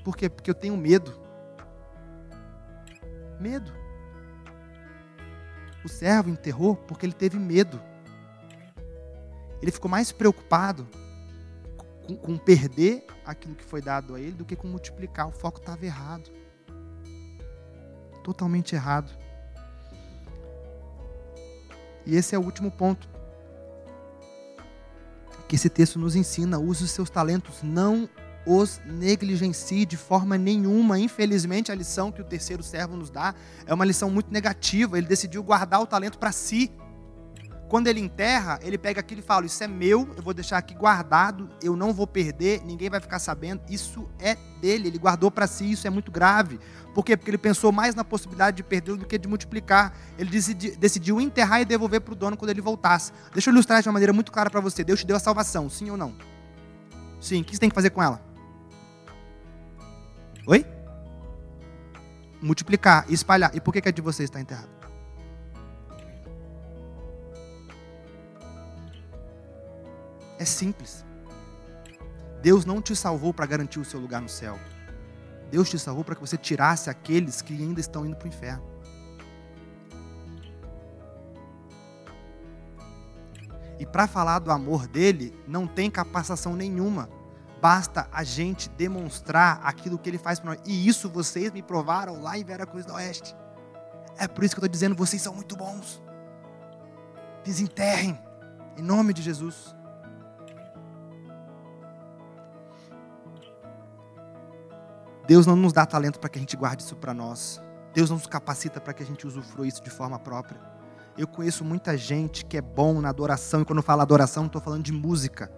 Por 0.05 0.17
quê? 0.17 0.29
Porque 0.29 0.51
eu 0.51 0.55
tenho 0.55 0.77
medo. 0.77 1.19
Medo. 3.41 3.73
O 5.83 5.89
servo 5.89 6.29
enterrou 6.29 6.77
porque 6.77 7.07
ele 7.07 7.15
teve 7.15 7.39
medo. 7.39 7.81
Ele 9.63 9.73
ficou 9.73 9.91
mais 9.91 10.13
preocupado 10.13 10.87
com, 12.07 12.17
com 12.17 12.37
perder 12.37 13.07
aquilo 13.25 13.55
que 13.55 13.65
foi 13.65 13.81
dado 13.81 14.15
a 14.15 14.21
ele 14.21 14.33
do 14.33 14.45
que 14.45 14.55
com 14.55 14.69
multiplicar. 14.69 15.27
O 15.27 15.33
foco 15.33 15.59
estava 15.59 15.85
errado. 15.85 16.31
Totalmente 18.23 18.75
errado. 18.75 19.11
E 22.07 22.15
esse 22.15 22.35
é 22.35 22.39
o 22.39 22.43
último 22.43 22.71
ponto 22.71 23.09
que 25.49 25.57
esse 25.57 25.71
texto 25.71 25.99
nos 25.99 26.15
ensina. 26.15 26.59
Use 26.59 26.85
os 26.85 26.91
seus 26.91 27.09
talentos, 27.09 27.63
não 27.63 28.09
os 28.47 28.81
negligencie 28.85 29.87
de 29.87 29.97
forma 29.97 30.37
nenhuma. 30.37 30.99
Infelizmente, 30.99 31.73
a 31.73 31.75
lição 31.75 32.13
que 32.13 32.21
o 32.21 32.25
terceiro 32.25 32.63
servo 32.63 32.97
nos 32.97 33.11
dá 33.11 33.35
é 33.67 33.73
uma 33.73 33.85
lição 33.85 34.11
muito 34.11 34.33
negativa. 34.33 34.99
Ele 34.99 35.07
decidiu 35.07 35.43
guardar 35.43 35.81
o 35.81 35.87
talento 35.87 36.19
para 36.19 36.33
si. 36.33 36.71
Quando 37.69 37.89
ele 37.89 37.99
enterra, 37.99 38.61
ele 38.63 38.77
pega 38.77 39.01
aquilo 39.01 39.21
e 39.21 39.25
fala: 39.25 39.47
Isso 39.47 39.65
é 39.65 39.67
meu, 39.67 40.09
eu 40.17 40.23
vou 40.23 40.35
deixar 40.35 40.59
aqui 40.59 40.75
guardado, 40.75 41.49
eu 41.63 41.75
não 41.75 41.93
vou 41.93 42.07
perder, 42.07 42.63
ninguém 42.65 42.91
vai 42.91 43.01
ficar 43.01 43.19
sabendo. 43.19 43.63
Isso 43.69 44.09
é 44.19 44.37
dele, 44.61 44.89
ele 44.89 44.99
guardou 44.99 45.31
para 45.31 45.47
si, 45.47 45.73
isso 45.73 45.87
é 45.87 45.91
muito 45.91 46.13
grave. 46.13 46.61
Por 46.95 47.05
quê? 47.05 47.17
Porque 47.17 47.31
ele 47.31 47.39
pensou 47.39 47.73
mais 47.73 47.95
na 47.95 48.05
possibilidade 48.05 48.59
de 48.59 48.63
perder 48.63 48.97
do 48.97 49.07
que 49.07 49.19
de 49.19 49.27
multiplicar. 49.27 49.93
Ele 50.19 50.31
decidiu, 50.31 50.77
decidiu 50.77 51.21
enterrar 51.21 51.63
e 51.63 51.65
devolver 51.65 52.01
para 52.03 52.13
o 52.13 52.15
dono 52.15 52.37
quando 52.37 52.51
ele 52.51 52.61
voltasse. 52.61 53.13
Deixa 53.33 53.51
eu 53.51 53.53
ilustrar 53.53 53.83
de 53.83 53.89
uma 53.89 53.95
maneira 53.95 54.13
muito 54.13 54.31
clara 54.31 54.51
para 54.51 54.61
você: 54.61 54.85
Deus 54.85 55.01
te 55.01 55.07
deu 55.07 55.17
a 55.17 55.21
salvação, 55.21 55.69
sim 55.71 55.91
ou 55.91 55.97
não? 55.97 56.15
Sim, 57.19 57.41
o 57.41 57.45
que 57.45 57.55
você 57.55 57.59
tem 57.59 57.71
que 57.71 57.75
fazer 57.75 57.91
com 57.91 58.03
ela? 58.03 58.34
Oi? 60.47 60.67
Multiplicar, 62.41 63.11
espalhar. 63.11 63.55
E 63.55 63.61
por 63.61 63.73
que, 63.73 63.81
que 63.81 63.89
a 63.89 63.93
de 63.93 64.03
vocês 64.03 64.29
está 64.29 64.41
enterrada? 64.41 64.69
É 70.39 70.45
simples. 70.45 71.05
Deus 72.43 72.67
não 72.67 72.83
te 72.83 72.95
salvou 72.95 73.33
para 73.33 73.47
garantir 73.47 73.81
o 73.81 73.85
seu 73.85 73.99
lugar 73.99 74.21
no 74.21 74.29
céu. 74.29 74.59
Deus 75.51 75.71
te 75.71 75.79
salvou 75.79 76.05
para 76.05 76.15
que 76.15 76.21
você 76.21 76.37
tirasse 76.37 76.91
aqueles 76.91 77.41
que 77.41 77.55
ainda 77.55 77.81
estão 77.81 78.05
indo 78.05 78.17
para 78.17 78.27
o 78.27 78.29
inferno. 78.29 78.75
E 83.79 83.87
para 83.87 84.07
falar 84.07 84.39
do 84.39 84.51
amor 84.51 84.87
dele, 84.87 85.35
não 85.47 85.67
tem 85.67 85.91
capacitação 85.91 86.55
nenhuma. 86.55 87.09
Basta 87.65 88.07
a 88.13 88.23
gente 88.23 88.69
demonstrar 88.69 89.59
aquilo 89.65 89.99
que 89.99 90.11
ele 90.11 90.19
faz 90.19 90.39
para 90.39 90.51
nós. 90.51 90.61
E 90.67 90.87
isso 90.87 91.09
vocês 91.09 91.51
me 91.51 91.63
provaram 91.63 92.21
lá 92.21 92.37
em 92.37 92.45
Vera 92.45 92.67
Cruz 92.67 92.85
do 92.85 92.93
Oeste. 92.93 93.35
É 94.19 94.29
por 94.29 94.45
isso 94.45 94.55
que 94.55 94.59
eu 94.59 94.67
estou 94.67 94.69
dizendo, 94.69 94.95
vocês 94.95 95.23
são 95.23 95.33
muito 95.33 95.57
bons. 95.57 96.03
Desenterrem, 97.43 98.21
em 98.77 98.83
nome 98.83 99.15
de 99.15 99.23
Jesus. 99.23 99.75
Deus 105.27 105.47
não 105.47 105.57
nos 105.57 105.73
dá 105.73 105.87
talento 105.87 106.21
para 106.21 106.29
que 106.29 106.39
a 106.39 106.41
gente 106.41 106.59
guarde 106.59 106.83
isso 106.83 106.97
para 106.97 107.15
nós. 107.15 107.63
Deus 107.95 108.11
não 108.11 108.19
nos 108.19 108.27
capacita 108.27 108.79
para 108.79 108.93
que 108.93 109.03
a 109.03 109.07
gente 109.07 109.27
usufrua 109.27 109.67
isso 109.67 109.83
de 109.83 109.89
forma 109.89 110.19
própria. 110.19 110.61
Eu 111.17 111.27
conheço 111.27 111.65
muita 111.65 111.97
gente 111.97 112.45
que 112.45 112.59
é 112.59 112.61
bom 112.61 113.01
na 113.01 113.09
adoração, 113.09 113.63
e 113.63 113.65
quando 113.65 113.79
eu 113.79 113.83
falo 113.83 114.03
adoração, 114.03 114.43
não 114.43 114.49
estou 114.49 114.61
falando 114.61 114.83
de 114.83 114.93
música, 114.93 115.51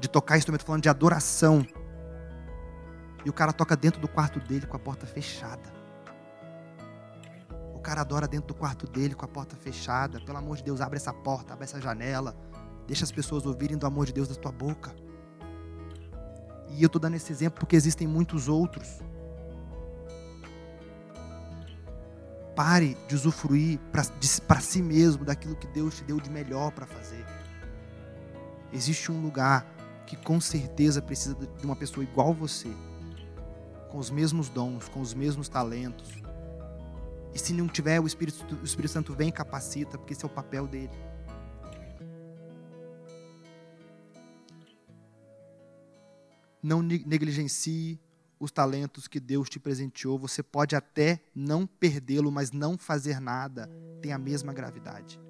de 0.00 0.08
tocar 0.08 0.38
instrumento, 0.38 0.64
falando 0.64 0.82
de 0.82 0.88
adoração. 0.88 1.64
E 3.24 3.28
o 3.28 3.32
cara 3.32 3.52
toca 3.52 3.76
dentro 3.76 4.00
do 4.00 4.08
quarto 4.08 4.40
dele 4.40 4.66
com 4.66 4.76
a 4.76 4.80
porta 4.80 5.06
fechada. 5.06 5.80
O 7.74 7.78
cara 7.78 8.00
adora 8.00 8.26
dentro 8.26 8.48
do 8.48 8.54
quarto 8.54 8.86
dele 8.86 9.14
com 9.14 9.24
a 9.24 9.28
porta 9.28 9.56
fechada. 9.56 10.20
Pelo 10.20 10.38
amor 10.38 10.56
de 10.56 10.64
Deus, 10.64 10.80
abre 10.80 10.96
essa 10.96 11.12
porta, 11.12 11.52
abre 11.52 11.64
essa 11.64 11.80
janela. 11.80 12.34
Deixa 12.86 13.04
as 13.04 13.12
pessoas 13.12 13.44
ouvirem 13.44 13.76
do 13.76 13.86
amor 13.86 14.06
de 14.06 14.12
Deus 14.12 14.28
da 14.28 14.34
tua 14.34 14.50
boca. 14.50 14.94
E 16.70 16.82
eu 16.82 16.86
estou 16.86 17.00
dando 17.00 17.16
esse 17.16 17.30
exemplo 17.32 17.60
porque 17.60 17.76
existem 17.76 18.06
muitos 18.06 18.48
outros. 18.48 19.00
Pare 22.54 22.96
de 23.06 23.14
usufruir 23.14 23.78
para 23.90 24.60
si 24.60 24.82
mesmo 24.82 25.24
daquilo 25.24 25.56
que 25.56 25.66
Deus 25.66 25.96
te 25.96 26.04
deu 26.04 26.20
de 26.20 26.30
melhor 26.30 26.70
para 26.72 26.86
fazer. 26.86 27.24
Existe 28.72 29.10
um 29.10 29.20
lugar 29.20 29.66
que 30.10 30.16
com 30.16 30.40
certeza 30.40 31.00
precisa 31.00 31.36
de 31.36 31.64
uma 31.64 31.76
pessoa 31.76 32.02
igual 32.02 32.34
você, 32.34 32.68
com 33.92 33.98
os 33.98 34.10
mesmos 34.10 34.48
dons, 34.48 34.88
com 34.88 35.00
os 35.00 35.14
mesmos 35.14 35.48
talentos. 35.48 36.20
E 37.32 37.38
se 37.38 37.52
não 37.52 37.68
tiver, 37.68 38.00
o 38.00 38.08
Espírito, 38.08 38.56
o 38.56 38.64
Espírito 38.64 38.90
Santo 38.90 39.14
vem 39.14 39.28
e 39.28 39.32
capacita, 39.32 39.96
porque 39.96 40.12
esse 40.12 40.24
é 40.24 40.26
o 40.26 40.30
papel 40.30 40.66
dele. 40.66 40.90
Não 46.60 46.82
negligencie 46.82 48.00
os 48.40 48.50
talentos 48.50 49.06
que 49.06 49.20
Deus 49.20 49.48
te 49.48 49.60
presenteou. 49.60 50.18
Você 50.18 50.42
pode 50.42 50.74
até 50.74 51.20
não 51.32 51.68
perdê-lo, 51.68 52.32
mas 52.32 52.50
não 52.50 52.76
fazer 52.76 53.20
nada 53.20 53.70
tem 54.02 54.12
a 54.12 54.18
mesma 54.18 54.52
gravidade. 54.52 55.20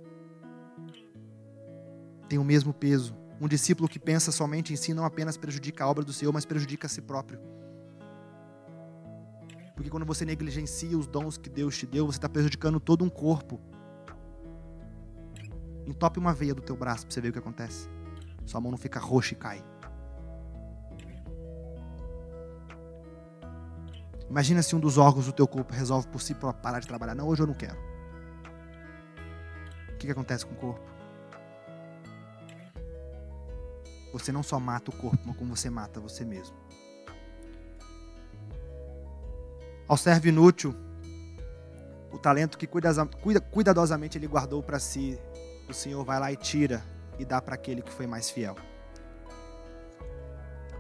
Tem 2.31 2.39
o 2.39 2.45
mesmo 2.45 2.73
peso. 2.73 3.15
Um 3.41 3.49
discípulo 3.49 3.89
que 3.89 3.99
pensa 3.99 4.31
somente 4.31 4.73
em 4.73 4.77
si 4.77 4.93
não 4.93 5.05
apenas 5.05 5.39
prejudica 5.39 5.83
a 5.83 5.89
obra 5.89 6.05
do 6.05 6.13
Senhor, 6.13 6.31
mas 6.31 6.45
prejudica 6.45 6.87
a 6.87 6.91
si 6.91 7.01
próprio. 7.01 7.41
Porque 9.75 9.89
quando 9.89 10.05
você 10.05 10.27
negligencia 10.27 10.99
os 10.99 11.07
dons 11.07 11.39
que 11.39 11.49
Deus 11.49 11.79
te 11.79 11.87
deu, 11.87 12.05
você 12.05 12.19
está 12.19 12.29
prejudicando 12.29 12.79
todo 12.79 13.03
um 13.03 13.09
corpo. 13.09 13.59
Entope 15.87 16.19
uma 16.19 16.35
veia 16.35 16.55
do 16.55 16.61
teu 16.61 16.77
braço 16.77 17.07
para 17.07 17.15
você 17.15 17.21
ver 17.23 17.31
o 17.31 17.33
que 17.33 17.39
acontece. 17.39 17.89
Sua 18.45 18.61
mão 18.61 18.71
não 18.71 18.77
fica 18.77 19.01
roxa 19.01 19.33
e 19.33 19.37
cai. 19.39 19.65
Imagina 24.29 24.63
se 24.63 24.77
um 24.77 24.81
dos 24.81 24.99
órgãos 24.99 25.25
do 25.25 25.33
teu 25.33 25.49
corpo 25.49 25.73
resolve 25.73 26.07
por 26.09 26.21
si 26.21 26.35
parar 26.35 26.81
de 26.81 26.87
trabalhar. 26.87 27.15
Não, 27.15 27.27
hoje 27.27 27.43
eu 27.43 27.47
não 27.47 27.55
quero. 27.55 27.79
O 29.89 29.97
que, 29.97 30.07
que 30.07 30.13
acontece 30.13 30.45
com 30.45 30.53
o 30.53 30.57
corpo? 30.57 30.90
Você 34.13 34.33
não 34.33 34.43
só 34.43 34.59
mata 34.59 34.91
o 34.91 34.97
corpo, 34.97 35.19
mas 35.25 35.37
como 35.37 35.57
você 35.57 35.71
mata 35.71 36.01
você 36.01 36.25
mesmo. 36.25 36.57
Ao 39.87 39.97
servo 39.97 40.29
inútil, 40.29 40.75
o 42.13 42.19
talento 42.19 42.59
que 42.59 42.67
cuidadosamente 42.67 44.19
ele 44.19 44.27
guardou 44.27 44.63
para 44.63 44.79
si, 44.79 45.19
o 45.69 45.75
Senhor 45.75 46.05
vai 46.05 46.19
lá 46.19 46.33
e 46.33 46.37
tira 46.37 46.83
e 47.19 47.25
dá 47.25 47.41
para 47.41 47.55
aquele 47.55 47.83
que 47.83 47.93
foi 47.93 48.07
mais 48.07 48.31
fiel. 48.31 48.57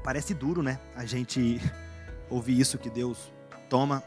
Parece 0.02 0.32
duro, 0.34 0.62
né? 0.62 0.80
A 0.96 1.04
gente 1.04 1.60
ouvir 2.28 2.58
isso 2.58 2.78
que 2.78 2.88
Deus 2.88 3.32
toma 3.68 4.02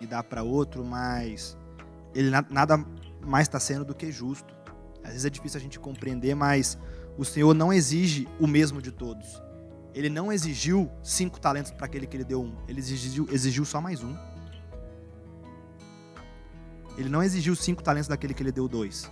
e 0.00 0.06
dá 0.06 0.22
para 0.22 0.42
outro, 0.42 0.84
mas 0.84 1.56
ele 2.14 2.30
nada 2.50 2.84
mais 3.20 3.46
está 3.46 3.58
sendo 3.58 3.84
do 3.84 3.94
que 3.94 4.10
justo. 4.12 4.54
Às 5.02 5.10
vezes 5.10 5.24
é 5.24 5.30
difícil 5.30 5.58
a 5.58 5.62
gente 5.62 5.78
compreender, 5.78 6.34
mas 6.34 6.78
o 7.20 7.24
Senhor 7.26 7.52
não 7.52 7.70
exige 7.70 8.26
o 8.38 8.46
mesmo 8.46 8.80
de 8.80 8.90
todos. 8.90 9.42
Ele 9.92 10.08
não 10.08 10.32
exigiu 10.32 10.90
cinco 11.02 11.38
talentos 11.38 11.70
para 11.70 11.84
aquele 11.84 12.06
que 12.06 12.16
ele 12.16 12.24
deu 12.24 12.40
um. 12.40 12.56
Ele 12.66 12.80
exigiu, 12.80 13.28
exigiu 13.30 13.62
só 13.66 13.78
mais 13.78 14.02
um. 14.02 14.16
Ele 16.96 17.10
não 17.10 17.22
exigiu 17.22 17.54
cinco 17.54 17.82
talentos 17.82 18.08
daquele 18.08 18.32
que 18.32 18.42
ele 18.42 18.50
deu 18.50 18.66
dois. 18.66 19.10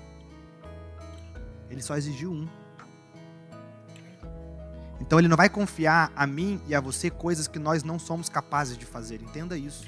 Ele 1.68 1.82
só 1.82 1.98
exigiu 1.98 2.32
um. 2.32 2.48
Então 4.98 5.18
ele 5.18 5.28
não 5.28 5.36
vai 5.36 5.50
confiar 5.50 6.10
a 6.16 6.26
mim 6.26 6.62
e 6.66 6.74
a 6.74 6.80
você 6.80 7.10
coisas 7.10 7.46
que 7.46 7.58
nós 7.58 7.84
não 7.84 7.98
somos 7.98 8.30
capazes 8.30 8.78
de 8.78 8.86
fazer. 8.86 9.20
Entenda 9.20 9.54
isso. 9.54 9.86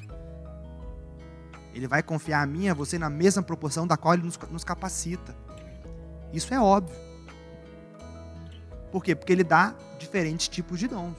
Ele 1.72 1.88
vai 1.88 2.02
confiar 2.02 2.42
a 2.42 2.46
mim 2.46 2.64
e 2.64 2.68
a 2.68 2.74
você 2.74 2.98
na 2.98 3.08
mesma 3.08 3.42
proporção 3.42 3.86
da 3.86 3.96
qual 3.96 4.12
ele 4.12 4.24
nos, 4.24 4.38
nos 4.50 4.62
capacita. 4.62 5.34
Isso 6.34 6.52
é 6.52 6.60
óbvio. 6.60 7.09
Por 8.90 9.02
quê? 9.02 9.14
Porque 9.14 9.32
ele 9.32 9.44
dá 9.44 9.74
diferentes 9.98 10.48
tipos 10.48 10.78
de 10.78 10.88
dons. 10.88 11.16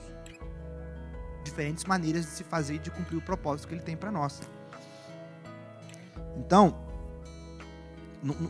Diferentes 1.44 1.84
maneiras 1.84 2.24
de 2.24 2.30
se 2.30 2.44
fazer 2.44 2.74
e 2.74 2.78
de 2.78 2.90
cumprir 2.90 3.16
o 3.16 3.22
propósito 3.22 3.68
que 3.68 3.74
ele 3.74 3.82
tem 3.82 3.96
para 3.96 4.10
nós. 4.10 4.40
Então, 6.36 6.78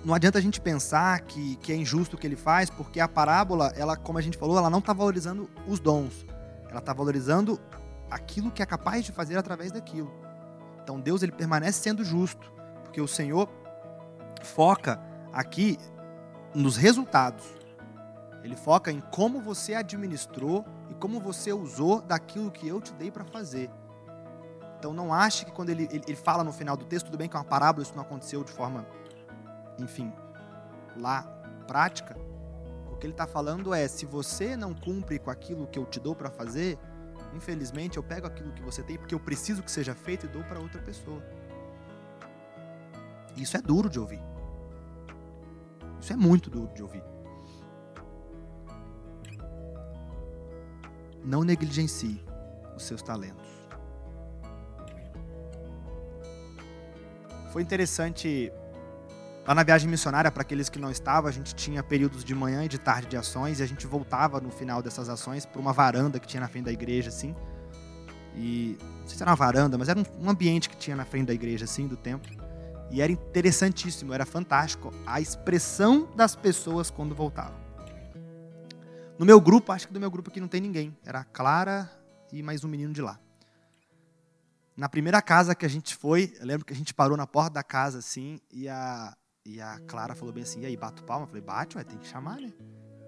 não 0.05 0.15
adianta 0.15 0.39
a 0.39 0.43
gente 0.43 0.61
pensar 0.61 1.21
que, 1.21 1.57
que 1.57 1.73
é 1.73 1.77
injusto 1.77 2.17
o 2.17 2.19
que 2.19 2.27
ele 2.27 2.37
faz, 2.37 2.69
porque 2.69 3.01
a 3.01 3.09
parábola, 3.09 3.73
ela, 3.75 3.97
como 3.97 4.19
a 4.19 4.23
gente 4.23 4.37
falou, 4.37 4.59
ela 4.59 4.69
não 4.69 4.81
está 4.81 4.93
valorizando 4.93 5.49
os 5.67 5.81
dons. 5.81 6.27
Ela 6.69 6.79
está 6.79 6.93
valorizando 6.93 7.59
aquilo 8.11 8.51
que 8.51 8.63
é 8.63 8.67
capaz 8.67 9.05
de 9.05 9.13
fazer 9.13 9.39
através 9.39 9.73
daquilo. 9.73 10.13
Então 10.83 11.01
Deus 11.01 11.23
ele 11.23 11.33
permanece 11.33 11.81
sendo 11.81 12.05
justo, 12.05 12.53
porque 12.83 13.01
o 13.01 13.09
Senhor 13.09 13.49
foca 14.43 15.01
aqui 15.33 15.79
nos 16.55 16.77
resultados. 16.77 17.45
Ele 18.43 18.57
foca 18.57 18.91
em 18.91 19.01
como 19.01 19.41
você 19.41 19.75
administrou 19.75 20.65
e 20.91 20.95
como 20.95 21.21
você 21.21 21.53
usou 21.53 22.01
daquilo 22.01 22.51
que 22.51 22.67
eu 22.67 22.81
te 22.81 22.93
dei 22.95 23.11
para 23.11 23.25
fazer. 23.25 23.71
Então 24.79 24.93
não 24.93 25.15
ache 25.15 25.45
que 25.45 25.53
quando 25.53 25.71
ele, 25.71 25.85
ele, 25.93 26.03
ele, 26.09 26.17
fala 26.17 26.43
no 26.43 26.53
final 26.53 26.77
do 26.77 26.85
texto, 26.85 27.07
tudo 27.07 27.17
bem 27.19 27.29
que 27.29 27.37
é 27.37 27.39
uma 27.39 27.45
parábola, 27.45 27.85
isso 27.85 27.95
não 27.95 28.03
aconteceu 28.03 28.43
de 28.43 28.51
forma 28.51 28.85
enfim, 29.79 30.13
lá 30.97 31.23
prática, 31.67 32.17
o 32.91 32.97
que 32.97 33.07
ele 33.07 33.13
está 33.13 33.27
falando 33.27 33.73
é: 33.73 33.87
se 33.89 34.05
você 34.05 34.57
não 34.57 34.75
cumpre 34.75 35.19
com 35.19 35.31
aquilo 35.31 35.67
que 35.67 35.79
eu 35.79 35.87
te 35.87 36.01
dou 36.01 36.15
para 36.15 36.31
fazer, 36.31 36.79
infelizmente 37.35 37.97
eu 37.97 38.03
pego 38.03 38.27
aquilo 38.27 38.53
que 38.53 38.63
você 38.63 38.83
tem 38.83 38.99
porque 38.99 39.15
eu 39.15 39.21
preciso 39.21 39.63
que 39.63 39.71
seja 39.71 39.95
feito 39.95 40.27
e 40.27 40.29
dou 40.29 40.43
para 40.45 40.61
outra 40.61 40.81
pessoa. 40.83 41.23
Isso 43.37 43.57
é 43.57 43.63
duro 43.63 43.89
de 43.89 43.99
ouvir. 43.99 44.21
Isso 46.01 46.13
é 46.13 46.17
muito 46.17 46.51
duro 46.51 46.73
de 46.75 46.83
ouvir. 46.83 47.03
Não 51.25 51.45
negligencie 51.45 52.23
os 52.77 52.85
seus 52.85 53.03
talentos. 53.03 53.51
Foi 57.53 57.63
interessante 57.63 58.51
Lá 59.47 59.57
na 59.57 59.65
viagem 59.65 59.91
missionária, 59.91 60.31
para 60.31 60.43
aqueles 60.43 60.69
que 60.69 60.79
não 60.79 60.89
estavam, 60.89 61.29
a 61.29 61.33
gente 61.33 61.53
tinha 61.53 61.83
períodos 61.83 62.25
de 62.25 62.33
manhã 62.33 62.65
e 62.65 62.69
de 62.69 62.79
tarde 62.79 63.09
de 63.09 63.17
ações 63.17 63.59
e 63.59 63.63
a 63.63 63.67
gente 63.67 63.89
voltava 63.89 64.41
no 64.41 64.51
final 64.51 64.81
dessas 64.81 65.09
ações 65.09 65.45
para 65.45 65.61
uma 65.61 65.73
varanda 65.73 66.21
que 66.21 66.29
tinha 66.29 66.41
na 66.41 66.47
frente 66.47 66.67
da 66.67 66.73
igreja, 66.73 67.09
assim. 67.09 67.35
E 68.37 68.79
não 68.81 69.09
sei 69.09 69.17
se 69.17 69.23
era 69.23 69.31
uma 69.33 69.37
varanda, 69.37 69.77
mas 69.77 69.89
era 69.89 69.99
um 69.99 70.31
ambiente 70.31 70.71
que 70.71 70.77
tinha 70.77 70.95
na 70.95 71.05
frente 71.05 71.27
da 71.27 71.35
igreja, 71.35 71.65
assim, 71.65 71.89
do 71.89 71.97
templo. 71.97 72.31
E 72.89 73.03
era 73.03 73.11
interessantíssimo, 73.11 74.13
era 74.13 74.25
fantástico 74.25 74.93
a 75.05 75.21
expressão 75.21 76.09
das 76.15 76.37
pessoas 76.37 76.89
quando 76.89 77.13
voltavam. 77.13 77.62
No 79.23 79.27
meu 79.27 79.41
grupo, 79.41 79.71
acho 79.71 79.87
que 79.87 79.95
do 79.95 80.01
meu 80.01 80.11
grupo 80.11 80.31
aqui 80.31 80.41
não 80.41 80.49
tem 80.49 80.61
ninguém. 80.61 80.99
Era 81.05 81.21
a 81.21 81.25
Clara 81.25 81.89
e 82.33 82.43
mais 82.43 82.65
um 82.65 82.69
menino 82.69 82.93
de 82.93 83.01
lá. 83.01 83.21
Na 84.77 84.89
primeira 84.89 85.23
casa 85.23 85.55
que 85.55 85.65
a 85.65 85.69
gente 85.69 85.95
foi, 85.95 86.35
eu 86.41 86.45
lembro 86.45 86.67
que 86.67 86.73
a 86.73 86.77
gente 86.77 86.93
parou 86.93 87.17
na 87.17 87.25
porta 87.25 87.53
da 87.53 87.63
casa 87.63 88.01
assim 88.01 88.41
e 88.51 88.69
a, 88.69 89.17
e 89.47 89.61
a 89.61 89.79
Clara 89.87 90.17
falou 90.17 90.35
bem 90.35 90.43
assim, 90.43 90.63
e 90.63 90.67
aí, 90.67 90.77
bato 90.77 91.05
palma? 91.05 91.23
Eu 91.23 91.29
falei, 91.29 91.41
bate, 91.41 91.77
ué, 91.77 91.85
tem 91.85 91.99
que 91.99 92.09
chamar, 92.09 92.41
né? 92.41 92.53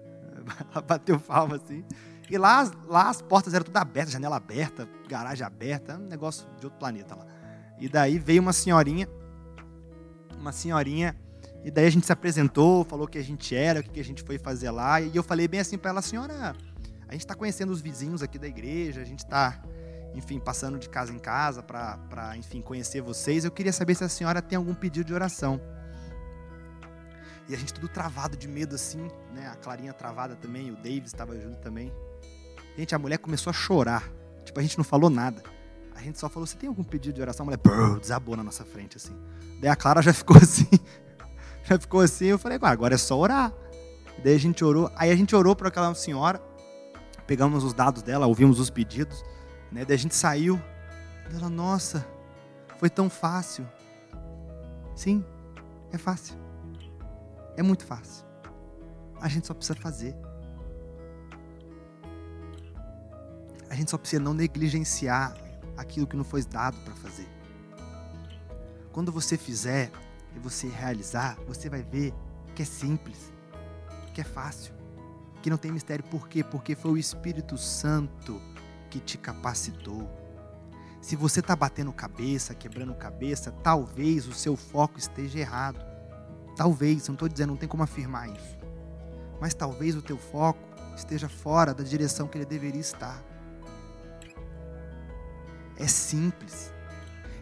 Ela 0.71 0.81
bateu 0.81 1.19
palma 1.19 1.57
assim. 1.57 1.83
E 2.29 2.37
lá, 2.37 2.63
lá 2.85 3.09
as 3.09 3.21
portas 3.21 3.53
eram 3.53 3.65
tudo 3.65 3.75
abertas, 3.75 4.13
janela 4.13 4.37
aberta, 4.37 4.87
garagem 5.09 5.45
aberta, 5.45 5.97
um 5.97 6.07
negócio 6.07 6.47
de 6.57 6.65
outro 6.65 6.79
planeta 6.79 7.13
lá. 7.13 7.25
E 7.77 7.89
daí 7.89 8.17
veio 8.17 8.41
uma 8.41 8.53
senhorinha, 8.53 9.09
uma 10.39 10.53
senhorinha, 10.53 11.13
e 11.65 11.71
daí 11.71 11.87
a 11.87 11.89
gente 11.89 12.05
se 12.05 12.11
apresentou, 12.11 12.85
falou 12.85 13.07
que 13.07 13.17
a 13.17 13.23
gente 13.23 13.55
era, 13.55 13.79
o 13.79 13.83
que 13.83 13.99
a 13.99 14.03
gente 14.03 14.21
foi 14.21 14.37
fazer 14.37 14.69
lá. 14.69 15.01
E 15.01 15.15
eu 15.15 15.23
falei 15.23 15.47
bem 15.47 15.59
assim 15.59 15.79
para 15.79 15.89
ela, 15.89 16.01
senhora, 16.03 16.55
A 17.07 17.11
gente 17.13 17.21
está 17.21 17.33
conhecendo 17.33 17.71
os 17.71 17.81
vizinhos 17.81 18.21
aqui 18.21 18.37
da 18.37 18.47
igreja, 18.47 19.01
a 19.01 19.03
gente 19.03 19.23
está, 19.23 19.63
enfim, 20.13 20.39
passando 20.39 20.77
de 20.77 20.87
casa 20.87 21.11
em 21.11 21.17
casa 21.17 21.63
para, 21.63 22.37
enfim, 22.37 22.61
conhecer 22.61 23.01
vocês. 23.01 23.43
Eu 23.43 23.49
queria 23.49 23.73
saber 23.73 23.95
se 23.95 24.03
a 24.03 24.09
senhora 24.09 24.43
tem 24.43 24.57
algum 24.57 24.75
pedido 24.75 25.07
de 25.07 25.13
oração. 25.15 25.59
E 27.49 27.55
a 27.55 27.57
gente 27.57 27.73
tudo 27.73 27.87
travado 27.87 28.37
de 28.37 28.47
medo 28.47 28.75
assim, 28.75 29.09
né? 29.33 29.47
A 29.47 29.55
Clarinha 29.55 29.91
travada 29.91 30.35
também, 30.35 30.69
o 30.69 30.75
Davis 30.75 31.07
estava 31.07 31.35
junto 31.39 31.57
também. 31.61 31.91
Gente, 32.77 32.93
a 32.93 32.99
mulher 32.99 33.17
começou 33.17 33.49
a 33.49 33.53
chorar. 33.53 34.07
Tipo, 34.43 34.59
a 34.59 34.61
gente 34.61 34.77
não 34.77 34.83
falou 34.83 35.09
nada. 35.09 35.41
A 35.95 36.01
gente 36.01 36.19
só 36.19 36.29
falou: 36.29 36.45
Você 36.45 36.57
tem 36.57 36.69
algum 36.69 36.83
pedido 36.83 37.15
de 37.15 37.21
oração? 37.21 37.43
A 37.43 37.45
mulher 37.45 37.57
brrr, 37.57 37.99
desabou 37.99 38.37
na 38.37 38.43
nossa 38.43 38.63
frente, 38.63 38.97
assim. 38.97 39.15
Daí 39.59 39.71
a 39.71 39.75
Clara 39.75 40.03
já 40.03 40.13
ficou 40.13 40.37
assim. 40.37 40.69
Ficou 41.79 42.01
assim. 42.01 42.25
Eu 42.25 42.39
falei: 42.39 42.57
Agora 42.61 42.95
é 42.95 42.97
só 42.97 43.17
orar. 43.17 43.53
Daí 44.23 44.35
a 44.35 44.39
gente 44.39 44.63
orou. 44.63 44.91
Aí 44.95 45.11
a 45.11 45.15
gente 45.15 45.35
orou 45.35 45.55
para 45.55 45.67
aquela 45.67 45.93
senhora. 45.95 46.41
Pegamos 47.27 47.63
os 47.63 47.73
dados 47.73 48.03
dela, 48.03 48.27
ouvimos 48.27 48.59
os 48.59 48.69
pedidos. 48.69 49.23
Né? 49.71 49.83
Daí 49.83 49.95
a 49.95 49.99
gente 49.99 50.15
saiu. 50.15 50.61
Ela, 51.33 51.49
nossa, 51.49 52.05
foi 52.77 52.89
tão 52.89 53.09
fácil. 53.09 53.67
Sim, 54.95 55.25
é 55.91 55.97
fácil. 55.97 56.35
É 57.57 57.63
muito 57.63 57.83
fácil. 57.85 58.25
A 59.19 59.27
gente 59.27 59.47
só 59.47 59.53
precisa 59.53 59.77
fazer. 59.79 60.15
A 63.69 63.75
gente 63.75 63.89
só 63.89 63.97
precisa 63.97 64.21
não 64.21 64.33
negligenciar 64.33 65.35
aquilo 65.75 66.07
que 66.07 66.15
não 66.15 66.23
foi 66.23 66.43
dado 66.43 66.77
para 66.85 66.93
fazer. 66.95 67.27
Quando 68.91 69.11
você 69.11 69.37
fizer 69.37 69.91
e 70.35 70.39
você 70.39 70.67
realizar, 70.67 71.37
você 71.47 71.69
vai 71.69 71.81
ver 71.81 72.13
que 72.53 72.61
é 72.61 72.65
simples, 72.65 73.31
que 74.13 74.21
é 74.21 74.23
fácil, 74.23 74.73
que 75.41 75.49
não 75.49 75.57
tem 75.57 75.71
mistério. 75.71 76.03
Por 76.05 76.27
quê? 76.27 76.43
Porque 76.43 76.75
foi 76.75 76.91
o 76.91 76.97
Espírito 76.97 77.57
Santo 77.57 78.41
que 78.89 78.99
te 78.99 79.17
capacitou. 79.17 80.09
Se 81.01 81.15
você 81.15 81.39
está 81.39 81.55
batendo 81.55 81.93
cabeça, 81.93 82.55
quebrando 82.55 82.95
cabeça, 82.95 83.51
talvez 83.51 84.27
o 84.27 84.33
seu 84.33 84.55
foco 84.55 84.97
esteja 84.97 85.39
errado. 85.39 85.79
Talvez, 86.55 87.07
não 87.07 87.13
estou 87.13 87.29
dizendo, 87.29 87.49
não 87.49 87.57
tem 87.57 87.69
como 87.69 87.83
afirmar 87.83 88.29
isso. 88.29 88.57
Mas 89.39 89.53
talvez 89.53 89.95
o 89.95 90.01
teu 90.01 90.17
foco 90.17 90.59
esteja 90.95 91.29
fora 91.29 91.73
da 91.73 91.83
direção 91.83 92.27
que 92.27 92.37
ele 92.37 92.45
deveria 92.45 92.81
estar. 92.81 93.21
É 95.77 95.87
simples. 95.87 96.73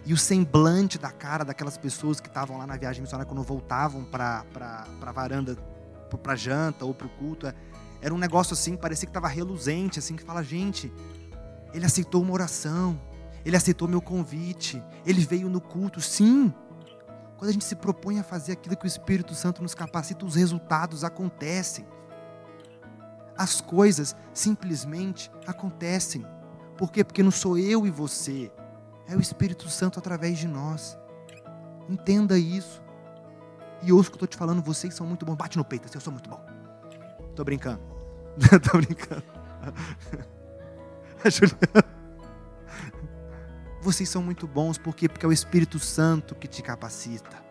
E 0.06 0.14
o 0.14 0.18
semblante 0.18 0.98
da 0.98 1.12
cara 1.12 1.46
daquelas 1.46 1.78
pessoas 1.78 2.20
que 2.20 2.28
estavam 2.28 2.58
lá 2.58 2.68
na 2.68 2.76
viagem 2.76 3.02
missionária 3.02 3.28
quando 3.28 3.42
voltavam 3.44 4.04
para 4.04 4.44
a 5.02 5.12
varanda, 5.12 5.58
para 6.22 6.36
janta 6.36 6.86
ou 6.86 6.94
para 6.94 7.08
o 7.08 7.10
culto, 7.10 7.52
era 8.02 8.14
um 8.14 8.18
negócio 8.18 8.54
assim, 8.54 8.76
parecia 8.76 9.06
que 9.06 9.12
estava 9.12 9.30
reluzente, 9.30 9.98
assim, 9.98 10.16
que 10.16 10.24
fala, 10.24 10.44
gente, 10.44 10.92
ele 11.74 11.86
aceitou 11.86 12.22
uma 12.22 12.34
oração, 12.34 13.00
ele 13.46 13.56
aceitou 13.56 13.88
meu 13.88 14.02
convite, 14.02 14.84
ele 15.06 15.26
veio 15.26 15.48
no 15.50 15.62
culto, 15.62 16.02
sim. 16.02 16.54
Quando 17.38 17.50
a 17.50 17.54
gente 17.54 17.64
se 17.64 17.76
propõe 17.76 18.20
a 18.20 18.24
fazer 18.24 18.52
aquilo 18.54 18.76
que 18.76 18.86
o 18.86 18.88
Espírito 18.88 19.34
Santo 19.34 19.64
nos 19.64 19.74
capacita, 19.74 20.26
os 20.26 20.36
resultados 20.36 21.04
acontecem. 21.04 21.86
As 23.38 23.62
coisas 23.62 24.16
simplesmente 24.34 25.32
acontecem. 25.48 26.26
Por 26.78 26.92
quê? 26.92 27.04
Porque 27.04 27.24
não 27.24 27.32
sou 27.32 27.58
eu 27.58 27.88
e 27.88 27.90
você, 27.90 28.52
é 29.14 29.18
o 29.18 29.22
Espírito 29.22 29.70
Santo 29.70 30.00
através 30.00 30.40
de 30.40 30.48
nós. 30.48 30.98
Entenda 31.88 32.38
isso. 32.38 32.82
E 33.84 33.94
ouço 33.94 34.10
que 34.10 34.16
eu 34.16 34.18
estou 34.18 34.28
te 34.28 34.36
falando, 34.36 34.62
vocês 34.62 34.94
são 34.94 35.06
muito 35.06 35.26
bons. 35.26 35.36
Bate 35.36 35.58
no 35.58 35.64
peito, 35.64 35.86
assim, 35.86 35.98
eu 35.98 36.02
sou 36.02 36.12
muito 36.12 36.30
bom. 36.30 36.44
Estou 37.30 37.46
brincando. 37.46 37.82
Estou 38.52 38.82
brincando. 38.82 39.24
Vocês 43.82 44.08
são 44.10 44.24
muito 44.24 44.48
bons, 44.48 44.78
por 44.78 44.96
quê? 44.96 45.10
Porque 45.10 45.26
é 45.26 45.30
o 45.30 45.34
Espírito 45.34 45.78
Santo 45.78 46.34
que 46.36 46.48
te 46.48 46.64
capacita. 46.64 47.44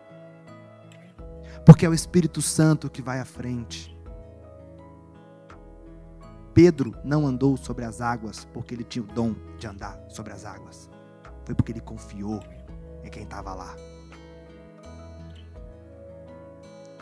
Porque 1.63 1.85
é 1.85 1.89
o 1.89 1.93
Espírito 1.93 2.41
Santo 2.41 2.89
que 2.89 3.03
vai 3.03 3.19
à 3.19 3.25
frente. 3.25 3.95
Pedro 6.53 6.95
não 7.03 7.27
andou 7.27 7.55
sobre 7.55 7.85
as 7.85 8.01
águas 8.01 8.45
porque 8.45 8.73
ele 8.73 8.83
tinha 8.83 9.03
o 9.03 9.07
dom 9.07 9.35
de 9.59 9.67
andar 9.67 9.99
sobre 10.09 10.33
as 10.33 10.43
águas. 10.43 10.89
Foi 11.45 11.53
porque 11.53 11.71
ele 11.71 11.81
confiou 11.81 12.41
em 13.03 13.09
quem 13.09 13.23
estava 13.23 13.53
lá. 13.53 13.75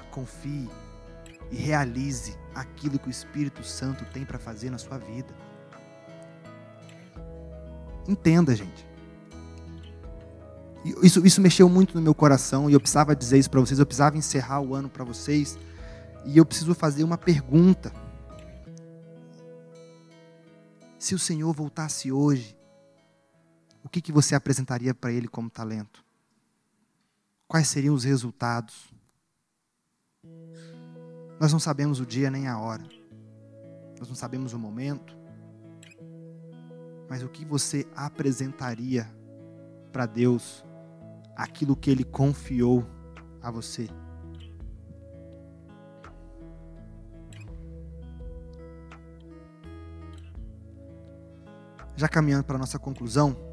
Confie 0.09 0.69
e 1.49 1.55
realize 1.55 2.37
aquilo 2.55 2.97
que 2.97 3.07
o 3.07 3.11
Espírito 3.11 3.63
Santo 3.63 4.05
tem 4.05 4.25
para 4.25 4.39
fazer 4.39 4.69
na 4.69 4.77
sua 4.77 4.97
vida. 4.97 5.33
Entenda, 8.07 8.55
gente. 8.55 8.87
Isso, 11.03 11.25
isso 11.25 11.39
mexeu 11.39 11.69
muito 11.69 11.95
no 11.95 12.01
meu 12.01 12.15
coração 12.15 12.69
e 12.69 12.73
eu 12.73 12.79
precisava 12.79 13.15
dizer 13.15 13.37
isso 13.37 13.49
para 13.49 13.59
vocês. 13.59 13.79
Eu 13.79 13.85
precisava 13.85 14.17
encerrar 14.17 14.61
o 14.61 14.73
ano 14.73 14.89
para 14.89 15.03
vocês 15.03 15.57
e 16.25 16.37
eu 16.37 16.45
preciso 16.45 16.73
fazer 16.73 17.03
uma 17.03 17.17
pergunta. 17.17 17.91
Se 20.97 21.13
o 21.13 21.19
Senhor 21.19 21.53
voltasse 21.53 22.11
hoje, 22.11 22.57
o 23.83 23.89
que, 23.89 24.01
que 24.01 24.11
você 24.11 24.35
apresentaria 24.35 24.93
para 24.93 25.11
Ele 25.11 25.27
como 25.27 25.49
talento? 25.49 26.03
Quais 27.47 27.67
seriam 27.67 27.95
os 27.95 28.03
resultados? 28.03 28.93
Nós 31.39 31.51
não 31.51 31.59
sabemos 31.59 31.99
o 31.99 32.05
dia 32.05 32.29
nem 32.29 32.47
a 32.47 32.59
hora, 32.59 32.83
nós 33.99 34.07
não 34.07 34.15
sabemos 34.15 34.53
o 34.53 34.59
momento, 34.59 35.17
mas 37.09 37.23
o 37.23 37.29
que 37.29 37.43
você 37.43 37.87
apresentaria 37.95 39.09
para 39.91 40.05
Deus 40.05 40.63
aquilo 41.35 41.75
que 41.75 41.89
Ele 41.89 42.03
confiou 42.03 42.85
a 43.41 43.49
você. 43.49 43.89
Já 51.95 52.07
caminhando 52.07 52.43
para 52.43 52.55
a 52.55 52.59
nossa 52.59 52.79
conclusão, 52.79 53.50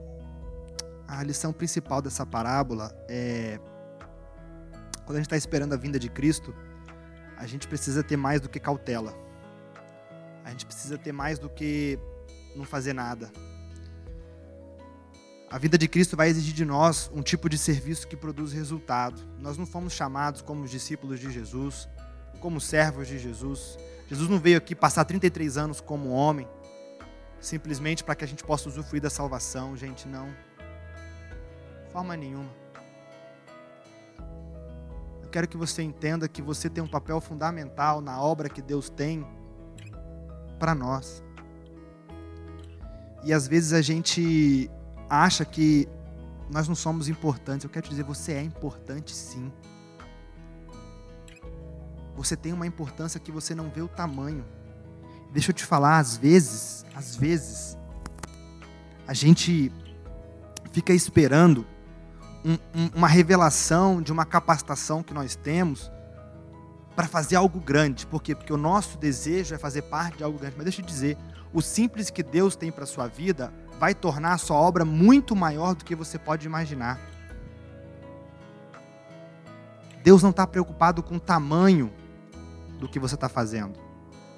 a 1.08 1.22
lição 1.22 1.52
principal 1.52 2.02
dessa 2.02 2.26
parábola 2.26 2.94
é 3.08 3.58
quando 5.08 5.16
a 5.16 5.20
gente 5.20 5.26
está 5.26 5.38
esperando 5.38 5.72
a 5.72 5.76
vinda 5.78 5.98
de 5.98 6.10
Cristo, 6.10 6.54
a 7.38 7.46
gente 7.46 7.66
precisa 7.66 8.02
ter 8.02 8.18
mais 8.18 8.42
do 8.42 8.48
que 8.48 8.60
cautela. 8.60 9.14
A 10.44 10.50
gente 10.50 10.66
precisa 10.66 10.98
ter 10.98 11.12
mais 11.12 11.38
do 11.38 11.48
que 11.48 11.98
não 12.54 12.66
fazer 12.66 12.92
nada. 12.92 13.32
A 15.50 15.56
vida 15.56 15.78
de 15.78 15.88
Cristo 15.88 16.14
vai 16.14 16.28
exigir 16.28 16.52
de 16.52 16.66
nós 16.66 17.10
um 17.14 17.22
tipo 17.22 17.48
de 17.48 17.56
serviço 17.56 18.06
que 18.06 18.18
produz 18.18 18.52
resultado. 18.52 19.18
Nós 19.38 19.56
não 19.56 19.64
fomos 19.64 19.94
chamados 19.94 20.42
como 20.42 20.66
discípulos 20.66 21.18
de 21.18 21.30
Jesus, 21.30 21.88
como 22.38 22.60
servos 22.60 23.08
de 23.08 23.18
Jesus. 23.18 23.78
Jesus 24.08 24.28
não 24.28 24.38
veio 24.38 24.58
aqui 24.58 24.74
passar 24.74 25.06
33 25.06 25.56
anos 25.56 25.80
como 25.80 26.10
homem, 26.10 26.46
simplesmente 27.40 28.04
para 28.04 28.14
que 28.14 28.24
a 28.24 28.28
gente 28.28 28.44
possa 28.44 28.68
usufruir 28.68 29.00
da 29.00 29.08
salvação. 29.08 29.74
Gente, 29.74 30.06
não. 30.06 30.47
Forma 31.92 32.16
nenhuma. 32.16 32.50
Eu 35.22 35.28
quero 35.30 35.46
que 35.46 35.56
você 35.56 35.82
entenda 35.82 36.28
que 36.28 36.40
você 36.40 36.70
tem 36.70 36.82
um 36.82 36.88
papel 36.88 37.20
fundamental 37.20 38.00
na 38.00 38.20
obra 38.20 38.48
que 38.48 38.62
Deus 38.62 38.88
tem 38.88 39.26
para 40.58 40.74
nós. 40.74 41.22
E 43.24 43.32
às 43.32 43.46
vezes 43.46 43.72
a 43.72 43.82
gente 43.82 44.70
acha 45.08 45.44
que 45.44 45.88
nós 46.50 46.66
não 46.66 46.74
somos 46.74 47.08
importantes. 47.08 47.64
Eu 47.64 47.70
quero 47.70 47.86
te 47.86 47.90
dizer, 47.90 48.04
você 48.04 48.32
é 48.32 48.42
importante 48.42 49.14
sim. 49.14 49.52
Você 52.16 52.36
tem 52.36 52.52
uma 52.52 52.66
importância 52.66 53.20
que 53.20 53.30
você 53.30 53.54
não 53.54 53.70
vê 53.70 53.80
o 53.80 53.88
tamanho. 53.88 54.44
Deixa 55.30 55.50
eu 55.50 55.54
te 55.54 55.64
falar, 55.64 55.98
às 55.98 56.16
vezes, 56.16 56.84
às 56.94 57.14
vezes, 57.14 57.76
a 59.06 59.12
gente 59.12 59.70
fica 60.72 60.92
esperando 60.92 61.66
um, 62.44 62.52
um, 62.74 62.90
uma 62.94 63.08
revelação 63.08 64.00
de 64.00 64.12
uma 64.12 64.24
capacitação 64.24 65.02
que 65.02 65.14
nós 65.14 65.36
temos 65.36 65.90
para 66.98 67.06
fazer 67.06 67.36
algo 67.36 67.60
grande. 67.60 68.06
Por 68.06 68.20
quê? 68.20 68.34
Porque 68.34 68.52
o 68.52 68.56
nosso 68.56 68.98
desejo 68.98 69.54
é 69.54 69.58
fazer 69.58 69.82
parte 69.82 70.18
de 70.18 70.24
algo 70.24 70.36
grande. 70.36 70.56
Mas 70.56 70.64
deixa 70.64 70.82
eu 70.82 70.84
dizer, 70.84 71.16
o 71.52 71.62
simples 71.62 72.10
que 72.10 72.24
Deus 72.24 72.56
tem 72.56 72.72
para 72.72 72.84
sua 72.86 73.06
vida 73.06 73.52
vai 73.78 73.94
tornar 73.94 74.32
a 74.32 74.38
sua 74.38 74.56
obra 74.56 74.84
muito 74.84 75.36
maior 75.36 75.76
do 75.76 75.84
que 75.84 75.94
você 75.94 76.18
pode 76.18 76.44
imaginar. 76.44 77.00
Deus 80.02 80.24
não 80.24 80.30
está 80.30 80.44
preocupado 80.44 81.00
com 81.00 81.14
o 81.16 81.20
tamanho 81.20 81.92
do 82.80 82.88
que 82.88 82.98
você 82.98 83.14
está 83.14 83.28
fazendo. 83.28 83.78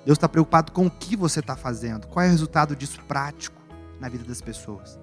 Deus 0.04 0.18
está 0.18 0.28
preocupado 0.28 0.70
com 0.70 0.86
o 0.86 0.90
que 0.90 1.16
você 1.16 1.40
está 1.40 1.56
fazendo. 1.56 2.08
Qual 2.08 2.22
é 2.22 2.28
o 2.28 2.30
resultado 2.30 2.76
disso 2.76 3.00
prático 3.08 3.58
na 3.98 4.10
vida 4.10 4.24
das 4.24 4.42
pessoas? 4.42 4.99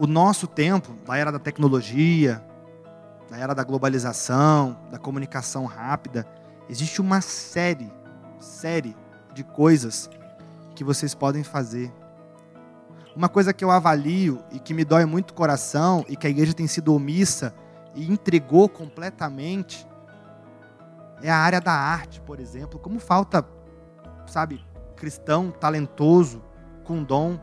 O 0.00 0.06
nosso 0.06 0.46
tempo, 0.46 0.94
da 1.06 1.14
era 1.14 1.30
da 1.30 1.38
tecnologia, 1.38 2.42
da 3.28 3.36
era 3.36 3.54
da 3.54 3.62
globalização, 3.62 4.80
da 4.90 4.98
comunicação 4.98 5.66
rápida, 5.66 6.26
existe 6.70 7.02
uma 7.02 7.20
série 7.20 7.92
série 8.38 8.96
de 9.34 9.44
coisas 9.44 10.08
que 10.74 10.82
vocês 10.82 11.14
podem 11.14 11.44
fazer. 11.44 11.92
Uma 13.14 13.28
coisa 13.28 13.52
que 13.52 13.62
eu 13.62 13.70
avalio 13.70 14.42
e 14.50 14.58
que 14.58 14.72
me 14.72 14.86
dói 14.86 15.04
muito 15.04 15.32
o 15.32 15.34
coração 15.34 16.02
e 16.08 16.16
que 16.16 16.26
a 16.26 16.30
igreja 16.30 16.54
tem 16.54 16.66
sido 16.66 16.94
omissa 16.94 17.54
e 17.94 18.10
entregou 18.10 18.70
completamente 18.70 19.86
é 21.22 21.30
a 21.30 21.36
área 21.36 21.60
da 21.60 21.72
arte, 21.72 22.22
por 22.22 22.40
exemplo. 22.40 22.78
Como 22.78 22.98
falta, 22.98 23.46
sabe, 24.26 24.64
cristão 24.96 25.50
talentoso, 25.50 26.42
com 26.84 27.02
dom, 27.02 27.38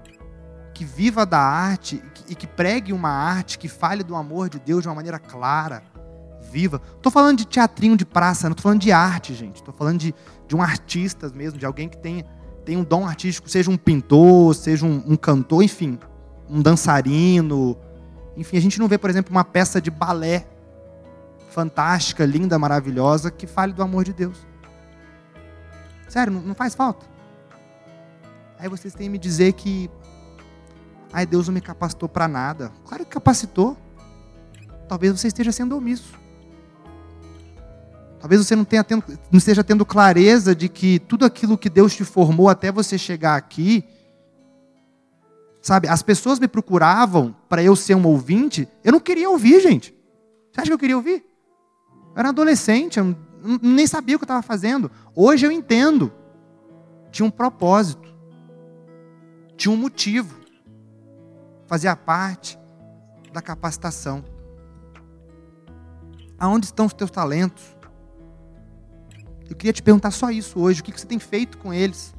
que 0.77 0.85
viva 0.85 1.25
da 1.25 1.39
arte 1.39 2.03
e 2.29 2.35
que 2.35 2.45
pregue 2.45 2.93
uma 2.93 3.09
arte 3.09 3.57
que 3.57 3.67
fale 3.67 4.03
do 4.03 4.15
amor 4.15 4.47
de 4.47 4.59
Deus 4.59 4.83
de 4.83 4.87
uma 4.87 4.93
maneira 4.93 5.17
clara, 5.17 5.81
viva. 6.51 6.79
Estou 6.95 7.11
falando 7.11 7.39
de 7.39 7.47
teatrinho 7.47 7.97
de 7.97 8.05
praça, 8.05 8.47
não 8.47 8.51
estou 8.51 8.61
falando 8.61 8.81
de 8.81 8.91
arte, 8.91 9.33
gente. 9.33 9.55
Estou 9.55 9.73
falando 9.73 9.97
de, 9.97 10.13
de 10.47 10.55
um 10.55 10.61
artista 10.61 11.31
mesmo, 11.33 11.57
de 11.57 11.65
alguém 11.65 11.89
que 11.89 11.97
tem, 11.97 12.23
tem 12.63 12.77
um 12.77 12.83
dom 12.83 13.07
artístico, 13.07 13.49
seja 13.49 13.71
um 13.71 13.75
pintor, 13.75 14.53
seja 14.53 14.85
um, 14.85 15.03
um 15.07 15.15
cantor, 15.15 15.63
enfim, 15.63 15.97
um 16.47 16.61
dançarino. 16.61 17.75
Enfim, 18.35 18.57
a 18.57 18.61
gente 18.61 18.77
não 18.77 18.87
vê, 18.87 18.99
por 18.99 19.09
exemplo, 19.09 19.31
uma 19.31 19.43
peça 19.43 19.81
de 19.81 19.89
balé 19.89 20.45
fantástica, 21.49 22.23
linda, 22.23 22.59
maravilhosa, 22.59 23.31
que 23.31 23.47
fale 23.47 23.73
do 23.73 23.81
amor 23.81 24.03
de 24.03 24.13
Deus. 24.13 24.37
Sério, 26.07 26.31
não, 26.33 26.41
não 26.41 26.53
faz 26.53 26.75
falta. 26.75 27.03
Aí 28.59 28.69
vocês 28.69 28.93
têm 28.93 29.09
me 29.09 29.17
dizer 29.17 29.53
que 29.53 29.89
ai, 31.11 31.25
Deus 31.25 31.47
não 31.47 31.53
me 31.53 31.61
capacitou 31.61 32.07
para 32.07 32.27
nada. 32.27 32.71
Claro 32.85 33.05
que 33.05 33.11
capacitou. 33.11 33.77
Talvez 34.87 35.19
você 35.19 35.27
esteja 35.27 35.51
sendo 35.51 35.75
omisso. 35.75 36.17
Talvez 38.19 38.45
você 38.45 38.55
não, 38.55 38.65
tenha 38.65 38.83
tendo, 38.83 39.03
não 39.31 39.37
esteja 39.37 39.63
tendo 39.63 39.85
clareza 39.85 40.55
de 40.55 40.67
que 40.67 40.99
tudo 40.99 41.25
aquilo 41.25 41.57
que 41.57 41.69
Deus 41.69 41.95
te 41.95 42.03
formou 42.03 42.49
até 42.49 42.71
você 42.71 42.97
chegar 42.97 43.35
aqui, 43.35 43.83
sabe, 45.61 45.87
as 45.87 46.01
pessoas 46.01 46.39
me 46.39 46.47
procuravam 46.47 47.35
para 47.47 47.61
eu 47.61 47.75
ser 47.75 47.95
um 47.95 48.05
ouvinte, 48.07 48.67
eu 48.83 48.91
não 48.91 48.99
queria 48.99 49.29
ouvir, 49.29 49.61
gente. 49.61 49.93
Você 50.51 50.61
acha 50.61 50.69
que 50.69 50.73
eu 50.73 50.79
queria 50.79 50.97
ouvir? 50.97 51.23
Eu 52.15 52.19
era 52.19 52.29
adolescente, 52.29 52.97
eu 52.97 53.15
nem 53.61 53.85
sabia 53.85 54.15
o 54.15 54.19
que 54.19 54.23
eu 54.23 54.27
estava 54.27 54.41
fazendo. 54.41 54.89
Hoje 55.15 55.45
eu 55.45 55.51
entendo. 55.51 56.11
Tinha 57.11 57.25
um 57.25 57.31
propósito. 57.31 58.07
Tinha 59.55 59.71
um 59.71 59.77
motivo. 59.77 60.36
Fazia 61.67 61.95
parte 61.95 62.57
da 63.33 63.41
capacitação. 63.41 64.23
Aonde 66.39 66.67
estão 66.67 66.85
os 66.85 66.93
teus 66.93 67.11
talentos? 67.11 67.75
Eu 69.49 69.55
queria 69.55 69.73
te 69.73 69.83
perguntar 69.83 70.11
só 70.11 70.31
isso 70.31 70.59
hoje. 70.59 70.81
O 70.81 70.83
que 70.83 70.97
você 70.97 71.05
tem 71.05 71.19
feito 71.19 71.57
com 71.57 71.73
eles? 71.73 72.15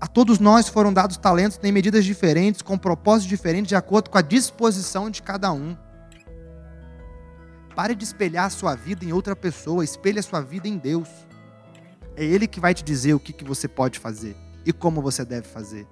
A 0.00 0.06
todos 0.06 0.38
nós 0.38 0.68
foram 0.68 0.92
dados 0.92 1.16
talentos 1.16 1.58
em 1.62 1.72
medidas 1.72 2.04
diferentes, 2.04 2.62
com 2.62 2.78
propósitos 2.78 3.28
diferentes, 3.28 3.68
de 3.68 3.74
acordo 3.74 4.10
com 4.10 4.18
a 4.18 4.22
disposição 4.22 5.10
de 5.10 5.20
cada 5.20 5.52
um. 5.52 5.76
Pare 7.74 7.96
de 7.96 8.04
espelhar 8.04 8.46
a 8.46 8.50
sua 8.50 8.76
vida 8.76 9.04
em 9.04 9.12
outra 9.12 9.34
pessoa, 9.34 9.84
espelhe 9.84 10.20
a 10.20 10.22
sua 10.22 10.40
vida 10.40 10.68
em 10.68 10.78
Deus. 10.78 11.08
É 12.16 12.24
Ele 12.24 12.46
que 12.46 12.60
vai 12.60 12.74
te 12.74 12.84
dizer 12.84 13.14
o 13.14 13.20
que 13.20 13.44
você 13.44 13.66
pode 13.66 13.98
fazer 13.98 14.36
e 14.64 14.72
como 14.72 15.02
você 15.02 15.24
deve 15.24 15.48
fazer. 15.48 15.86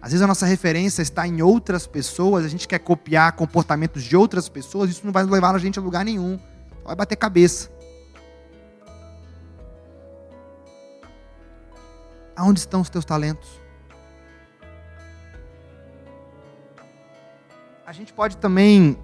Às 0.00 0.12
vezes 0.12 0.22
a 0.22 0.26
nossa 0.26 0.46
referência 0.46 1.02
está 1.02 1.26
em 1.26 1.42
outras 1.42 1.86
pessoas, 1.86 2.44
a 2.44 2.48
gente 2.48 2.68
quer 2.68 2.78
copiar 2.78 3.32
comportamentos 3.32 4.04
de 4.04 4.16
outras 4.16 4.48
pessoas, 4.48 4.90
isso 4.90 5.04
não 5.04 5.12
vai 5.12 5.24
levar 5.24 5.54
a 5.54 5.58
gente 5.58 5.78
a 5.78 5.82
lugar 5.82 6.04
nenhum. 6.04 6.38
Vai 6.84 6.94
bater 6.94 7.16
cabeça. 7.16 7.70
Aonde 12.36 12.60
estão 12.60 12.80
os 12.80 12.88
teus 12.88 13.04
talentos? 13.04 13.48
A 17.84 17.92
gente 17.92 18.12
pode 18.12 18.36
também 18.36 18.96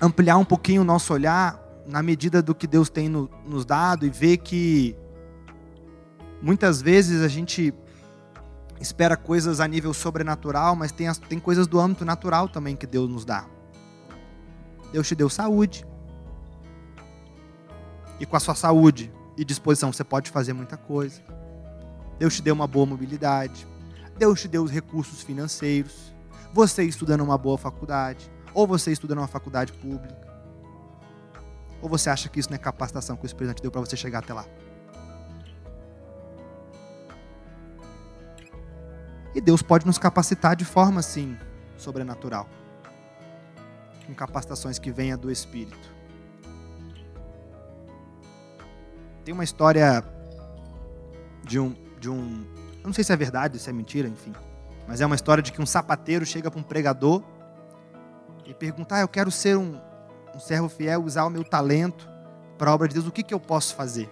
ampliar 0.00 0.36
um 0.36 0.44
pouquinho 0.44 0.82
o 0.82 0.84
nosso 0.84 1.12
olhar 1.12 1.60
na 1.86 2.02
medida 2.02 2.40
do 2.40 2.54
que 2.54 2.66
Deus 2.66 2.88
tem 2.88 3.08
no, 3.08 3.28
nos 3.44 3.64
dado 3.64 4.06
e 4.06 4.10
ver 4.10 4.36
que 4.36 4.96
muitas 6.40 6.80
vezes 6.80 7.22
a 7.22 7.28
gente 7.28 7.74
espera 8.80 9.16
coisas 9.16 9.60
a 9.60 9.66
nível 9.66 9.92
sobrenatural, 9.94 10.76
mas 10.76 10.92
tem, 10.92 11.08
as, 11.08 11.18
tem 11.18 11.38
coisas 11.38 11.66
do 11.66 11.80
âmbito 11.80 12.04
natural 12.04 12.48
também 12.48 12.76
que 12.76 12.86
Deus 12.86 13.08
nos 13.08 13.24
dá. 13.24 13.46
Deus 14.92 15.08
te 15.08 15.14
deu 15.14 15.28
saúde. 15.28 15.86
E 18.18 18.26
com 18.26 18.36
a 18.36 18.40
sua 18.40 18.54
saúde 18.54 19.12
e 19.36 19.44
disposição 19.44 19.92
você 19.92 20.04
pode 20.04 20.30
fazer 20.30 20.52
muita 20.52 20.76
coisa. 20.76 21.20
Deus 22.18 22.34
te 22.34 22.42
deu 22.42 22.54
uma 22.54 22.66
boa 22.66 22.86
mobilidade. 22.86 23.66
Deus 24.16 24.40
te 24.40 24.48
deu 24.48 24.62
os 24.62 24.70
recursos 24.70 25.22
financeiros. 25.22 26.14
Você 26.52 26.84
estuda 26.84 27.16
numa 27.16 27.36
boa 27.36 27.58
faculdade. 27.58 28.30
Ou 28.54 28.66
você 28.66 28.90
estuda 28.90 29.14
numa 29.14 29.28
faculdade 29.28 29.72
pública. 29.72 30.26
Ou 31.82 31.88
você 31.88 32.08
acha 32.08 32.28
que 32.28 32.40
isso 32.40 32.48
não 32.48 32.56
é 32.56 32.58
capacitação 32.58 33.16
que 33.16 33.24
o 33.24 33.26
Espírito 33.26 33.50
Santo 33.50 33.62
deu 33.62 33.70
para 33.70 33.82
você 33.82 33.96
chegar 33.96 34.20
até 34.20 34.32
lá? 34.32 34.46
E 39.36 39.40
Deus 39.42 39.60
pode 39.60 39.84
nos 39.84 39.98
capacitar 39.98 40.56
de 40.56 40.64
forma 40.64 41.00
assim, 41.00 41.36
sobrenatural. 41.76 42.48
Com 44.06 44.14
capacitações 44.14 44.78
que 44.78 44.90
venham 44.90 45.18
do 45.18 45.30
Espírito. 45.30 45.92
Tem 49.22 49.34
uma 49.34 49.44
história 49.44 50.02
de 51.44 51.60
um, 51.60 51.76
de 52.00 52.08
um. 52.08 52.46
Eu 52.80 52.86
não 52.86 52.94
sei 52.94 53.04
se 53.04 53.12
é 53.12 53.16
verdade, 53.16 53.58
se 53.58 53.68
é 53.68 53.74
mentira, 53.74 54.08
enfim. 54.08 54.32
Mas 54.88 55.02
é 55.02 55.06
uma 55.06 55.14
história 55.14 55.42
de 55.42 55.52
que 55.52 55.60
um 55.60 55.66
sapateiro 55.66 56.24
chega 56.24 56.50
para 56.50 56.58
um 56.58 56.62
pregador 56.62 57.22
e 58.46 58.54
perguntar: 58.54 58.96
ah, 58.96 59.00
Eu 59.02 59.08
quero 59.08 59.30
ser 59.30 59.58
um, 59.58 59.78
um 60.34 60.40
servo 60.40 60.70
fiel, 60.70 61.04
usar 61.04 61.26
o 61.26 61.30
meu 61.30 61.44
talento 61.44 62.08
para 62.56 62.70
a 62.70 62.74
obra 62.74 62.88
de 62.88 62.94
Deus, 62.94 63.06
o 63.06 63.12
que, 63.12 63.22
que 63.22 63.34
eu 63.34 63.40
posso 63.40 63.74
fazer? 63.74 64.08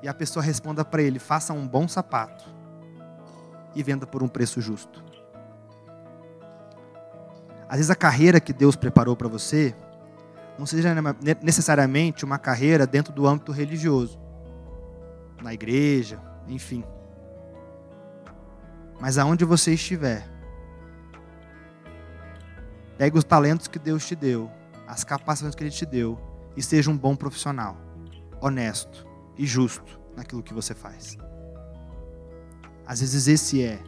E 0.00 0.06
a 0.06 0.14
pessoa 0.14 0.44
responda 0.44 0.84
para 0.84 1.02
ele: 1.02 1.18
Faça 1.18 1.52
um 1.52 1.66
bom 1.66 1.88
sapato 1.88 2.53
e 3.74 3.82
venda 3.82 4.06
por 4.06 4.22
um 4.22 4.28
preço 4.28 4.60
justo. 4.60 5.02
Às 7.68 7.76
vezes 7.76 7.90
a 7.90 7.96
carreira 7.96 8.40
que 8.40 8.52
Deus 8.52 8.76
preparou 8.76 9.16
para 9.16 9.28
você 9.28 9.74
não 10.58 10.66
seja 10.66 10.94
necessariamente 11.42 12.24
uma 12.24 12.38
carreira 12.38 12.86
dentro 12.86 13.12
do 13.12 13.26
âmbito 13.26 13.50
religioso, 13.50 14.20
na 15.42 15.52
igreja, 15.52 16.20
enfim. 16.46 16.84
Mas 19.00 19.18
aonde 19.18 19.44
você 19.44 19.74
estiver, 19.74 20.28
Pegue 22.96 23.18
os 23.18 23.24
talentos 23.24 23.66
que 23.66 23.78
Deus 23.78 24.06
te 24.06 24.14
deu, 24.14 24.50
as 24.86 25.02
capacidades 25.02 25.56
que 25.56 25.64
Ele 25.64 25.70
te 25.70 25.84
deu, 25.84 26.18
e 26.56 26.62
seja 26.62 26.90
um 26.90 26.96
bom 26.96 27.16
profissional, 27.16 27.76
honesto 28.40 29.04
e 29.36 29.44
justo 29.44 30.00
naquilo 30.16 30.42
que 30.42 30.54
você 30.54 30.74
faz. 30.74 31.18
Às 32.86 33.00
vezes 33.00 33.26
esse 33.26 33.62
é 33.62 33.82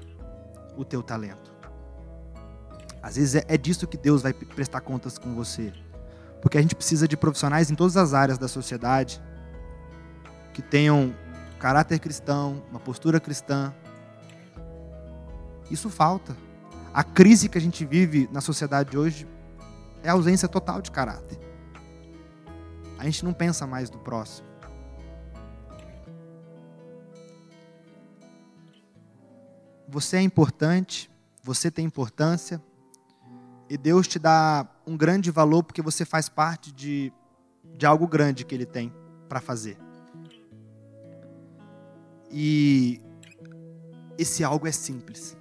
o 0.76 0.84
teu 0.84 1.03
talento. 1.03 1.53
Às 3.03 3.16
vezes 3.16 3.34
é, 3.36 3.44
é 3.49 3.57
disso 3.57 3.86
que 3.86 3.97
Deus 3.97 4.22
vai 4.22 4.32
prestar 4.32 4.80
contas 4.80 5.18
com 5.18 5.34
você. 5.34 5.72
Porque 6.40 6.59
a 6.59 6.62
gente 6.62 6.74
precisa 6.74 7.07
de 7.07 7.16
profissionais 7.16 7.70
em 7.70 7.74
todas 7.74 7.97
as 7.97 8.14
áreas 8.14 8.38
da 8.38 8.49
sociedade 8.49 9.22
que 10.53 10.62
tenham 10.62 11.14
caráter 11.59 11.99
cristão, 11.99 12.62
uma 12.70 12.80
postura 12.80 13.20
cristã. 13.20 13.74
Isso 15.70 15.90
falta. 15.90 16.36
A 16.92 17.05
crise 17.05 17.49
que 17.49 17.59
a 17.59 17.61
gente 17.61 17.84
vive 17.84 18.28
na 18.32 18.40
sociedade 18.40 18.97
hoje 18.97 19.28
é 20.03 20.09
a 20.09 20.12
ausência 20.12 20.49
total 20.49 20.80
de 20.80 20.90
caráter. 20.90 21.38
A 22.99 23.05
gente 23.05 23.24
não 23.24 23.32
pensa 23.32 23.66
mais 23.66 23.90
do 23.90 23.99
próximo. 23.99 24.47
Você 29.89 30.16
é 30.16 30.22
importante, 30.22 31.11
você 31.43 31.70
tem 31.70 31.84
importância, 31.84 32.62
e 33.68 33.76
Deus 33.76 34.07
te 34.07 34.18
dá 34.18 34.66
um 34.87 34.97
grande 34.97 35.30
valor 35.30 35.62
porque 35.62 35.82
você 35.82 36.05
faz 36.05 36.28
parte 36.28 36.72
de, 36.72 37.12
de 37.76 37.84
algo 37.87 38.07
grande 38.07 38.45
que 38.45 38.55
Ele 38.55 38.66
tem 38.66 38.93
para 39.28 39.41
fazer. 39.41 39.76
E 42.30 43.01
esse 44.18 44.45
algo 44.45 44.66
é 44.66 44.72
simples 44.72 45.37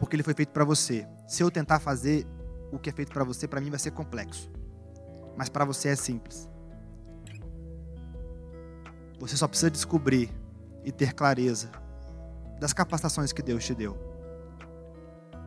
porque 0.00 0.16
ele 0.16 0.22
foi 0.22 0.32
feito 0.32 0.48
para 0.48 0.64
você. 0.64 1.06
Se 1.28 1.42
eu 1.42 1.50
tentar 1.50 1.78
fazer 1.78 2.26
o 2.72 2.78
que 2.78 2.88
é 2.88 2.92
feito 2.92 3.12
para 3.12 3.22
você, 3.22 3.46
para 3.46 3.60
mim 3.60 3.68
vai 3.68 3.78
ser 3.78 3.90
complexo. 3.90 4.50
Mas 5.36 5.50
para 5.50 5.62
você 5.62 5.90
é 5.90 5.94
simples. 5.94 6.48
Você 9.18 9.36
só 9.36 9.46
precisa 9.46 9.70
descobrir 9.70 10.32
e 10.86 10.90
ter 10.90 11.12
clareza 11.12 11.70
das 12.60 12.74
capacitações 12.74 13.32
que 13.32 13.40
Deus 13.42 13.64
te 13.64 13.74
deu. 13.74 13.96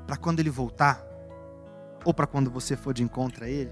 Para 0.08 0.18
quando 0.18 0.40
ele 0.40 0.50
voltar, 0.50 1.06
ou 2.04 2.12
para 2.12 2.26
quando 2.26 2.50
você 2.50 2.76
for 2.76 2.92
de 2.92 3.04
encontro 3.04 3.46
a 3.46 3.48
ele, 3.48 3.72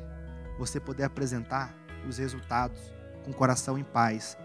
você 0.59 0.79
poder 0.79 1.03
apresentar 1.03 1.75
os 2.07 2.19
resultados 2.19 2.79
com 3.25 3.33
coração 3.33 3.79
em 3.79 3.83
paz, 3.83 4.37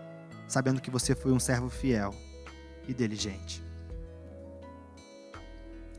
sabendo 0.48 0.80
que 0.80 0.90
você 0.90 1.14
foi 1.14 1.30
um 1.30 1.38
servo 1.38 1.68
fiel 1.68 2.14
e 2.88 2.94
diligente. 2.94 3.62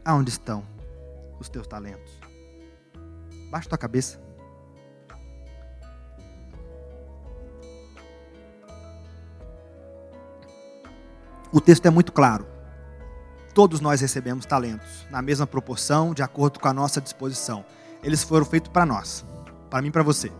Aonde 0.03 0.31
estão 0.31 0.65
os 1.39 1.47
teus 1.47 1.67
talentos? 1.67 2.19
Baixa 3.51 3.69
tua 3.69 3.77
cabeça. 3.77 4.19
O 11.53 11.61
texto 11.61 11.85
é 11.85 11.89
muito 11.89 12.11
claro. 12.11 12.57
Todos 13.58 13.82
nós 13.82 14.01
recebemos 14.01 14.45
talentos, 14.45 15.08
na 15.10 15.20
mesma 15.20 15.47
proporção, 15.47 16.14
de 16.14 16.22
acordo 16.22 16.60
com 16.60 16.68
a 16.68 16.74
nossa 16.74 17.01
disposição. 17.01 17.66
Eles 18.03 18.22
foram 18.22 18.45
feitos 18.45 18.72
para 18.72 18.86
nós, 18.86 19.26
para 19.68 19.82
mim 19.82 19.88
e 19.88 19.91
para 19.91 20.03
você. 20.03 20.32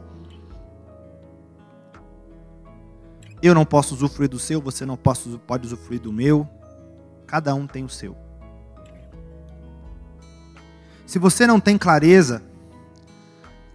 Eu 3.42 3.56
não 3.56 3.66
posso 3.66 3.96
usufruir 3.96 4.30
do 4.30 4.38
seu, 4.38 4.62
você 4.62 4.86
não 4.86 4.96
pode 4.96 5.66
usufruir 5.66 6.00
do 6.00 6.14
meu. 6.14 6.48
Cada 7.26 7.56
um 7.56 7.66
tem 7.66 7.84
o 7.84 7.90
seu. 7.90 8.16
Se 11.08 11.18
você 11.18 11.48
não 11.48 11.60
tem 11.60 11.76
clareza, 11.76 12.44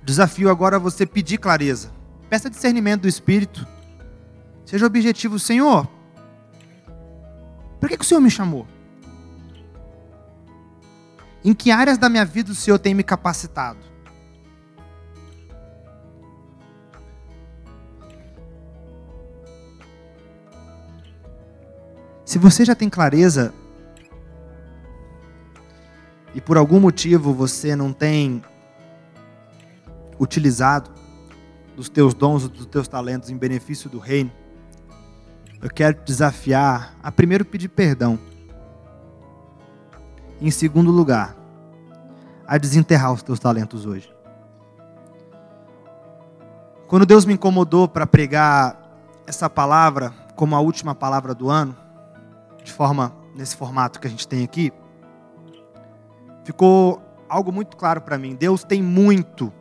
desafio 0.05 0.51
agora 0.51 0.79
você 0.79 1.05
pedir 1.05 1.39
clareza. 1.39 1.91
Peça 2.31 2.49
discernimento 2.49 3.03
do 3.03 3.09
Espírito. 3.09 3.67
Seja 4.65 4.87
objetivo, 4.87 5.37
Senhor. 5.37 5.89
Por 7.81 7.89
que, 7.89 7.97
que 7.97 8.05
o 8.05 8.07
Senhor 8.07 8.21
me 8.21 8.31
chamou? 8.31 8.69
Em 11.45 11.53
que 11.53 11.71
áreas 11.71 11.99
da 11.99 12.09
minha 12.09 12.25
vida 12.25 12.53
o 12.53 12.55
Senhor 12.55 12.79
tem 12.79 12.95
me 12.95 13.03
capacitado? 13.03 13.79
Se 22.25 22.39
você 22.39 22.65
já 22.65 22.75
tem 22.75 22.89
clareza 22.89 23.53
e 26.35 26.41
por 26.41 26.57
algum 26.57 26.81
motivo 26.81 27.35
você 27.35 27.77
não 27.77 27.93
tem 27.93 28.43
utilizado 30.19 30.91
dos 31.77 31.89
teus 31.89 32.15
dons, 32.15 32.49
dos 32.49 32.67
teus 32.67 32.89
talentos 32.89 33.29
em 33.29 33.37
benefício 33.37 33.91
do 33.91 33.99
reino, 33.99 34.33
eu 35.61 35.69
quero 35.69 35.95
te 35.95 36.05
desafiar 36.07 36.97
a 37.03 37.13
primeiro 37.13 37.45
pedir 37.45 37.69
perdão. 37.69 38.19
Em 40.45 40.51
segundo 40.51 40.91
lugar, 40.91 41.37
a 42.45 42.59
desenterrar 42.59 43.13
os 43.13 43.23
teus 43.23 43.39
talentos 43.39 43.87
hoje. 43.87 44.13
Quando 46.89 47.07
Deus 47.07 47.25
me 47.25 47.35
incomodou 47.35 47.87
para 47.87 48.09
pregar 48.09 48.77
essa 49.25 49.49
palavra 49.49 50.13
como 50.35 50.57
a 50.57 50.61
última 50.61 50.97
palavra 50.97 51.33
do 51.33 51.49
ano, 51.49 51.77
de 52.65 52.73
forma 52.73 53.15
nesse 53.37 53.55
formato 53.55 54.01
que 54.01 54.09
a 54.09 54.11
gente 54.11 54.27
tem 54.27 54.43
aqui, 54.43 54.73
ficou 56.43 57.01
algo 57.29 57.53
muito 57.53 57.77
claro 57.77 58.01
para 58.01 58.19
mim. 58.19 58.35
Deus 58.35 58.65
tem 58.65 58.83
muito 58.83 59.53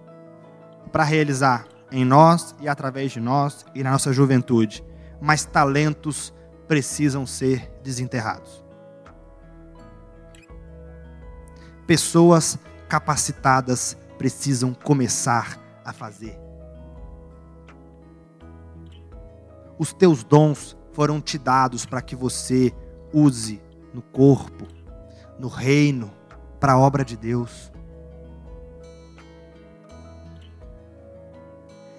para 0.92 1.04
realizar 1.04 1.68
em 1.92 2.04
nós 2.04 2.56
e 2.60 2.68
através 2.68 3.12
de 3.12 3.20
nós 3.20 3.68
e 3.76 3.84
na 3.84 3.92
nossa 3.92 4.12
juventude, 4.12 4.84
mas 5.22 5.46
talentos 5.46 6.34
precisam 6.68 7.28
ser 7.28 7.72
desenterrados. 7.84 8.61
Pessoas 11.88 12.58
capacitadas 12.88 13.98
precisam 14.18 14.74
começar 14.74 15.60
a 15.84 15.92
fazer. 15.92 16.40
Os 19.80 19.92
teus 19.92 20.24
dons 20.24 20.78
foram 20.94 21.20
te 21.20 21.38
dados 21.38 21.86
para 21.86 22.02
que 22.02 22.16
você 22.16 22.74
use 23.12 23.62
no 23.94 24.02
corpo, 24.02 24.68
no 25.40 25.48
reino, 25.48 26.12
para 26.60 26.74
a 26.74 26.78
obra 26.78 27.04
de 27.04 27.18
Deus. 27.18 27.72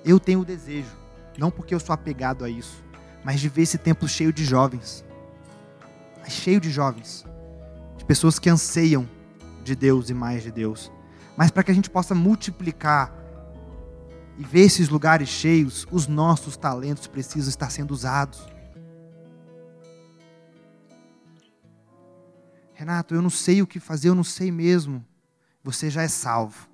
Eu 0.05 0.21
tenho 0.21 0.41
o 0.41 0.45
desejo, 0.45 0.97
não 1.37 1.51
porque 1.51 1.75
eu 1.75 1.81
sou 1.81 1.93
apegado 1.93 2.45
a 2.45 2.49
isso, 2.49 2.85
mas 3.25 3.41
de 3.41 3.49
ver 3.49 3.63
esse 3.63 3.79
templo 3.79 4.09
cheio 4.09 4.33
de 4.33 4.45
jovens. 4.45 5.05
Cheio 6.29 6.61
de 6.61 6.71
jovens, 6.71 7.25
de 7.97 8.05
pessoas 8.05 8.39
que 8.39 8.49
anseiam 8.49 9.09
de 9.63 9.75
Deus 9.75 10.11
e 10.11 10.15
mais 10.15 10.43
de 10.43 10.51
Deus. 10.51 10.93
Mas 11.37 11.51
para 11.51 11.63
que 11.63 11.71
a 11.71 11.75
gente 11.75 11.91
possa 11.91 12.15
multiplicar 12.15 13.13
e 14.39 14.45
ver 14.45 14.61
esses 14.61 14.89
lugares 14.89 15.29
cheios, 15.29 15.87
os 15.91 16.07
nossos 16.07 16.57
talentos 16.57 17.07
precisam 17.07 17.49
estar 17.49 17.71
sendo 17.71 17.93
usados. 17.93 18.47
Renato, 22.75 23.15
eu 23.15 23.23
não 23.23 23.31
sei 23.31 23.63
o 23.63 23.67
que 23.67 23.79
fazer, 23.79 24.09
eu 24.09 24.15
não 24.15 24.25
sei 24.25 24.51
mesmo. 24.51 25.05
Você 25.63 25.89
já 25.89 26.03
é 26.03 26.09
salvo. 26.09 26.69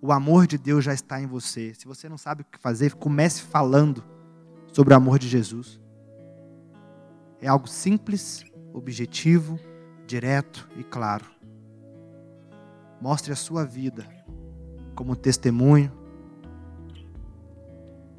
O 0.00 0.12
amor 0.12 0.46
de 0.46 0.56
Deus 0.56 0.84
já 0.84 0.94
está 0.94 1.20
em 1.20 1.26
você. 1.26 1.74
Se 1.74 1.86
você 1.86 2.08
não 2.08 2.16
sabe 2.16 2.42
o 2.42 2.44
que 2.44 2.58
fazer, 2.58 2.94
comece 2.94 3.42
falando 3.42 4.02
sobre 4.72 4.94
o 4.94 4.96
amor 4.96 5.18
de 5.18 5.28
Jesus. 5.28 5.80
É 7.40 7.48
algo 7.48 7.68
simples, 7.68 8.44
objetivo, 8.72 9.58
direto 10.06 10.68
e 10.76 10.82
claro. 10.82 11.37
Mostre 13.00 13.32
a 13.32 13.36
sua 13.36 13.64
vida 13.64 14.06
como 14.94 15.14
testemunho 15.14 15.92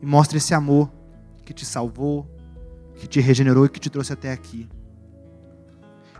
e 0.01 0.05
mostre 0.05 0.38
esse 0.38 0.53
amor 0.53 0.89
que 1.45 1.53
te 1.53 1.65
salvou, 1.65 2.25
que 2.95 3.07
te 3.07 3.19
regenerou 3.19 3.65
e 3.65 3.69
que 3.69 3.80
te 3.80 3.89
trouxe 3.89 4.13
até 4.13 4.32
aqui 4.32 4.69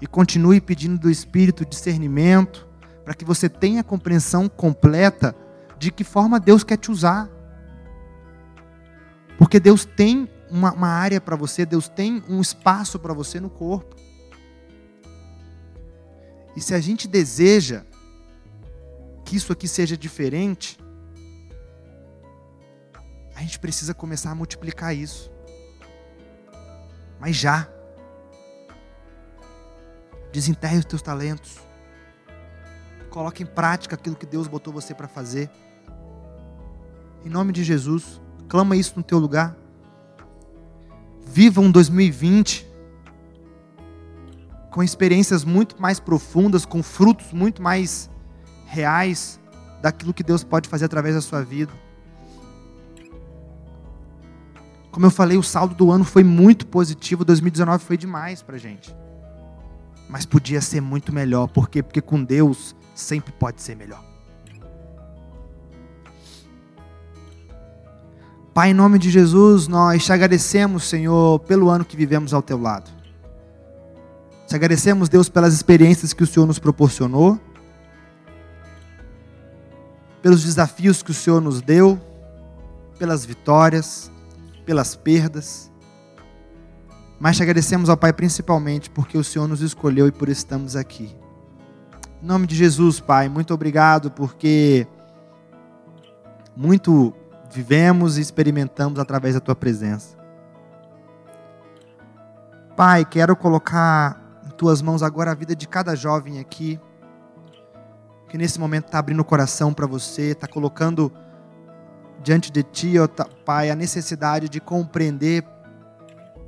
e 0.01 0.07
continue 0.07 0.62
pedindo 0.62 0.97
do 0.97 1.10
Espírito 1.10 1.66
discernimento, 1.66 2.68
para 3.03 3.14
que 3.14 3.26
você 3.26 3.49
tenha 3.49 3.82
a 3.82 3.84
compreensão 3.84 4.47
completa 4.47 5.36
de 5.78 5.91
que 5.91 6.03
forma 6.03 6.39
Deus 6.39 6.64
quer 6.64 6.78
te 6.78 6.91
usar. 6.91 7.30
Porque 9.38 9.60
Deus 9.60 9.86
tem 9.86 10.30
uma, 10.49 10.72
uma 10.74 10.88
área 10.88 11.20
para 11.20 11.36
você, 11.36 11.66
Deus 11.66 11.89
tem 11.89 12.24
um 12.30 12.39
espaço 12.39 12.99
para 12.99 13.14
você 13.14 13.39
no 13.39 13.49
corpo. 13.49 13.95
E 16.55 16.62
se 16.62 16.74
a 16.74 16.80
gente 16.80 17.07
deseja 17.07 17.86
que 19.30 19.36
isso 19.36 19.53
aqui 19.53 19.67
seja 19.67 19.95
diferente, 19.95 20.80
a 23.36 23.41
gente 23.41 23.59
precisa 23.59 23.93
começar 23.93 24.32
a 24.32 24.36
multiplicar 24.36 24.95
isso. 24.95 25.32
Mas 27.19 27.36
já. 27.36 27.69
Desenterre 30.32 30.80
os 30.80 30.86
teus 30.86 31.03
talentos. 31.03 31.59
Coloque 33.11 33.43
em 33.43 33.45
prática 33.45 33.93
aquilo 33.93 34.15
que 34.15 34.25
Deus 34.25 34.47
botou 34.47 34.73
você 34.73 34.95
para 34.95 35.07
fazer. 35.07 35.47
Em 37.23 37.30
nome 37.30 37.53
de 37.53 37.63
Jesus, 37.63 38.19
clama 38.47 38.75
isso 38.75 38.93
no 38.95 39.03
teu 39.03 39.19
lugar. 39.19 39.55
Viva 41.23 41.61
um 41.61 41.69
2020 41.69 42.67
com 44.71 44.82
experiências 44.82 45.43
muito 45.43 45.80
mais 45.80 45.99
profundas, 45.99 46.65
com 46.65 46.82
frutos 46.82 47.32
muito 47.32 47.61
mais 47.61 48.09
reais 48.70 49.39
daquilo 49.82 50.13
que 50.13 50.24
Deus 50.24 50.43
pode 50.43 50.70
fazer 50.70 50.86
através 50.86 51.15
da 51.15 51.22
sua 51.22 51.43
vida. 51.43 51.72
Como 54.91 55.05
eu 55.05 55.11
falei, 55.11 55.38
o 55.38 55.43
saldo 55.43 55.76
do 55.76 55.91
ano 55.91 56.03
foi 56.03 56.24
muito 56.24 56.65
positivo, 56.67 57.24
2019 57.24 57.84
foi 57.84 57.97
demais 57.97 58.41
para 58.41 58.57
gente 58.57 58.93
mas 60.09 60.26
podia 60.26 60.59
ser 60.59 60.82
muito 60.82 61.13
melhor. 61.13 61.47
Por 61.47 61.70
quê? 61.70 61.84
Porque 61.84 62.01
com 62.01 62.22
Deus 62.22 62.76
sempre 62.95 63.32
pode 63.32 63.61
ser 63.61 63.76
melhor. 63.76 64.03
Pai, 68.51 68.72
em 68.72 68.74
nome 68.74 68.97
de 68.97 69.11
Jesus, 69.11 69.67
nós 69.67 70.03
te 70.03 70.11
agradecemos, 70.11 70.84
Senhor, 70.84 71.39
pelo 71.41 71.70
ano 71.70 71.86
que 71.86 71.95
vivemos 71.95 72.34
ao 72.34 72.41
teu 72.41 72.59
lado. 72.59 72.89
Te 74.47 74.55
agradecemos, 74.55 75.07
Deus, 75.07 75.30
pelas 75.30 75.53
experiências 75.53 76.11
que 76.11 76.24
o 76.24 76.28
Senhor 76.28 76.47
nos 76.47 76.57
proporcionou, 76.57 77.39
pelos 80.22 80.43
desafios 80.43 81.01
que 81.01 81.11
o 81.11 81.13
Senhor 81.13 81.41
nos 81.41 81.61
deu, 81.61 81.99
pelas 82.97 83.26
vitórias, 83.26 84.11
pelas 84.65 84.95
perdas. 84.95 85.72
Mas 87.20 87.38
te 87.38 87.43
agradecemos 87.43 87.89
ao 87.89 87.97
Pai 87.97 88.13
principalmente 88.13 88.89
porque 88.89 89.17
o 89.17 89.24
Senhor 89.24 89.47
nos 89.47 89.61
escolheu 89.61 90.07
e 90.07 90.11
por 90.11 90.30
estamos 90.30 90.76
aqui. 90.76 91.15
Em 92.22 92.26
nome 92.26 92.47
de 92.47 92.55
Jesus, 92.55 92.99
Pai, 92.99 93.30
muito 93.30 93.53
obrigado 93.53 94.11
porque 94.11 94.88
muito 96.55 97.13
vivemos 97.51 98.17
e 98.17 98.22
experimentamos 98.22 98.99
através 98.99 99.36
da 99.36 99.39
tua 99.39 99.55
presença. 99.55 100.17
Pai, 102.76 103.03
quero 103.03 103.36
colocar 103.36 104.41
em 104.45 104.49
tuas 104.51 104.82
mãos 104.82 105.03
agora 105.03 105.32
a 105.32 105.36
vida 105.36 105.55
de 105.55 105.67
cada 105.67 105.95
jovem 105.95 106.39
aqui, 106.39 106.80
que 108.30 108.38
nesse 108.38 108.59
momento 108.59 108.86
está 108.86 108.99
abrindo 108.99 109.19
o 109.19 109.25
coração 109.25 109.73
para 109.73 109.88
você, 109.88 110.32
está 110.32 110.47
colocando 110.47 111.11
diante 112.21 112.51
de 112.51 112.61
Ti, 112.61 112.99
ó 112.99 113.07
Pai, 113.43 113.71
a 113.71 113.75
necessidade 113.75 114.47
de 114.47 114.59
compreender 114.59 115.43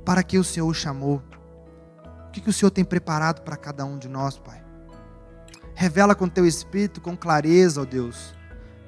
para 0.04 0.22
que 0.22 0.38
o 0.38 0.44
Senhor 0.44 0.68
o 0.68 0.74
chamou. 0.74 1.20
O 2.28 2.30
que, 2.30 2.40
que 2.40 2.48
o 2.48 2.52
Senhor 2.52 2.70
tem 2.70 2.84
preparado 2.84 3.42
para 3.42 3.56
cada 3.56 3.84
um 3.84 3.98
de 3.98 4.08
nós, 4.08 4.38
Pai. 4.38 4.62
Revela 5.74 6.14
com 6.14 6.28
Teu 6.28 6.46
Espírito, 6.46 7.00
com 7.00 7.16
clareza, 7.16 7.82
ó 7.82 7.84
Deus, 7.84 8.32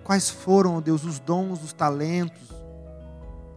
quais 0.05 0.30
foram, 0.30 0.76
ó 0.76 0.80
Deus, 0.80 1.05
os 1.05 1.18
dons, 1.18 1.62
os 1.62 1.72
talentos, 1.72 2.55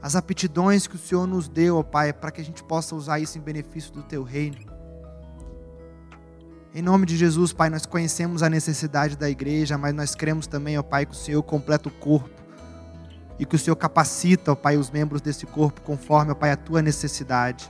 as 0.02 0.16
aptidões 0.16 0.88
que 0.88 0.96
o 0.96 1.00
Senhor 1.00 1.28
nos 1.28 1.48
deu, 1.48 1.78
ó 1.78 1.84
Pai, 1.84 2.12
para 2.12 2.32
que 2.32 2.42
a 2.42 2.44
gente 2.44 2.64
possa 2.64 2.96
usar 2.96 3.20
isso 3.20 3.38
em 3.38 3.42
benefício 3.42 3.94
do 3.94 4.02
Teu 4.02 4.24
reino. 4.24 4.77
Em 6.78 6.82
nome 6.84 7.08
de 7.08 7.18
Jesus, 7.18 7.52
Pai, 7.54 7.72
nós 7.72 7.88
conhecemos 7.88 8.44
a 8.44 8.50
necessidade 8.52 9.18
da 9.18 9.28
igreja, 9.28 9.80
mas 9.80 9.96
nós 9.96 10.14
cremos 10.14 10.46
também, 10.46 10.78
ó 10.78 10.84
Pai, 10.84 11.08
que 11.08 11.14
o 11.14 11.16
Senhor 11.16 11.42
completa 11.42 11.90
o 11.90 11.92
corpo 11.92 12.30
e 13.40 13.48
que 13.48 13.56
o 13.56 13.58
Senhor 13.58 13.76
capacita, 13.76 14.52
ó 14.52 14.56
Pai, 14.56 14.78
os 14.78 14.92
membros 14.92 15.20
desse 15.20 15.48
corpo 15.48 15.82
conforme, 15.82 16.34
ó 16.34 16.36
Pai, 16.36 16.52
a 16.52 16.56
tua 16.56 16.84
necessidade. 16.84 17.68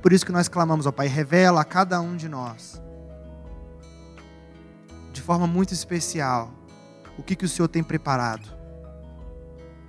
Por 0.00 0.12
isso 0.12 0.24
que 0.24 0.30
nós 0.30 0.46
clamamos, 0.46 0.86
ó 0.86 0.92
Pai, 0.92 1.08
revela 1.08 1.62
a 1.62 1.64
cada 1.64 2.00
um 2.00 2.14
de 2.16 2.28
nós, 2.28 2.80
de 5.12 5.20
forma 5.20 5.48
muito 5.48 5.74
especial, 5.74 6.52
o 7.18 7.24
que, 7.24 7.34
que 7.34 7.44
o 7.44 7.48
Senhor 7.48 7.66
tem 7.66 7.82
preparado, 7.82 8.48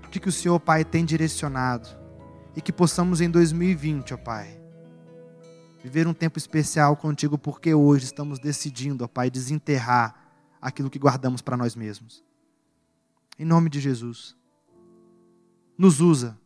o 0.08 0.10
que, 0.10 0.20
que 0.20 0.30
o 0.30 0.32
Senhor, 0.32 0.60
Pai, 0.60 0.84
tem 0.84 1.06
direcionado, 1.06 1.88
e 2.56 2.62
que 2.62 2.74
possamos 2.74 3.22
em 3.22 3.30
2020, 3.30 4.16
ó 4.16 4.18
Pai, 4.18 4.59
viver 5.84 6.08
um 6.08 6.14
tempo 6.14 6.38
especial 6.38 6.96
contigo, 6.96 7.38
porque 7.38 7.74
hoje 7.74 8.06
estamos 8.06 8.40
decidindo, 8.40 9.04
ó 9.04 9.08
Pai, 9.08 9.30
desenterrar 9.30 10.16
aquilo 10.62 10.90
que 10.90 11.00
guardamos 11.00 11.42
para 11.42 11.58
nós 11.58 11.76
mesmos. 11.76 12.24
Em 13.38 13.46
nome 13.46 13.70
de 13.70 13.80
Jesus. 13.80 14.36
Nos 15.78 16.02
usa. 16.02 16.38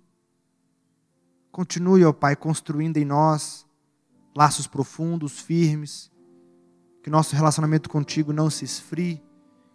Continue, 1.52 2.06
ó 2.06 2.14
Pai, 2.14 2.36
construindo 2.36 2.98
em 2.98 3.06
nós 3.06 3.66
laços 4.36 4.68
profundos, 4.68 5.40
firmes. 5.40 6.12
Que 7.02 7.10
nosso 7.10 7.36
relacionamento 7.36 7.90
contigo 7.90 8.32
não 8.32 8.50
se 8.50 8.64
esfrie. 8.64 9.24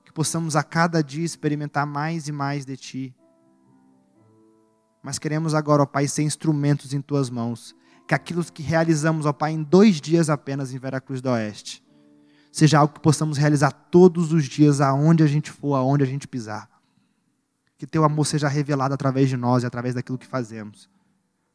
Que 0.05 0.13
possamos 0.13 0.55
a 0.55 0.63
cada 0.63 1.03
dia 1.03 1.25
experimentar 1.25 1.87
mais 1.87 2.29
e 2.29 2.33
mais 2.33 2.65
de 2.65 2.77
Ti. 2.77 3.15
Mas 5.03 5.19
queremos 5.19 5.55
agora, 5.55 5.83
ó 5.83 5.87
Pai, 5.87 6.07
ser 6.07 6.23
instrumentos 6.23 6.95
em 6.95 7.01
Tuas 7.01 7.29
mãos. 7.29 7.75
Que 8.09 8.15
aquilo 8.15 8.45
que 8.45 8.63
realizamos, 8.63 9.25
ó 9.25 9.33
Pai, 9.33 9.53
em 9.53 9.63
dois 9.63 10.01
dias 10.01 10.29
apenas 10.29 10.75
em 10.75 10.79
Veracruz 10.79 11.21
do 11.21 11.29
Oeste, 11.29 11.85
seja 12.51 12.81
algo 12.81 12.95
que 12.95 13.01
possamos 13.01 13.39
realizar 13.39 13.71
todos 13.71 14.33
os 14.33 14.47
dias, 14.47 14.81
aonde 14.81 15.23
a 15.23 15.27
gente 15.29 15.53
for, 15.53 15.77
aonde 15.77 16.03
a 16.03 16.07
gente 16.07 16.27
pisar 16.27 16.69
que 17.79 17.87
teu 17.87 18.05
amor 18.05 18.27
seja 18.27 18.49
revelado 18.49 18.93
através 18.93 19.29
de 19.29 19.37
nós 19.37 19.63
e 19.63 19.67
através 19.67 19.95
daquilo 19.95 20.19
que 20.19 20.27
fazemos. 20.27 20.91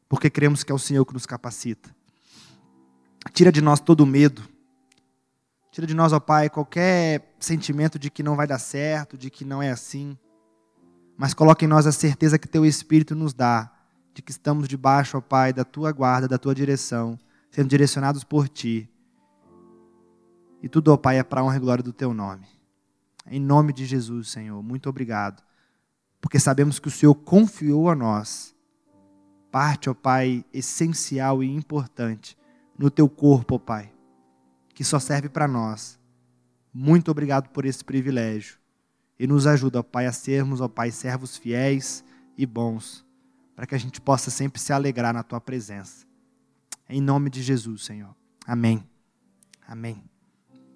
Porque 0.08 0.30
cremos 0.30 0.64
que 0.64 0.72
é 0.72 0.74
o 0.74 0.78
Senhor 0.78 1.04
que 1.04 1.12
nos 1.12 1.26
capacita. 1.26 1.94
Tira 3.32 3.52
de 3.52 3.60
nós 3.60 3.78
todo 3.78 4.00
o 4.00 4.06
medo. 4.06 4.42
Tira 5.70 5.86
de 5.86 5.92
nós, 5.94 6.12
ó 6.12 6.20
Pai, 6.20 6.48
qualquer 6.48 7.34
sentimento 7.38 7.98
de 7.98 8.10
que 8.10 8.22
não 8.22 8.36
vai 8.36 8.46
dar 8.46 8.58
certo, 8.58 9.18
de 9.18 9.28
que 9.28 9.44
não 9.44 9.62
é 9.62 9.70
assim. 9.70 10.16
Mas 11.16 11.34
coloque 11.34 11.66
em 11.66 11.68
nós 11.68 11.86
a 11.86 11.92
certeza 11.92 12.38
que 12.38 12.48
teu 12.48 12.64
Espírito 12.64 13.14
nos 13.14 13.34
dá, 13.34 13.70
de 14.14 14.22
que 14.22 14.30
estamos 14.30 14.66
debaixo, 14.68 15.18
ó 15.18 15.20
Pai, 15.20 15.52
da 15.52 15.64
tua 15.64 15.92
guarda, 15.92 16.26
da 16.26 16.38
tua 16.38 16.54
direção, 16.54 17.18
sendo 17.50 17.68
direcionados 17.68 18.24
por 18.24 18.48
ti. 18.48 18.88
E 20.62 20.68
tudo, 20.68 20.92
ó 20.92 20.96
Pai, 20.96 21.18
é 21.18 21.22
para 21.22 21.42
a 21.42 21.44
honra 21.44 21.56
e 21.56 21.60
glória 21.60 21.84
do 21.84 21.92
teu 21.92 22.14
nome. 22.14 22.46
Em 23.26 23.40
nome 23.40 23.72
de 23.72 23.84
Jesus, 23.84 24.30
Senhor, 24.30 24.62
muito 24.62 24.88
obrigado 24.88 25.42
porque 26.24 26.40
sabemos 26.40 26.78
que 26.78 26.88
o 26.88 26.90
Senhor 26.90 27.14
confiou 27.14 27.90
a 27.90 27.94
nós 27.94 28.56
parte, 29.52 29.90
ó 29.90 29.94
Pai, 29.94 30.42
essencial 30.54 31.44
e 31.44 31.54
importante 31.54 32.34
no 32.78 32.90
teu 32.90 33.10
corpo, 33.10 33.56
ó 33.56 33.58
Pai, 33.58 33.92
que 34.74 34.82
só 34.82 34.98
serve 34.98 35.28
para 35.28 35.46
nós. 35.46 36.00
Muito 36.72 37.10
obrigado 37.10 37.50
por 37.50 37.66
esse 37.66 37.84
privilégio. 37.84 38.56
E 39.18 39.26
nos 39.26 39.46
ajuda, 39.46 39.80
ó 39.80 39.82
Pai, 39.82 40.06
a 40.06 40.12
sermos, 40.12 40.62
ó 40.62 40.66
Pai, 40.66 40.90
servos 40.90 41.36
fiéis 41.36 42.02
e 42.38 42.46
bons, 42.46 43.03
para 43.54 43.66
que 43.66 43.74
a 43.74 43.78
gente 43.78 44.00
possa 44.00 44.30
sempre 44.30 44.60
se 44.60 44.72
alegrar 44.72 45.14
na 45.14 45.22
tua 45.22 45.40
presença. 45.40 46.06
Em 46.88 47.00
nome 47.00 47.30
de 47.30 47.42
Jesus, 47.42 47.84
Senhor. 47.84 48.14
Amém. 48.46 48.86
Amém. 49.66 50.13